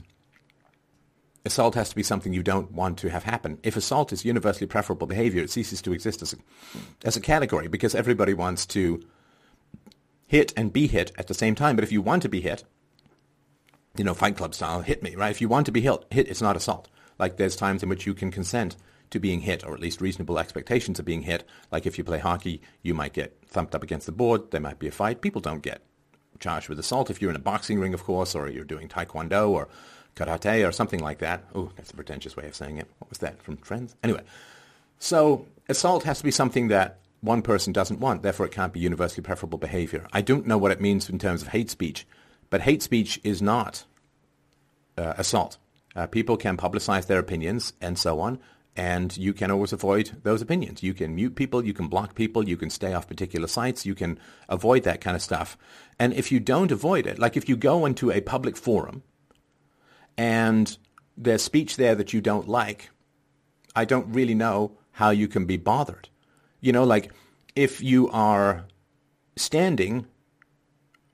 assault 1.46 1.76
has 1.76 1.90
to 1.90 1.96
be 1.96 2.04
something 2.04 2.34
you 2.34 2.44
don't 2.44 2.72
want 2.72 2.98
to 3.00 3.10
have 3.10 3.24
happen. 3.24 3.60
If 3.64 3.78
assault 3.78 4.12
is 4.12 4.26
universally 4.26 4.68
preferable 4.68 5.08
behavior, 5.08 5.44
it 5.44 5.52
ceases 5.52 5.82
to 5.84 5.94
exist 5.94 6.22
as 6.22 6.34
a, 6.34 6.38
as 7.04 7.16
a 7.16 7.22
category 7.22 7.68
because 7.68 7.96
everybody 7.96 8.34
wants 8.34 8.66
to 8.68 9.02
hit 10.28 10.54
and 10.58 10.74
be 10.74 10.88
hit 10.88 11.12
at 11.18 11.28
the 11.28 11.34
same 11.34 11.56
time. 11.56 11.76
But 11.76 11.84
if 11.84 11.92
you 11.92 12.02
want 12.02 12.24
to 12.24 12.30
be 12.30 12.42
hit, 12.42 12.64
you 13.96 14.04
know, 14.04 14.14
Fight 14.14 14.36
Club 14.36 14.56
style, 14.56 14.82
hit 14.82 15.04
me, 15.04 15.16
right? 15.16 15.32
If 15.32 15.40
you 15.40 15.48
want 15.48 15.68
to 15.68 15.72
be 15.72 15.82
hit, 15.82 16.06
hit, 16.10 16.28
it's 16.28 16.42
not 16.42 16.58
assault. 16.58 16.90
Like 17.20 17.38
there's 17.38 17.56
times 17.56 17.84
in 17.84 17.90
which 17.90 18.06
you 18.06 18.14
can 18.14 18.32
consent 18.32 18.76
to 19.12 19.20
being 19.20 19.42
hit, 19.42 19.64
or 19.64 19.74
at 19.74 19.80
least 19.80 20.02
reasonable 20.02 20.40
expectations 20.40 21.00
of 21.00 21.06
being 21.06 21.22
hit. 21.22 21.48
Like 21.72 21.86
if 21.86 21.98
you 21.98 22.04
play 22.04 22.20
hockey, 22.20 22.62
you 22.82 22.94
might 22.94 23.14
get 23.14 23.38
thumped 23.46 23.76
up 23.76 23.84
against 23.84 24.08
the 24.08 24.12
board. 24.12 24.52
There 24.52 24.60
might 24.60 24.80
be 24.80 24.88
a 24.88 24.92
fight. 24.92 25.22
People 25.22 25.42
don't 25.42 25.62
get 25.62 25.84
charged 26.40 26.68
with 26.68 26.80
assault. 26.80 27.10
If 27.10 27.22
you're 27.22 27.30
in 27.30 27.36
a 27.36 27.40
boxing 27.40 27.80
ring, 27.80 27.94
of 27.94 28.04
course, 28.04 28.36
or 28.36 28.50
you're 28.50 28.66
doing 28.66 28.90
taekwondo 28.90 29.50
or 29.50 29.70
karate 30.16 30.68
or 30.68 30.72
something 30.72 31.02
like 31.02 31.20
that. 31.20 31.44
Oh, 31.54 31.72
that's 31.76 31.92
a 31.92 31.96
pretentious 31.96 32.36
way 32.36 32.48
of 32.48 32.56
saying 32.56 32.78
it. 32.78 32.88
What 33.00 33.10
was 33.10 33.20
that 33.20 33.42
from 33.42 33.58
Friends? 33.58 33.96
Anyway, 34.04 34.22
so 35.00 35.46
assault 35.70 36.04
has 36.04 36.20
to 36.20 36.24
be 36.24 36.32
something 36.32 36.70
that 36.70 37.00
one 37.22 37.42
person 37.42 37.74
doesn't 37.74 38.00
want. 38.00 38.24
Therefore, 38.24 38.46
it 38.46 38.52
can't 38.52 38.74
be 38.74 38.80
universally 38.80 39.24
preferable 39.24 39.58
behavior. 39.58 40.08
I 40.14 40.22
don't 40.22 40.48
know 40.48 40.58
what 40.58 40.72
it 40.72 40.82
means 40.82 41.10
in 41.10 41.20
terms 41.20 41.42
of 41.42 41.50
hate 41.50 41.70
speech, 41.70 42.08
but 42.50 42.62
hate 42.62 42.82
speech 42.82 43.20
is 43.24 43.42
not 43.42 43.86
uh, 44.98 45.14
assault. 45.18 45.58
Uh, 45.96 46.08
people 46.08 46.38
can 46.38 46.58
publicize 46.58 47.08
their 47.08 47.20
opinions 47.20 47.74
and 47.82 47.98
so 47.98 48.20
on, 48.20 48.40
and 48.76 49.16
you 49.18 49.34
can 49.34 49.50
always 49.50 49.74
avoid 49.74 50.12
those 50.24 50.42
opinions. 50.42 50.84
You 50.84 50.94
can 50.94 51.16
mute 51.16 51.36
people, 51.36 51.66
you 51.66 51.74
can 51.74 51.88
block 51.88 52.16
people, 52.16 52.48
you 52.48 52.58
can 52.58 52.70
stay 52.70 52.94
off 52.94 53.08
particular 53.08 53.48
sites, 53.48 53.86
you 53.86 53.96
can 53.96 54.20
avoid 54.50 54.84
that 54.84 55.02
kind 55.02 55.16
of 55.16 55.22
stuff. 55.22 55.58
And 55.98 56.14
if 56.14 56.32
you 56.32 56.40
don't 56.40 56.72
avoid 56.72 57.08
it, 57.08 57.18
like 57.18 57.38
if 57.38 57.48
you 57.48 57.56
go 57.56 57.86
into 57.86 58.12
a 58.12 58.22
public 58.22 58.58
forum 58.58 59.04
and 60.18 60.78
there's 61.18 61.44
speech 61.44 61.78
there 61.78 61.96
that 61.96 62.14
you 62.14 62.22
don't 62.22 62.48
like, 62.48 62.90
I 63.76 63.86
don't 63.86 64.14
really 64.14 64.36
know 64.36 64.78
how 64.92 65.10
you 65.10 65.28
can 65.28 65.46
be 65.46 65.58
bothered. 65.58 66.10
You 66.62 66.72
know, 66.72 66.84
like 66.84 67.12
if 67.56 67.82
you 67.82 68.10
are 68.10 68.66
standing 69.36 70.08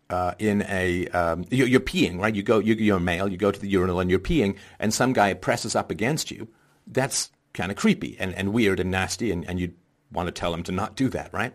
uh, 0.09 0.33
in 0.39 0.63
a 0.67 1.07
um, 1.09 1.45
you're, 1.49 1.67
you're, 1.67 1.79
peeing, 1.79 2.19
right? 2.19 2.35
You 2.35 2.43
go, 2.43 2.59
you, 2.59 2.93
are 2.93 2.97
a 2.97 2.99
male, 2.99 3.29
you 3.29 3.37
go 3.37 3.51
to 3.51 3.59
the 3.59 3.69
urinal 3.69 3.99
and 3.99 4.09
you're 4.09 4.19
peeing, 4.19 4.57
and 4.77 4.93
some 4.93 5.13
guy 5.13 5.33
presses 5.33 5.75
up 5.75 5.89
against 5.89 6.31
you. 6.31 6.49
That's 6.85 7.31
kind 7.53 7.71
of 7.71 7.77
creepy 7.77 8.17
and, 8.19 8.33
and 8.35 8.53
weird 8.53 8.79
and 8.79 8.91
nasty, 8.91 9.31
and, 9.31 9.47
and 9.47 9.59
you'd 9.59 9.75
want 10.11 10.27
to 10.27 10.31
tell 10.31 10.53
him 10.53 10.63
to 10.63 10.71
not 10.71 10.95
do 10.95 11.07
that, 11.09 11.33
right? 11.33 11.53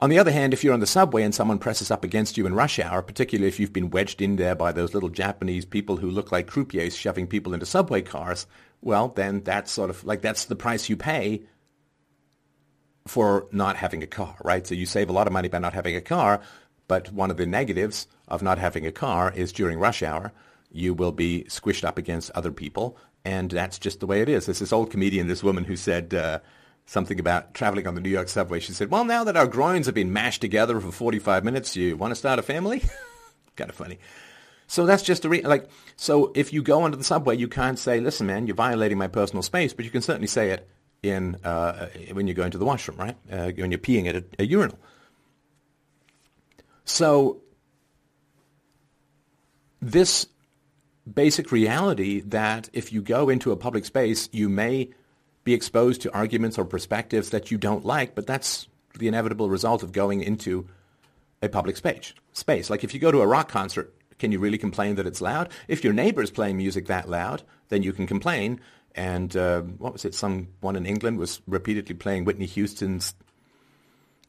On 0.00 0.10
the 0.10 0.18
other 0.18 0.30
hand, 0.30 0.52
if 0.52 0.62
you're 0.62 0.74
on 0.74 0.80
the 0.80 0.86
subway 0.86 1.24
and 1.24 1.34
someone 1.34 1.58
presses 1.58 1.90
up 1.90 2.04
against 2.04 2.36
you 2.36 2.46
in 2.46 2.54
rush 2.54 2.78
hour, 2.78 3.02
particularly 3.02 3.48
if 3.48 3.58
you've 3.58 3.72
been 3.72 3.90
wedged 3.90 4.22
in 4.22 4.36
there 4.36 4.54
by 4.54 4.70
those 4.70 4.94
little 4.94 5.08
Japanese 5.08 5.64
people 5.64 5.96
who 5.96 6.08
look 6.08 6.30
like 6.30 6.46
croupiers 6.46 6.96
shoving 6.96 7.26
people 7.26 7.52
into 7.52 7.66
subway 7.66 8.00
cars, 8.00 8.46
well, 8.80 9.08
then 9.08 9.42
that's 9.42 9.72
sort 9.72 9.90
of 9.90 10.04
like 10.04 10.22
that's 10.22 10.44
the 10.44 10.54
price 10.54 10.88
you 10.88 10.96
pay 10.96 11.42
for 13.08 13.48
not 13.50 13.76
having 13.76 14.02
a 14.04 14.06
car, 14.06 14.36
right? 14.44 14.66
So 14.66 14.74
you 14.74 14.86
save 14.86 15.08
a 15.08 15.12
lot 15.12 15.26
of 15.26 15.32
money 15.32 15.48
by 15.48 15.58
not 15.58 15.72
having 15.72 15.96
a 15.96 16.00
car, 16.00 16.42
but 16.86 17.12
one 17.12 17.30
of 17.30 17.36
the 17.36 17.46
negatives 17.46 18.06
of 18.28 18.40
not 18.40 18.58
having 18.58 18.86
a 18.86 18.92
car 18.92 19.32
is 19.34 19.52
during 19.52 19.80
rush 19.80 20.02
hour, 20.02 20.32
you 20.70 20.94
will 20.94 21.12
be 21.12 21.44
squished 21.48 21.84
up 21.84 21.98
against 21.98 22.30
other 22.32 22.52
people 22.52 22.96
and 23.24 23.50
that's 23.50 23.78
just 23.78 24.00
the 24.00 24.06
way 24.06 24.22
it 24.22 24.28
is. 24.28 24.46
There's 24.46 24.60
this 24.60 24.72
old 24.72 24.90
comedian, 24.90 25.26
this 25.26 25.42
woman 25.42 25.64
who 25.64 25.76
said 25.76 26.14
uh, 26.14 26.38
something 26.88 27.20
about 27.20 27.52
traveling 27.52 27.86
on 27.86 27.94
the 27.94 28.00
New 28.00 28.08
York 28.08 28.30
subway. 28.30 28.58
She 28.60 28.72
said, 28.72 28.90
well, 28.90 29.04
now 29.04 29.22
that 29.24 29.36
our 29.36 29.46
groins 29.46 29.84
have 29.86 29.94
been 29.94 30.10
mashed 30.10 30.40
together 30.40 30.80
for 30.80 30.90
45 30.90 31.44
minutes, 31.44 31.76
you 31.76 31.98
want 31.98 32.12
to 32.12 32.14
start 32.14 32.38
a 32.38 32.42
family? 32.42 32.82
kind 33.56 33.68
of 33.68 33.76
funny. 33.76 33.98
So 34.66 34.86
that's 34.86 35.02
just 35.02 35.24
a 35.24 35.28
re- 35.28 35.42
like. 35.42 35.68
So 35.96 36.32
if 36.34 36.52
you 36.52 36.62
go 36.62 36.82
onto 36.82 36.98
the 36.98 37.04
subway, 37.04 37.36
you 37.36 37.48
can't 37.48 37.78
say, 37.78 38.00
"Listen, 38.00 38.26
man, 38.26 38.46
you're 38.46 38.54
violating 38.54 38.98
my 38.98 39.08
personal 39.08 39.42
space," 39.42 39.72
but 39.72 39.86
you 39.86 39.90
can 39.90 40.02
certainly 40.02 40.26
say 40.26 40.50
it 40.50 40.68
in 41.02 41.36
uh, 41.36 41.88
when 42.12 42.26
you 42.26 42.34
go 42.34 42.44
into 42.44 42.58
the 42.58 42.66
washroom, 42.66 42.98
right? 42.98 43.16
Uh, 43.32 43.50
when 43.56 43.70
you're 43.70 43.78
peeing 43.78 44.06
at 44.08 44.16
a, 44.16 44.24
a 44.38 44.44
urinal. 44.44 44.78
So 46.84 47.40
this 49.80 50.26
basic 51.10 51.50
reality 51.50 52.20
that 52.20 52.68
if 52.74 52.92
you 52.92 53.00
go 53.00 53.30
into 53.30 53.52
a 53.52 53.56
public 53.56 53.86
space, 53.86 54.28
you 54.32 54.50
may 54.50 54.90
be 55.48 55.54
exposed 55.54 56.02
to 56.02 56.12
arguments 56.12 56.58
or 56.58 56.64
perspectives 56.66 57.30
that 57.30 57.50
you 57.50 57.56
don't 57.56 57.82
like, 57.82 58.14
but 58.14 58.26
that's 58.26 58.68
the 58.98 59.08
inevitable 59.08 59.48
result 59.48 59.82
of 59.82 59.92
going 59.92 60.20
into 60.22 60.68
a 61.40 61.48
public 61.48 61.74
space. 61.78 62.12
Space. 62.34 62.68
Like 62.68 62.84
if 62.84 62.92
you 62.92 63.00
go 63.00 63.10
to 63.10 63.22
a 63.22 63.26
rock 63.26 63.48
concert, 63.48 63.94
can 64.18 64.30
you 64.30 64.40
really 64.40 64.58
complain 64.58 64.96
that 64.96 65.06
it's 65.06 65.22
loud? 65.22 65.48
If 65.66 65.84
your 65.84 65.94
neighbor's 65.94 66.30
playing 66.30 66.58
music 66.58 66.88
that 66.88 67.08
loud, 67.08 67.44
then 67.70 67.82
you 67.82 67.94
can 67.94 68.06
complain. 68.06 68.60
And 68.94 69.34
uh, 69.34 69.62
what 69.62 69.94
was 69.94 70.04
it? 70.04 70.14
Someone 70.14 70.76
in 70.76 70.84
England 70.84 71.18
was 71.18 71.40
repeatedly 71.46 71.94
playing 71.94 72.26
Whitney 72.26 72.46
Houston's 72.46 73.14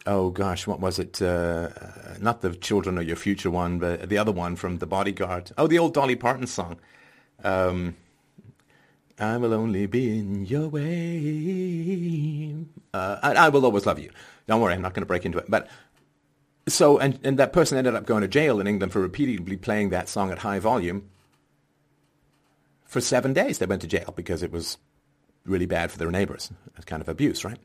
oh 0.06 0.30
gosh, 0.30 0.66
what 0.66 0.80
was 0.80 1.00
it? 1.00 1.22
Uh, 1.22 1.68
not 2.22 2.40
the 2.40 2.56
Children 2.56 2.98
or 2.98 3.02
Your 3.02 3.18
Future 3.18 3.52
one, 3.52 3.78
but 3.80 4.08
the 4.08 4.18
other 4.18 4.32
one 4.32 4.56
from 4.56 4.78
The 4.78 4.88
Bodyguard. 4.88 5.52
Oh, 5.58 5.68
the 5.68 5.80
old 5.80 5.94
Dolly 5.94 6.16
Parton 6.16 6.48
song. 6.48 6.80
Um, 7.44 7.96
I 9.20 9.38
will 9.38 9.54
only 9.54 9.86
be 9.86 10.18
in 10.18 10.46
your 10.46 10.70
way. 10.70 12.56
Uh, 12.94 13.18
I, 13.22 13.34
I, 13.34 13.50
will 13.50 13.66
always 13.66 13.86
love 13.86 14.00
you. 14.00 14.12
Don't 14.48 14.62
worry, 14.62 14.74
I'm 14.74 14.82
not 14.82 14.94
going 14.94 15.02
to 15.02 15.08
break 15.08 15.26
into 15.26 15.38
it. 15.38 15.46
But 15.50 15.68
so, 16.68 16.98
and, 16.98 17.20
and 17.24 17.38
that 17.38 17.52
person 17.52 17.78
ended 17.78 17.96
up 17.96 18.06
going 18.06 18.22
to 18.22 18.28
jail 18.28 18.60
in 18.60 18.68
England 18.68 18.94
for 18.94 19.02
repeatedly 19.02 19.58
playing 19.58 19.90
that 19.90 20.08
song 20.08 20.32
at 20.32 20.40
high 20.40 20.60
volume. 20.60 21.10
For 22.86 23.02
seven 23.02 23.34
days, 23.34 23.60
they 23.60 23.66
went 23.66 23.82
to 23.82 23.88
jail 23.88 24.14
because 24.16 24.42
it 24.42 24.52
was 24.52 24.78
really 25.46 25.66
bad 25.66 25.92
for 25.92 25.98
their 25.98 26.12
neighbors. 26.12 26.52
It's 26.76 26.86
kind 26.86 27.02
of 27.02 27.10
abuse, 27.10 27.44
right? 27.44 27.60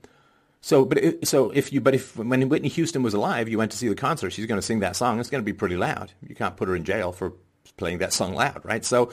So, 0.61 0.85
but 0.85 0.99
it, 0.99 1.29
so 1.29 1.51
if 1.51 1.73
you, 1.73 1.81
but 1.81 1.95
if 1.95 2.17
when 2.17 2.49
Whitney 2.49 2.69
Houston 2.69 3.03
was 3.03 3.15
alive, 3.15 3.49
you 3.49 3.59
went 3.59 3.71
to 3.73 3.77
see 3.77 3.89
the 3.89 3.95
concert, 3.95 4.31
she's 4.31 4.47
going 4.47 4.61
to 4.61 4.67
sing 4.67 4.81
that 4.81 4.97
song. 4.97 5.21
It's 5.21 5.31
going 5.31 5.43
to 5.43 5.47
be 5.47 5.53
pretty 5.53 5.77
loud. 5.77 6.13
You 6.27 6.35
can't 6.35 6.57
put 6.57 6.69
her 6.69 6.77
in 6.77 6.85
jail 6.85 7.13
for 7.13 7.35
playing 7.77 7.99
that 7.99 8.13
song 8.13 8.35
loud, 8.35 8.63
right? 8.65 8.85
So, 8.85 9.11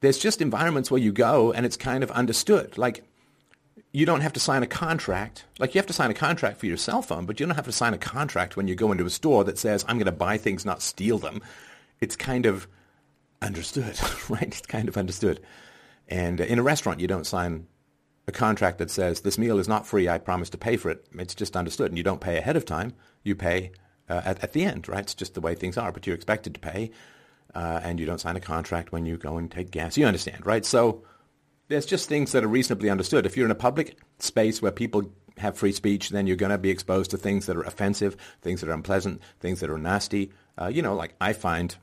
there's 0.00 0.18
just 0.18 0.40
environments 0.40 0.90
where 0.90 1.00
you 1.00 1.12
go 1.12 1.52
and 1.52 1.66
it's 1.66 1.76
kind 1.76 2.02
of 2.02 2.10
understood. 2.12 2.78
Like, 2.78 3.04
you 3.92 4.06
don't 4.06 4.20
have 4.20 4.34
to 4.34 4.40
sign 4.40 4.62
a 4.62 4.66
contract. 4.66 5.44
Like, 5.58 5.74
you 5.74 5.78
have 5.78 5.86
to 5.86 5.92
sign 5.92 6.10
a 6.10 6.14
contract 6.14 6.58
for 6.58 6.66
your 6.66 6.76
cell 6.76 7.02
phone, 7.02 7.26
but 7.26 7.40
you 7.40 7.46
don't 7.46 7.56
have 7.56 7.64
to 7.64 7.72
sign 7.72 7.94
a 7.94 7.98
contract 7.98 8.56
when 8.56 8.68
you 8.68 8.74
go 8.74 8.92
into 8.92 9.06
a 9.06 9.10
store 9.10 9.44
that 9.44 9.58
says, 9.58 9.84
"I'm 9.88 9.96
going 9.96 10.06
to 10.06 10.12
buy 10.12 10.36
things, 10.36 10.64
not 10.64 10.82
steal 10.82 11.18
them." 11.18 11.40
It's 12.00 12.16
kind 12.16 12.46
of 12.46 12.68
understood, 13.42 13.98
right? 14.28 14.42
It's 14.42 14.60
kind 14.60 14.88
of 14.88 14.96
understood. 14.96 15.40
And 16.06 16.40
in 16.40 16.58
a 16.58 16.62
restaurant, 16.62 17.00
you 17.00 17.06
don't 17.06 17.26
sign 17.26 17.66
a 18.26 18.32
contract 18.32 18.78
that 18.78 18.90
says 18.90 19.22
this 19.22 19.38
meal 19.38 19.58
is 19.58 19.68
not 19.68 19.86
free. 19.86 20.08
I 20.08 20.18
promise 20.18 20.50
to 20.50 20.58
pay 20.58 20.76
for 20.76 20.90
it. 20.90 21.06
It's 21.14 21.34
just 21.34 21.56
understood, 21.56 21.90
and 21.90 21.98
you 21.98 22.04
don't 22.04 22.20
pay 22.20 22.36
ahead 22.36 22.56
of 22.56 22.64
time. 22.64 22.92
You 23.24 23.34
pay 23.34 23.72
uh, 24.08 24.22
at, 24.24 24.44
at 24.44 24.52
the 24.52 24.64
end, 24.64 24.88
right? 24.88 25.00
It's 25.02 25.14
just 25.14 25.34
the 25.34 25.40
way 25.40 25.54
things 25.54 25.78
are. 25.78 25.92
But 25.92 26.06
you're 26.06 26.16
expected 26.16 26.54
to 26.54 26.60
pay, 26.60 26.90
uh, 27.54 27.80
and 27.82 27.98
you 27.98 28.06
don't 28.06 28.20
sign 28.20 28.36
a 28.36 28.40
contract 28.40 28.92
when 28.92 29.06
you 29.06 29.16
go 29.16 29.36
and 29.36 29.50
take 29.50 29.70
gas. 29.70 29.96
You 29.96 30.06
understand, 30.06 30.46
right? 30.46 30.64
So 30.64 31.02
there's 31.68 31.86
just 31.86 32.08
things 32.08 32.32
that 32.32 32.44
are 32.44 32.48
reasonably 32.48 32.90
understood. 32.90 33.26
If 33.26 33.36
you're 33.36 33.46
in 33.46 33.52
a 33.52 33.56
public 33.56 33.96
space 34.18 34.60
where 34.60 34.72
people 34.72 35.10
have 35.38 35.56
free 35.56 35.72
speech, 35.72 36.10
then 36.10 36.26
you're 36.26 36.36
going 36.36 36.50
to 36.50 36.58
be 36.58 36.70
exposed 36.70 37.10
to 37.12 37.16
things 37.16 37.46
that 37.46 37.56
are 37.56 37.62
offensive, 37.62 38.16
things 38.42 38.60
that 38.60 38.68
are 38.68 38.74
unpleasant, 38.74 39.22
things 39.40 39.60
that 39.60 39.70
are 39.70 39.78
nasty. 39.78 40.32
Uh, 40.60 40.66
you 40.66 40.82
know, 40.82 40.94
like 40.94 41.14
I 41.20 41.32
find 41.32 41.76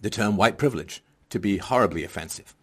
the 0.00 0.10
term 0.10 0.36
white 0.36 0.58
privilege 0.58 1.02
to 1.30 1.38
be 1.38 1.56
horribly 1.56 2.04
offensive. 2.04 2.54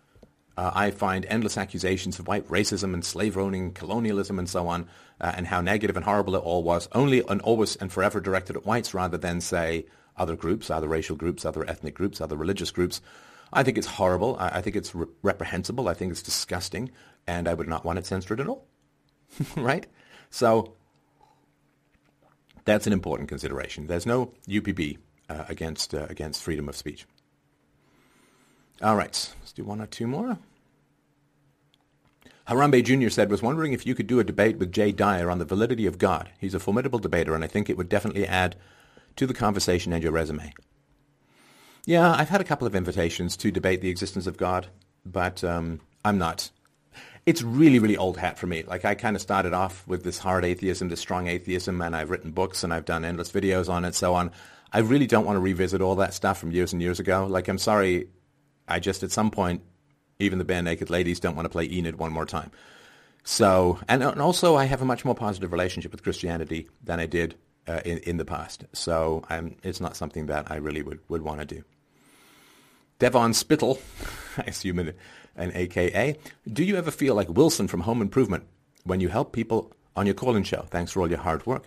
Uh, 0.56 0.72
I 0.74 0.92
find 0.92 1.26
endless 1.26 1.58
accusations 1.58 2.20
of 2.20 2.28
white 2.28 2.48
racism 2.50 2.94
and 2.94 3.04
slave 3.04 3.38
owning, 3.38 3.72
colonialism, 3.72 4.38
and 4.38 4.50
so 4.50 4.68
on, 4.68 4.90
uh, 5.22 5.32
and 5.36 5.48
how 5.48 5.62
negative 5.62 5.96
and 5.96 6.04
horrible 6.04 6.36
it 6.36 6.40
all 6.40 6.64
was, 6.64 6.90
only 6.92 7.24
and 7.28 7.42
always 7.42 7.78
and 7.78 7.92
forever 7.92 8.20
directed 8.20 8.58
at 8.58 8.66
whites 8.66 8.94
rather 8.94 9.18
than, 9.18 9.40
say, 9.40 9.86
other 10.20 10.36
groups, 10.36 10.70
other 10.70 10.88
racial 10.88 11.16
groups, 11.16 11.46
other 11.46 11.68
ethnic 11.68 11.96
groups, 11.96 12.22
other 12.22 12.36
religious 12.36 12.72
groups. 12.72 13.02
I 13.52 13.64
think 13.64 13.78
it's 13.78 13.88
horrible. 13.88 14.36
I, 14.40 14.58
I 14.58 14.62
think 14.62 14.76
it's 14.76 14.94
re- 14.94 15.08
reprehensible. 15.24 15.88
I 15.88 15.94
think 15.94 16.12
it's 16.12 16.22
disgusting, 16.22 16.92
and 17.26 17.48
I 17.48 17.54
would 17.54 17.68
not 17.68 17.86
want 17.86 17.98
it 17.98 18.06
censored 18.06 18.40
at 18.40 18.48
all. 18.48 18.68
right? 19.56 19.88
So 20.30 20.74
that's 22.66 22.86
an 22.86 22.94
important 22.94 23.30
consideration. 23.30 23.88
There's 23.88 24.06
no 24.06 24.34
UPB 24.48 24.98
uh, 25.30 25.46
against 25.50 25.94
uh, 25.96 26.06
against 26.10 26.44
freedom 26.44 26.70
of 26.70 26.76
speech. 26.76 27.06
All 28.82 28.96
right, 28.96 29.34
let's 29.40 29.52
do 29.52 29.64
one 29.64 29.82
or 29.82 29.88
two 29.88 30.08
more. 30.08 30.38
Harambe 32.48 32.84
Jr. 32.84 33.10
said, 33.10 33.30
was 33.30 33.44
wondering 33.44 33.74
if 33.74 33.86
you 33.86 33.94
could 33.94 34.08
do 34.08 34.20
a 34.20 34.24
debate 34.24 34.58
with 34.58 34.72
Jay 34.72 34.92
Dyer 34.92 35.30
on 35.30 35.38
the 35.38 35.46
validity 35.46 35.86
of 35.86 36.00
God. 36.00 36.30
He's 36.40 36.56
a 36.56 36.60
formidable 36.60 36.98
debater, 36.98 37.36
and 37.36 37.44
I 37.44 37.48
think 37.48 37.70
it 37.70 37.78
would 37.78 37.90
definitely 37.90 38.26
add 38.26 38.56
to 39.20 39.28
the 39.28 39.34
conversation 39.34 39.92
and 39.92 40.02
your 40.02 40.14
resume. 40.14 40.54
Yeah, 41.86 42.10
I've 42.12 42.30
had 42.30 42.40
a 42.40 42.46
couple 42.46 42.66
of 42.66 42.74
invitations 42.74 43.36
to 43.38 43.52
debate 43.52 43.82
the 43.82 43.90
existence 43.90 44.28
of 44.28 44.38
God, 44.38 44.68
but 45.06 45.44
um, 45.44 45.82
I'm 46.06 46.18
not. 46.18 46.50
It's 47.26 47.42
really, 47.42 47.80
really 47.80 47.98
old 47.98 48.18
hat 48.18 48.40
for 48.40 48.48
me. 48.48 48.64
Like 48.64 48.86
I 48.86 48.96
kind 48.96 49.18
of 49.18 49.22
started 49.22 49.54
off 49.54 49.86
with 49.86 50.04
this 50.04 50.18
hard 50.18 50.46
atheism, 50.46 50.88
this 50.88 51.02
strong 51.02 51.28
atheism, 51.28 51.82
and 51.82 51.98
I've 51.98 52.10
written 52.10 52.32
books 52.32 52.64
and 52.64 52.74
I've 52.74 52.86
done 52.86 53.04
endless 53.04 53.30
videos 53.30 53.70
on 53.70 53.84
it, 53.84 53.94
so 53.94 54.14
on. 54.14 54.32
I 54.72 54.80
really 54.80 55.08
don't 55.08 55.26
want 55.26 55.36
to 55.36 55.42
revisit 55.42 55.82
all 55.82 55.96
that 55.96 56.14
stuff 56.14 56.40
from 56.40 56.52
years 56.52 56.72
and 56.72 56.82
years 56.82 57.02
ago. 57.02 57.28
Like 57.28 57.50
I'm 57.50 57.58
sorry, 57.58 58.08
I 58.70 58.80
just 58.80 59.04
at 59.04 59.12
some 59.12 59.32
point 59.32 59.64
even 60.18 60.40
the 60.40 60.46
Barenaked 60.46 60.90
Ladies 60.90 61.20
don't 61.20 61.36
want 61.36 61.46
to 61.46 61.50
play 61.50 61.66
Enid 61.66 61.98
one 61.98 62.14
more 62.14 62.26
time. 62.26 62.52
So, 63.26 63.80
and, 63.90 64.02
and 64.02 64.22
also 64.22 64.56
I 64.56 64.66
have 64.66 64.82
a 64.82 64.86
much 64.86 65.04
more 65.04 65.16
positive 65.16 65.52
relationship 65.52 65.92
with 65.92 66.04
Christianity 66.04 66.70
than 66.84 67.02
I 67.02 67.06
did 67.06 67.36
uh, 67.70 67.82
in, 67.86 68.00
in 68.00 68.18
the 68.18 68.26
past. 68.26 68.66
So 68.74 69.24
I'm, 69.30 69.56
it's 69.64 69.80
not 69.80 69.96
something 69.96 70.26
that 70.26 70.52
I 70.52 70.56
really 70.56 70.82
would, 70.82 71.00
would 71.08 71.22
want 71.22 71.40
to 71.40 71.46
do. 71.46 71.64
Devon 72.98 73.34
Spittle, 73.34 73.80
I 74.38 74.44
assume 74.44 74.80
an, 74.80 74.94
an 75.36 75.52
AKA, 75.54 76.18
do 76.52 76.64
you 76.64 76.76
ever 76.76 76.92
feel 76.92 77.16
like 77.16 77.30
Wilson 77.30 77.68
from 77.68 77.82
Home 77.82 78.02
Improvement 78.02 78.46
when 78.84 79.00
you 79.00 79.10
help 79.10 79.32
people 79.32 79.72
on 79.96 80.06
your 80.06 80.16
call-in 80.16 80.44
show? 80.44 80.66
Thanks 80.70 80.92
for 80.92 81.02
all 81.02 81.10
your 81.10 81.20
hard 81.20 81.46
work. 81.46 81.66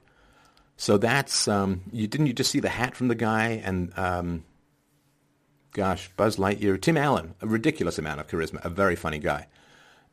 So 0.77 0.99
that's, 0.99 1.47
um, 1.47 1.83
you 1.93 2.09
didn't 2.09 2.27
you 2.27 2.33
just 2.33 2.51
see 2.51 2.61
the 2.61 2.69
hat 2.69 2.97
from 2.97 3.09
the 3.09 3.15
guy 3.15 3.63
and 3.65 3.97
um, 3.97 4.45
gosh, 5.73 6.11
Buzz 6.17 6.37
Lightyear, 6.37 6.81
Tim 6.81 6.97
Allen, 6.97 7.35
a 7.41 7.47
ridiculous 7.47 7.99
amount 7.99 8.21
of 8.21 8.27
charisma, 8.27 8.65
a 8.65 8.71
very 8.71 8.97
funny 8.97 9.19
guy. 9.19 9.47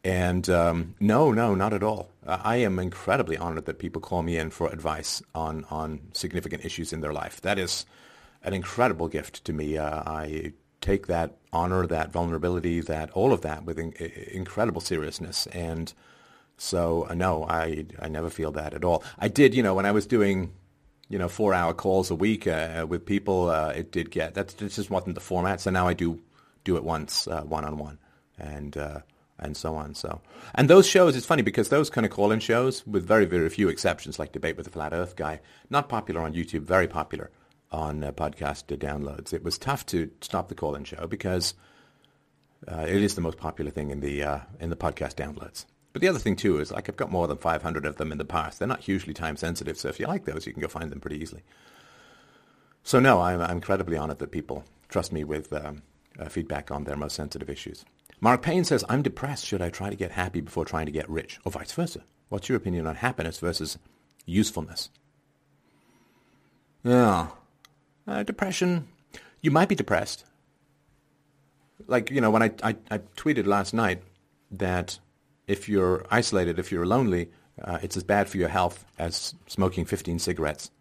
And 0.03 0.49
um, 0.49 0.95
no, 0.99 1.31
no, 1.31 1.55
not 1.55 1.73
at 1.73 1.83
all. 1.83 2.09
I 2.25 2.57
am 2.57 2.79
incredibly 2.79 3.37
honored 3.37 3.65
that 3.65 3.79
people 3.79 4.01
call 4.01 4.23
me 4.23 4.37
in 4.37 4.49
for 4.49 4.69
advice 4.69 5.21
on, 5.35 5.65
on 5.69 5.99
significant 6.13 6.63
issues 6.63 6.93
in 6.93 7.01
their 7.01 7.11
life. 7.11 7.41
That 7.41 7.59
is 7.59 7.85
an 8.43 8.53
incredible 8.53 9.07
gift 9.07 9.43
to 9.45 9.53
me. 9.53 9.77
Uh, 9.77 10.03
I 10.05 10.53
take 10.79 11.07
that 11.07 11.35
honor, 11.51 11.85
that 11.87 12.11
vulnerability, 12.11 12.79
that 12.81 13.09
all 13.11 13.33
of 13.33 13.41
that 13.41 13.65
with 13.65 13.77
in, 13.77 13.91
incredible 14.31 14.79
seriousness. 14.79 15.47
And 15.47 15.93
so, 16.57 17.07
uh, 17.09 17.13
no, 17.15 17.45
I, 17.49 17.85
I 18.01 18.07
never 18.07 18.29
feel 18.29 18.51
that 18.51 18.73
at 18.73 18.85
all. 18.85 19.03
I 19.17 19.27
did, 19.27 19.53
you 19.53 19.63
know, 19.63 19.73
when 19.73 19.85
I 19.85 19.91
was 19.91 20.05
doing 20.05 20.53
you 21.09 21.17
know, 21.17 21.27
four 21.27 21.55
hour 21.55 21.73
calls 21.73 22.11
a 22.11 22.15
week 22.15 22.45
uh, 22.45 22.85
with 22.87 23.05
people, 23.05 23.49
uh, 23.49 23.69
it 23.69 23.91
did 23.91 24.11
get, 24.11 24.35
that 24.35 24.55
just 24.57 24.91
wasn't 24.91 25.15
the 25.15 25.21
format. 25.21 25.59
So 25.59 25.71
now 25.71 25.87
I 25.87 25.93
do 25.93 26.21
do 26.63 26.77
it 26.77 26.83
once, 26.83 27.25
one 27.25 27.65
on 27.65 27.77
one 27.77 27.97
and, 28.37 28.77
uh, 28.77 28.99
and 29.39 29.55
so 29.55 29.75
on. 29.75 29.95
So, 29.95 30.21
and 30.55 30.69
those 30.69 30.87
shows, 30.87 31.15
it's 31.15 31.25
funny 31.25 31.41
because 31.41 31.69
those 31.69 31.89
kind 31.89 32.05
of 32.05 32.11
call-in 32.11 32.39
shows 32.39 32.85
with 32.85 33.05
very, 33.05 33.25
very 33.25 33.49
few 33.49 33.69
exceptions, 33.69 34.19
like 34.19 34.31
Debate 34.31 34.57
with 34.57 34.65
the 34.65 34.71
Flat 34.71 34.93
Earth 34.93 35.15
Guy, 35.15 35.41
not 35.69 35.89
popular 35.89 36.21
on 36.21 36.33
YouTube, 36.33 36.61
very 36.61 36.87
popular 36.87 37.31
on 37.71 38.03
uh, 38.03 38.11
podcast 38.11 38.65
downloads. 38.77 39.33
It 39.33 39.43
was 39.43 39.57
tough 39.57 39.85
to 39.87 40.11
stop 40.21 40.49
the 40.49 40.55
call-in 40.55 40.83
show 40.83 41.07
because 41.07 41.53
uh, 42.67 42.85
it 42.87 43.01
is 43.01 43.15
the 43.15 43.21
most 43.21 43.37
popular 43.37 43.71
thing 43.71 43.91
in 43.91 43.99
the, 43.99 44.23
uh, 44.23 44.39
in 44.59 44.69
the 44.69 44.75
podcast 44.75 45.15
downloads. 45.15 45.65
But 45.91 46.01
the 46.01 46.07
other 46.07 46.19
thing 46.19 46.35
too 46.35 46.59
is 46.59 46.71
like 46.71 46.87
I've 46.87 46.97
got 46.97 47.11
more 47.11 47.27
than 47.27 47.37
500 47.37 47.85
of 47.85 47.97
them 47.97 48.11
in 48.11 48.17
the 48.17 48.25
past. 48.25 48.59
They're 48.59 48.67
not 48.67 48.81
hugely 48.81 49.13
time 49.13 49.37
sensitive, 49.37 49.77
so 49.77 49.89
if 49.89 49.99
you 49.99 50.07
like 50.07 50.25
those, 50.25 50.45
you 50.45 50.53
can 50.53 50.61
go 50.61 50.67
find 50.67 50.91
them 50.91 50.99
pretty 50.99 51.19
easily. 51.19 51.43
So 52.83 52.99
no, 52.99 53.21
I'm, 53.21 53.41
I'm 53.41 53.57
incredibly 53.57 53.97
honored 53.97 54.19
that 54.19 54.31
people 54.31 54.63
trust 54.87 55.11
me 55.11 55.23
with 55.23 55.51
um, 55.53 55.83
uh, 56.19 56.29
feedback 56.29 56.71
on 56.71 56.83
their 56.83 56.95
most 56.95 57.15
sensitive 57.15 57.49
issues. 57.49 57.85
Mark 58.21 58.41
Payne 58.41 58.63
says, 58.65 58.83
I'm 58.89 59.01
depressed. 59.01 59.45
Should 59.45 59.61
I 59.61 59.69
try 59.69 59.89
to 59.89 59.95
get 59.95 60.11
happy 60.11 60.41
before 60.41 60.65
trying 60.65 60.85
to 60.87 60.91
get 60.91 61.09
rich? 61.09 61.39
Or 61.45 61.51
vice 61.51 61.71
versa? 61.71 62.03
What's 62.27 62.49
your 62.49 62.57
opinion 62.57 62.85
on 62.85 62.95
happiness 62.95 63.39
versus 63.39 63.77
usefulness? 64.25 64.89
Yeah. 66.83 67.27
Uh, 68.07 68.23
depression. 68.23 68.87
You 69.41 69.51
might 69.51 69.69
be 69.69 69.75
depressed. 69.75 70.25
Like, 71.87 72.11
you 72.11 72.21
know, 72.21 72.29
when 72.29 72.43
I, 72.43 72.51
I, 72.61 72.75
I 72.91 72.97
tweeted 73.17 73.45
last 73.45 73.73
night 73.73 74.03
that 74.51 74.99
if 75.47 75.69
you're 75.69 76.05
isolated, 76.11 76.59
if 76.59 76.71
you're 76.71 76.85
lonely, 76.85 77.29
uh, 77.63 77.79
it's 77.81 77.97
as 77.97 78.03
bad 78.03 78.29
for 78.29 78.37
your 78.37 78.49
health 78.49 78.85
as 78.97 79.33
smoking 79.47 79.85
15 79.85 80.19
cigarettes 80.19 80.71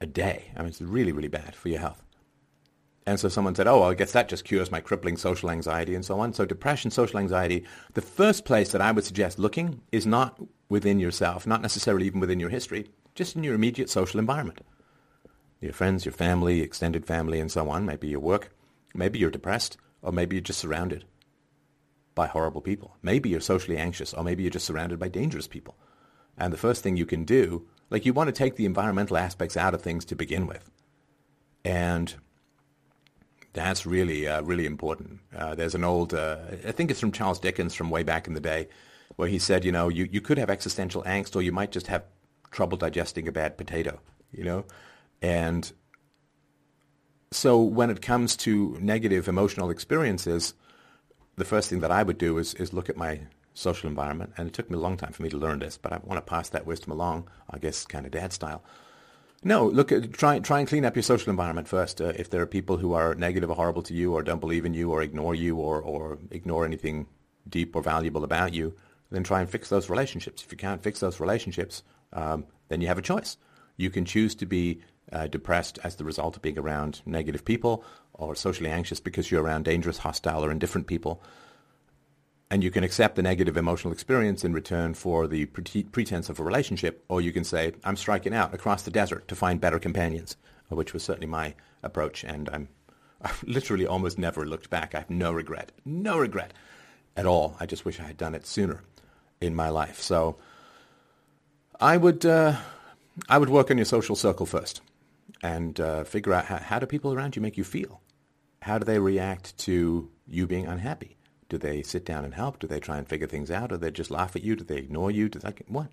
a 0.00 0.06
day. 0.06 0.50
I 0.56 0.60
mean, 0.60 0.68
it's 0.68 0.80
really, 0.80 1.12
really 1.12 1.28
bad 1.28 1.54
for 1.54 1.68
your 1.68 1.80
health. 1.80 2.02
And 3.08 3.18
so 3.18 3.30
someone 3.30 3.54
said, 3.54 3.66
oh, 3.66 3.80
well, 3.80 3.88
I 3.88 3.94
guess 3.94 4.12
that 4.12 4.28
just 4.28 4.44
cures 4.44 4.70
my 4.70 4.80
crippling 4.80 5.16
social 5.16 5.48
anxiety 5.48 5.94
and 5.94 6.04
so 6.04 6.20
on. 6.20 6.34
So 6.34 6.44
depression, 6.44 6.90
social 6.90 7.18
anxiety, 7.18 7.64
the 7.94 8.02
first 8.02 8.44
place 8.44 8.70
that 8.72 8.82
I 8.82 8.92
would 8.92 9.02
suggest 9.02 9.38
looking 9.38 9.80
is 9.90 10.06
not 10.06 10.38
within 10.68 11.00
yourself, 11.00 11.46
not 11.46 11.62
necessarily 11.62 12.04
even 12.04 12.20
within 12.20 12.38
your 12.38 12.50
history, 12.50 12.90
just 13.14 13.34
in 13.34 13.44
your 13.44 13.54
immediate 13.54 13.88
social 13.88 14.20
environment. 14.20 14.60
Your 15.58 15.72
friends, 15.72 16.04
your 16.04 16.12
family, 16.12 16.60
extended 16.60 17.06
family, 17.06 17.40
and 17.40 17.50
so 17.50 17.70
on. 17.70 17.86
Maybe 17.86 18.08
your 18.08 18.20
work. 18.20 18.50
Maybe 18.94 19.18
you're 19.18 19.30
depressed, 19.30 19.78
or 20.02 20.12
maybe 20.12 20.36
you're 20.36 20.42
just 20.42 20.60
surrounded 20.60 21.06
by 22.14 22.26
horrible 22.26 22.60
people. 22.60 22.98
Maybe 23.00 23.30
you're 23.30 23.40
socially 23.40 23.78
anxious, 23.78 24.12
or 24.12 24.22
maybe 24.22 24.42
you're 24.42 24.50
just 24.50 24.66
surrounded 24.66 24.98
by 24.98 25.08
dangerous 25.08 25.48
people. 25.48 25.78
And 26.36 26.52
the 26.52 26.58
first 26.58 26.82
thing 26.82 26.98
you 26.98 27.06
can 27.06 27.24
do, 27.24 27.66
like 27.88 28.04
you 28.04 28.12
want 28.12 28.28
to 28.28 28.32
take 28.32 28.56
the 28.56 28.66
environmental 28.66 29.16
aspects 29.16 29.56
out 29.56 29.72
of 29.72 29.80
things 29.80 30.04
to 30.04 30.14
begin 30.14 30.46
with. 30.46 30.70
And 31.64 32.14
that's 33.52 33.86
really, 33.86 34.28
uh, 34.28 34.42
really 34.42 34.66
important. 34.66 35.20
Uh, 35.36 35.54
there's 35.54 35.74
an 35.74 35.84
old, 35.84 36.14
uh, 36.14 36.38
I 36.66 36.72
think 36.72 36.90
it's 36.90 37.00
from 37.00 37.12
Charles 37.12 37.40
Dickens 37.40 37.74
from 37.74 37.90
way 37.90 38.02
back 38.02 38.26
in 38.26 38.34
the 38.34 38.40
day, 38.40 38.68
where 39.16 39.28
he 39.28 39.38
said, 39.38 39.64
you 39.64 39.72
know, 39.72 39.88
you, 39.88 40.08
you 40.10 40.20
could 40.20 40.38
have 40.38 40.50
existential 40.50 41.02
angst 41.04 41.34
or 41.34 41.42
you 41.42 41.52
might 41.52 41.72
just 41.72 41.86
have 41.88 42.04
trouble 42.50 42.78
digesting 42.78 43.26
a 43.26 43.32
bad 43.32 43.56
potato, 43.56 44.00
you 44.32 44.44
know? 44.44 44.64
And 45.22 45.70
so 47.30 47.60
when 47.60 47.90
it 47.90 48.00
comes 48.00 48.36
to 48.38 48.76
negative 48.80 49.28
emotional 49.28 49.70
experiences, 49.70 50.54
the 51.36 51.44
first 51.44 51.68
thing 51.70 51.80
that 51.80 51.90
I 51.90 52.02
would 52.02 52.18
do 52.18 52.38
is, 52.38 52.54
is 52.54 52.72
look 52.72 52.88
at 52.88 52.96
my 52.96 53.20
social 53.54 53.88
environment, 53.88 54.32
and 54.36 54.48
it 54.48 54.54
took 54.54 54.70
me 54.70 54.76
a 54.76 54.80
long 54.80 54.96
time 54.96 55.12
for 55.12 55.22
me 55.22 55.28
to 55.30 55.36
learn 55.36 55.58
this, 55.58 55.76
but 55.76 55.92
I 55.92 55.98
want 56.04 56.24
to 56.24 56.30
pass 56.30 56.48
that 56.50 56.66
wisdom 56.66 56.92
along, 56.92 57.28
I 57.50 57.58
guess, 57.58 57.84
kind 57.84 58.06
of 58.06 58.12
dad 58.12 58.32
style. 58.32 58.62
No, 59.44 59.66
look, 59.66 59.92
at, 59.92 60.12
try 60.12 60.40
try 60.40 60.58
and 60.58 60.68
clean 60.68 60.84
up 60.84 60.96
your 60.96 61.02
social 61.02 61.30
environment 61.30 61.68
first. 61.68 62.00
Uh, 62.00 62.12
if 62.16 62.28
there 62.28 62.42
are 62.42 62.46
people 62.46 62.76
who 62.76 62.92
are 62.94 63.14
negative 63.14 63.50
or 63.50 63.56
horrible 63.56 63.82
to 63.82 63.94
you, 63.94 64.12
or 64.12 64.22
don't 64.22 64.40
believe 64.40 64.64
in 64.64 64.74
you, 64.74 64.90
or 64.90 65.02
ignore 65.02 65.34
you, 65.34 65.56
or 65.56 65.80
or 65.80 66.18
ignore 66.30 66.64
anything 66.64 67.06
deep 67.48 67.76
or 67.76 67.82
valuable 67.82 68.24
about 68.24 68.52
you, 68.52 68.74
then 69.10 69.22
try 69.22 69.40
and 69.40 69.48
fix 69.48 69.68
those 69.68 69.88
relationships. 69.88 70.42
If 70.42 70.50
you 70.50 70.58
can't 70.58 70.82
fix 70.82 71.00
those 71.00 71.20
relationships, 71.20 71.82
um, 72.12 72.46
then 72.68 72.80
you 72.80 72.88
have 72.88 72.98
a 72.98 73.02
choice. 73.02 73.36
You 73.76 73.90
can 73.90 74.04
choose 74.04 74.34
to 74.36 74.46
be 74.46 74.80
uh, 75.12 75.28
depressed 75.28 75.78
as 75.84 75.96
the 75.96 76.04
result 76.04 76.36
of 76.36 76.42
being 76.42 76.58
around 76.58 77.00
negative 77.06 77.44
people, 77.44 77.84
or 78.14 78.34
socially 78.34 78.70
anxious 78.70 78.98
because 78.98 79.30
you're 79.30 79.42
around 79.42 79.64
dangerous, 79.64 79.98
hostile, 79.98 80.44
or 80.44 80.50
indifferent 80.50 80.88
people. 80.88 81.22
And 82.50 82.64
you 82.64 82.70
can 82.70 82.82
accept 82.82 83.16
the 83.16 83.22
negative 83.22 83.56
emotional 83.58 83.92
experience 83.92 84.42
in 84.42 84.54
return 84.54 84.94
for 84.94 85.26
the 85.26 85.46
pre- 85.46 85.82
pretense 85.84 86.30
of 86.30 86.40
a 86.40 86.44
relationship, 86.44 87.04
or 87.08 87.20
you 87.20 87.32
can 87.32 87.44
say, 87.44 87.74
I'm 87.84 87.96
striking 87.96 88.34
out 88.34 88.54
across 88.54 88.82
the 88.82 88.90
desert 88.90 89.28
to 89.28 89.36
find 89.36 89.60
better 89.60 89.78
companions, 89.78 90.36
which 90.68 90.94
was 90.94 91.02
certainly 91.02 91.26
my 91.26 91.54
approach, 91.82 92.24
and 92.24 92.48
I'm 92.48 92.68
I've 93.22 93.42
literally 93.42 93.86
almost 93.86 94.18
never 94.18 94.46
looked 94.46 94.70
back. 94.70 94.94
I 94.94 94.98
have 94.98 95.10
no 95.10 95.32
regret, 95.32 95.72
no 95.84 96.18
regret 96.18 96.52
at 97.16 97.26
all. 97.26 97.56
I 97.58 97.66
just 97.66 97.84
wish 97.84 97.98
I 97.98 98.04
had 98.04 98.16
done 98.16 98.34
it 98.34 98.46
sooner 98.46 98.82
in 99.40 99.54
my 99.54 99.68
life. 99.68 100.00
So 100.00 100.36
I 101.80 101.96
would, 101.96 102.24
uh, 102.24 102.56
I 103.28 103.38
would 103.38 103.50
work 103.50 103.70
on 103.70 103.78
your 103.78 103.84
social 103.84 104.14
circle 104.14 104.46
first 104.46 104.80
and 105.42 105.80
uh, 105.80 106.04
figure 106.04 106.32
out 106.32 106.46
how, 106.46 106.58
how 106.58 106.78
do 106.78 106.86
people 106.86 107.12
around 107.12 107.34
you 107.34 107.42
make 107.42 107.56
you 107.56 107.64
feel? 107.64 108.00
How 108.62 108.78
do 108.78 108.84
they 108.84 108.98
react 108.98 109.56
to 109.58 110.10
you 110.26 110.46
being 110.46 110.66
unhappy? 110.66 111.17
Do 111.48 111.58
they 111.58 111.82
sit 111.82 112.04
down 112.04 112.24
and 112.24 112.34
help? 112.34 112.58
Do 112.58 112.66
they 112.66 112.80
try 112.80 112.98
and 112.98 113.08
figure 113.08 113.26
things 113.26 113.50
out? 113.50 113.72
Or 113.72 113.76
they 113.76 113.90
just 113.90 114.10
laugh 114.10 114.36
at 114.36 114.42
you? 114.42 114.56
Do 114.56 114.64
they 114.64 114.76
ignore 114.76 115.10
you? 115.10 115.28
Do 115.28 115.38
they, 115.38 115.54
what? 115.66 115.88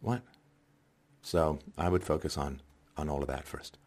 What? 0.00 0.22
So 1.22 1.58
I 1.78 1.88
would 1.88 2.04
focus 2.04 2.36
on, 2.36 2.60
on 2.96 3.08
all 3.08 3.22
of 3.22 3.28
that 3.28 3.46
first. 3.46 3.78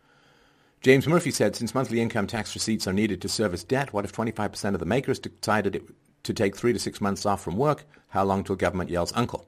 James 0.81 1.07
Murphy 1.07 1.31
said, 1.31 1.55
since 1.55 1.75
monthly 1.75 1.99
income 1.99 2.27
tax 2.27 2.55
receipts 2.55 2.87
are 2.87 2.93
needed 2.93 3.21
to 3.21 3.27
service 3.29 3.65
debt, 3.65 3.91
what 3.91 4.05
if 4.05 4.13
25% 4.13 4.73
of 4.73 4.79
the 4.79 4.85
makers 4.85 5.19
decided 5.19 5.75
it, 5.75 5.83
to 6.23 6.33
take 6.33 6.55
three 6.55 6.71
to 6.71 6.79
six 6.79 7.01
months 7.01 7.25
off 7.25 7.43
from 7.43 7.57
work? 7.57 7.83
How 8.09 8.23
long 8.23 8.45
till 8.45 8.55
government 8.55 8.89
yells 8.89 9.11
uncle? 9.13 9.45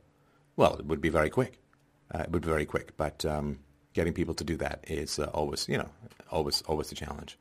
Well, 0.58 0.76
it 0.76 0.86
would 0.86 1.00
be 1.00 1.10
very 1.10 1.30
quick. 1.30 1.60
Uh, 2.14 2.20
it 2.20 2.32
would 2.32 2.42
be 2.42 2.50
very 2.50 2.66
quick, 2.66 2.98
but 2.98 3.24
um, 3.26 3.60
getting 3.94 4.12
people 4.12 4.34
to 4.34 4.44
do 4.44 4.58
that 4.58 4.84
is 4.88 5.20
uh, 5.20 5.26
always, 5.34 5.70
you 5.70 5.78
know, 5.78 5.90
always, 6.30 6.62
always 6.64 6.92
a 6.92 6.96
challenge. 6.96 7.38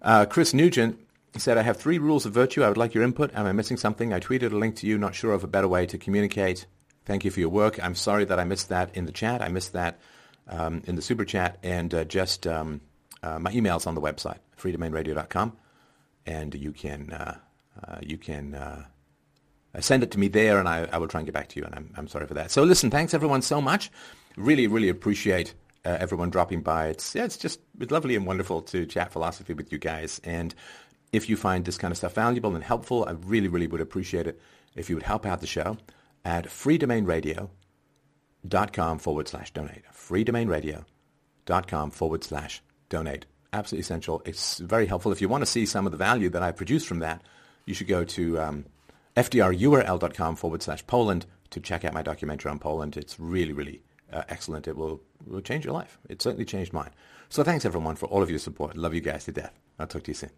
Uh, 0.00 0.24
Chris 0.26 0.54
Nugent 0.54 0.98
said, 1.38 1.58
I 1.58 1.62
have 1.62 1.76
three 1.76 1.98
rules 1.98 2.26
of 2.26 2.32
virtue. 2.32 2.62
I 2.62 2.68
would 2.68 2.76
like 2.76 2.94
your 2.94 3.04
input. 3.04 3.32
Am 3.34 3.46
I 3.46 3.52
missing 3.52 3.76
something? 3.76 4.12
I 4.12 4.20
tweeted 4.20 4.52
a 4.52 4.56
link 4.56 4.76
to 4.76 4.86
you, 4.86 4.98
not 4.98 5.14
sure 5.14 5.32
of 5.32 5.44
a 5.44 5.46
better 5.46 5.68
way 5.68 5.86
to 5.86 5.98
communicate. 5.98 6.66
Thank 7.04 7.24
you 7.24 7.30
for 7.30 7.40
your 7.40 7.48
work. 7.48 7.82
I'm 7.82 7.94
sorry 7.94 8.24
that 8.24 8.38
I 8.40 8.44
missed 8.44 8.68
that 8.68 8.94
in 8.96 9.06
the 9.06 9.12
chat. 9.12 9.40
I 9.40 9.48
missed 9.48 9.72
that 9.72 10.00
um, 10.48 10.82
in 10.86 10.96
the 10.96 11.02
super 11.02 11.24
chat. 11.24 11.58
And 11.62 11.94
uh, 11.94 12.04
just 12.04 12.46
um, 12.46 12.80
uh, 13.22 13.38
my 13.38 13.52
email's 13.52 13.86
on 13.86 13.94
the 13.94 14.00
website, 14.00 14.38
freedomainradio.com. 14.58 15.56
And 16.26 16.54
you 16.54 16.72
can, 16.72 17.12
uh, 17.12 17.38
uh 17.86 17.98
you 18.02 18.18
can 18.18 18.54
uh, 18.54 18.84
send 19.78 20.02
it 20.02 20.10
to 20.12 20.18
me 20.18 20.28
there, 20.28 20.58
and 20.58 20.68
I, 20.68 20.88
I, 20.92 20.98
will 20.98 21.08
try 21.08 21.20
and 21.20 21.26
get 21.26 21.32
back 21.32 21.48
to 21.50 21.60
you. 21.60 21.64
And 21.64 21.74
I'm, 21.74 21.94
I'm 21.96 22.08
sorry 22.08 22.26
for 22.26 22.34
that. 22.34 22.50
So 22.50 22.64
listen, 22.64 22.90
thanks 22.90 23.14
everyone 23.14 23.42
so 23.42 23.60
much. 23.60 23.90
Really, 24.36 24.66
really 24.66 24.88
appreciate 24.88 25.54
uh, 25.84 25.96
everyone 26.00 26.30
dropping 26.30 26.62
by. 26.62 26.88
It's 26.88 27.14
yeah, 27.14 27.24
it's 27.24 27.36
just 27.36 27.60
it's 27.78 27.90
lovely 27.90 28.16
and 28.16 28.26
wonderful 28.26 28.62
to 28.62 28.86
chat 28.86 29.12
philosophy 29.12 29.54
with 29.54 29.72
you 29.72 29.78
guys. 29.78 30.20
And 30.24 30.54
if 31.12 31.28
you 31.28 31.36
find 31.36 31.64
this 31.64 31.78
kind 31.78 31.92
of 31.92 31.98
stuff 31.98 32.14
valuable 32.14 32.54
and 32.54 32.64
helpful, 32.64 33.04
I 33.06 33.12
really, 33.12 33.48
really 33.48 33.66
would 33.66 33.80
appreciate 33.80 34.26
it 34.26 34.40
if 34.74 34.88
you 34.88 34.96
would 34.96 35.04
help 35.04 35.26
out 35.26 35.40
the 35.40 35.46
show 35.46 35.76
at 36.24 36.46
freedomainradio.com 36.46 38.98
forward 38.98 39.28
slash 39.28 39.52
donate. 39.52 39.84
freedomainradio.com 39.92 41.90
forward 41.90 42.24
slash 42.24 42.62
donate. 42.88 43.26
Absolutely 43.52 43.80
essential. 43.80 44.22
It's 44.24 44.58
very 44.58 44.86
helpful. 44.86 45.12
If 45.12 45.20
you 45.20 45.28
want 45.28 45.42
to 45.42 45.46
see 45.46 45.66
some 45.66 45.84
of 45.86 45.92
the 45.92 45.98
value 45.98 46.30
that 46.30 46.42
I 46.42 46.50
produce 46.52 46.84
from 46.84 47.00
that, 47.00 47.22
you 47.66 47.74
should 47.74 47.88
go 47.88 48.04
to 48.04 48.40
um, 48.40 48.64
fdrurl.com 49.16 50.36
forward 50.36 50.62
slash 50.62 50.86
Poland 50.86 51.26
to 51.50 51.60
check 51.60 51.84
out 51.84 51.92
my 51.92 52.02
documentary 52.02 52.50
on 52.50 52.60
Poland. 52.60 52.96
It's 52.96 53.18
really, 53.18 53.52
really 53.52 53.82
uh, 54.12 54.22
excellent. 54.28 54.68
It 54.68 54.76
will, 54.76 55.00
will 55.26 55.40
change 55.40 55.64
your 55.64 55.74
life. 55.74 55.98
It 56.08 56.22
certainly 56.22 56.44
changed 56.44 56.72
mine. 56.72 56.90
So 57.28 57.42
thanks 57.42 57.64
everyone 57.64 57.96
for 57.96 58.06
all 58.06 58.22
of 58.22 58.30
your 58.30 58.38
support. 58.38 58.76
Love 58.76 58.94
you 58.94 59.00
guys 59.00 59.24
to 59.24 59.32
death. 59.32 59.58
I'll 59.78 59.88
talk 59.88 60.04
to 60.04 60.10
you 60.10 60.14
soon. 60.14 60.30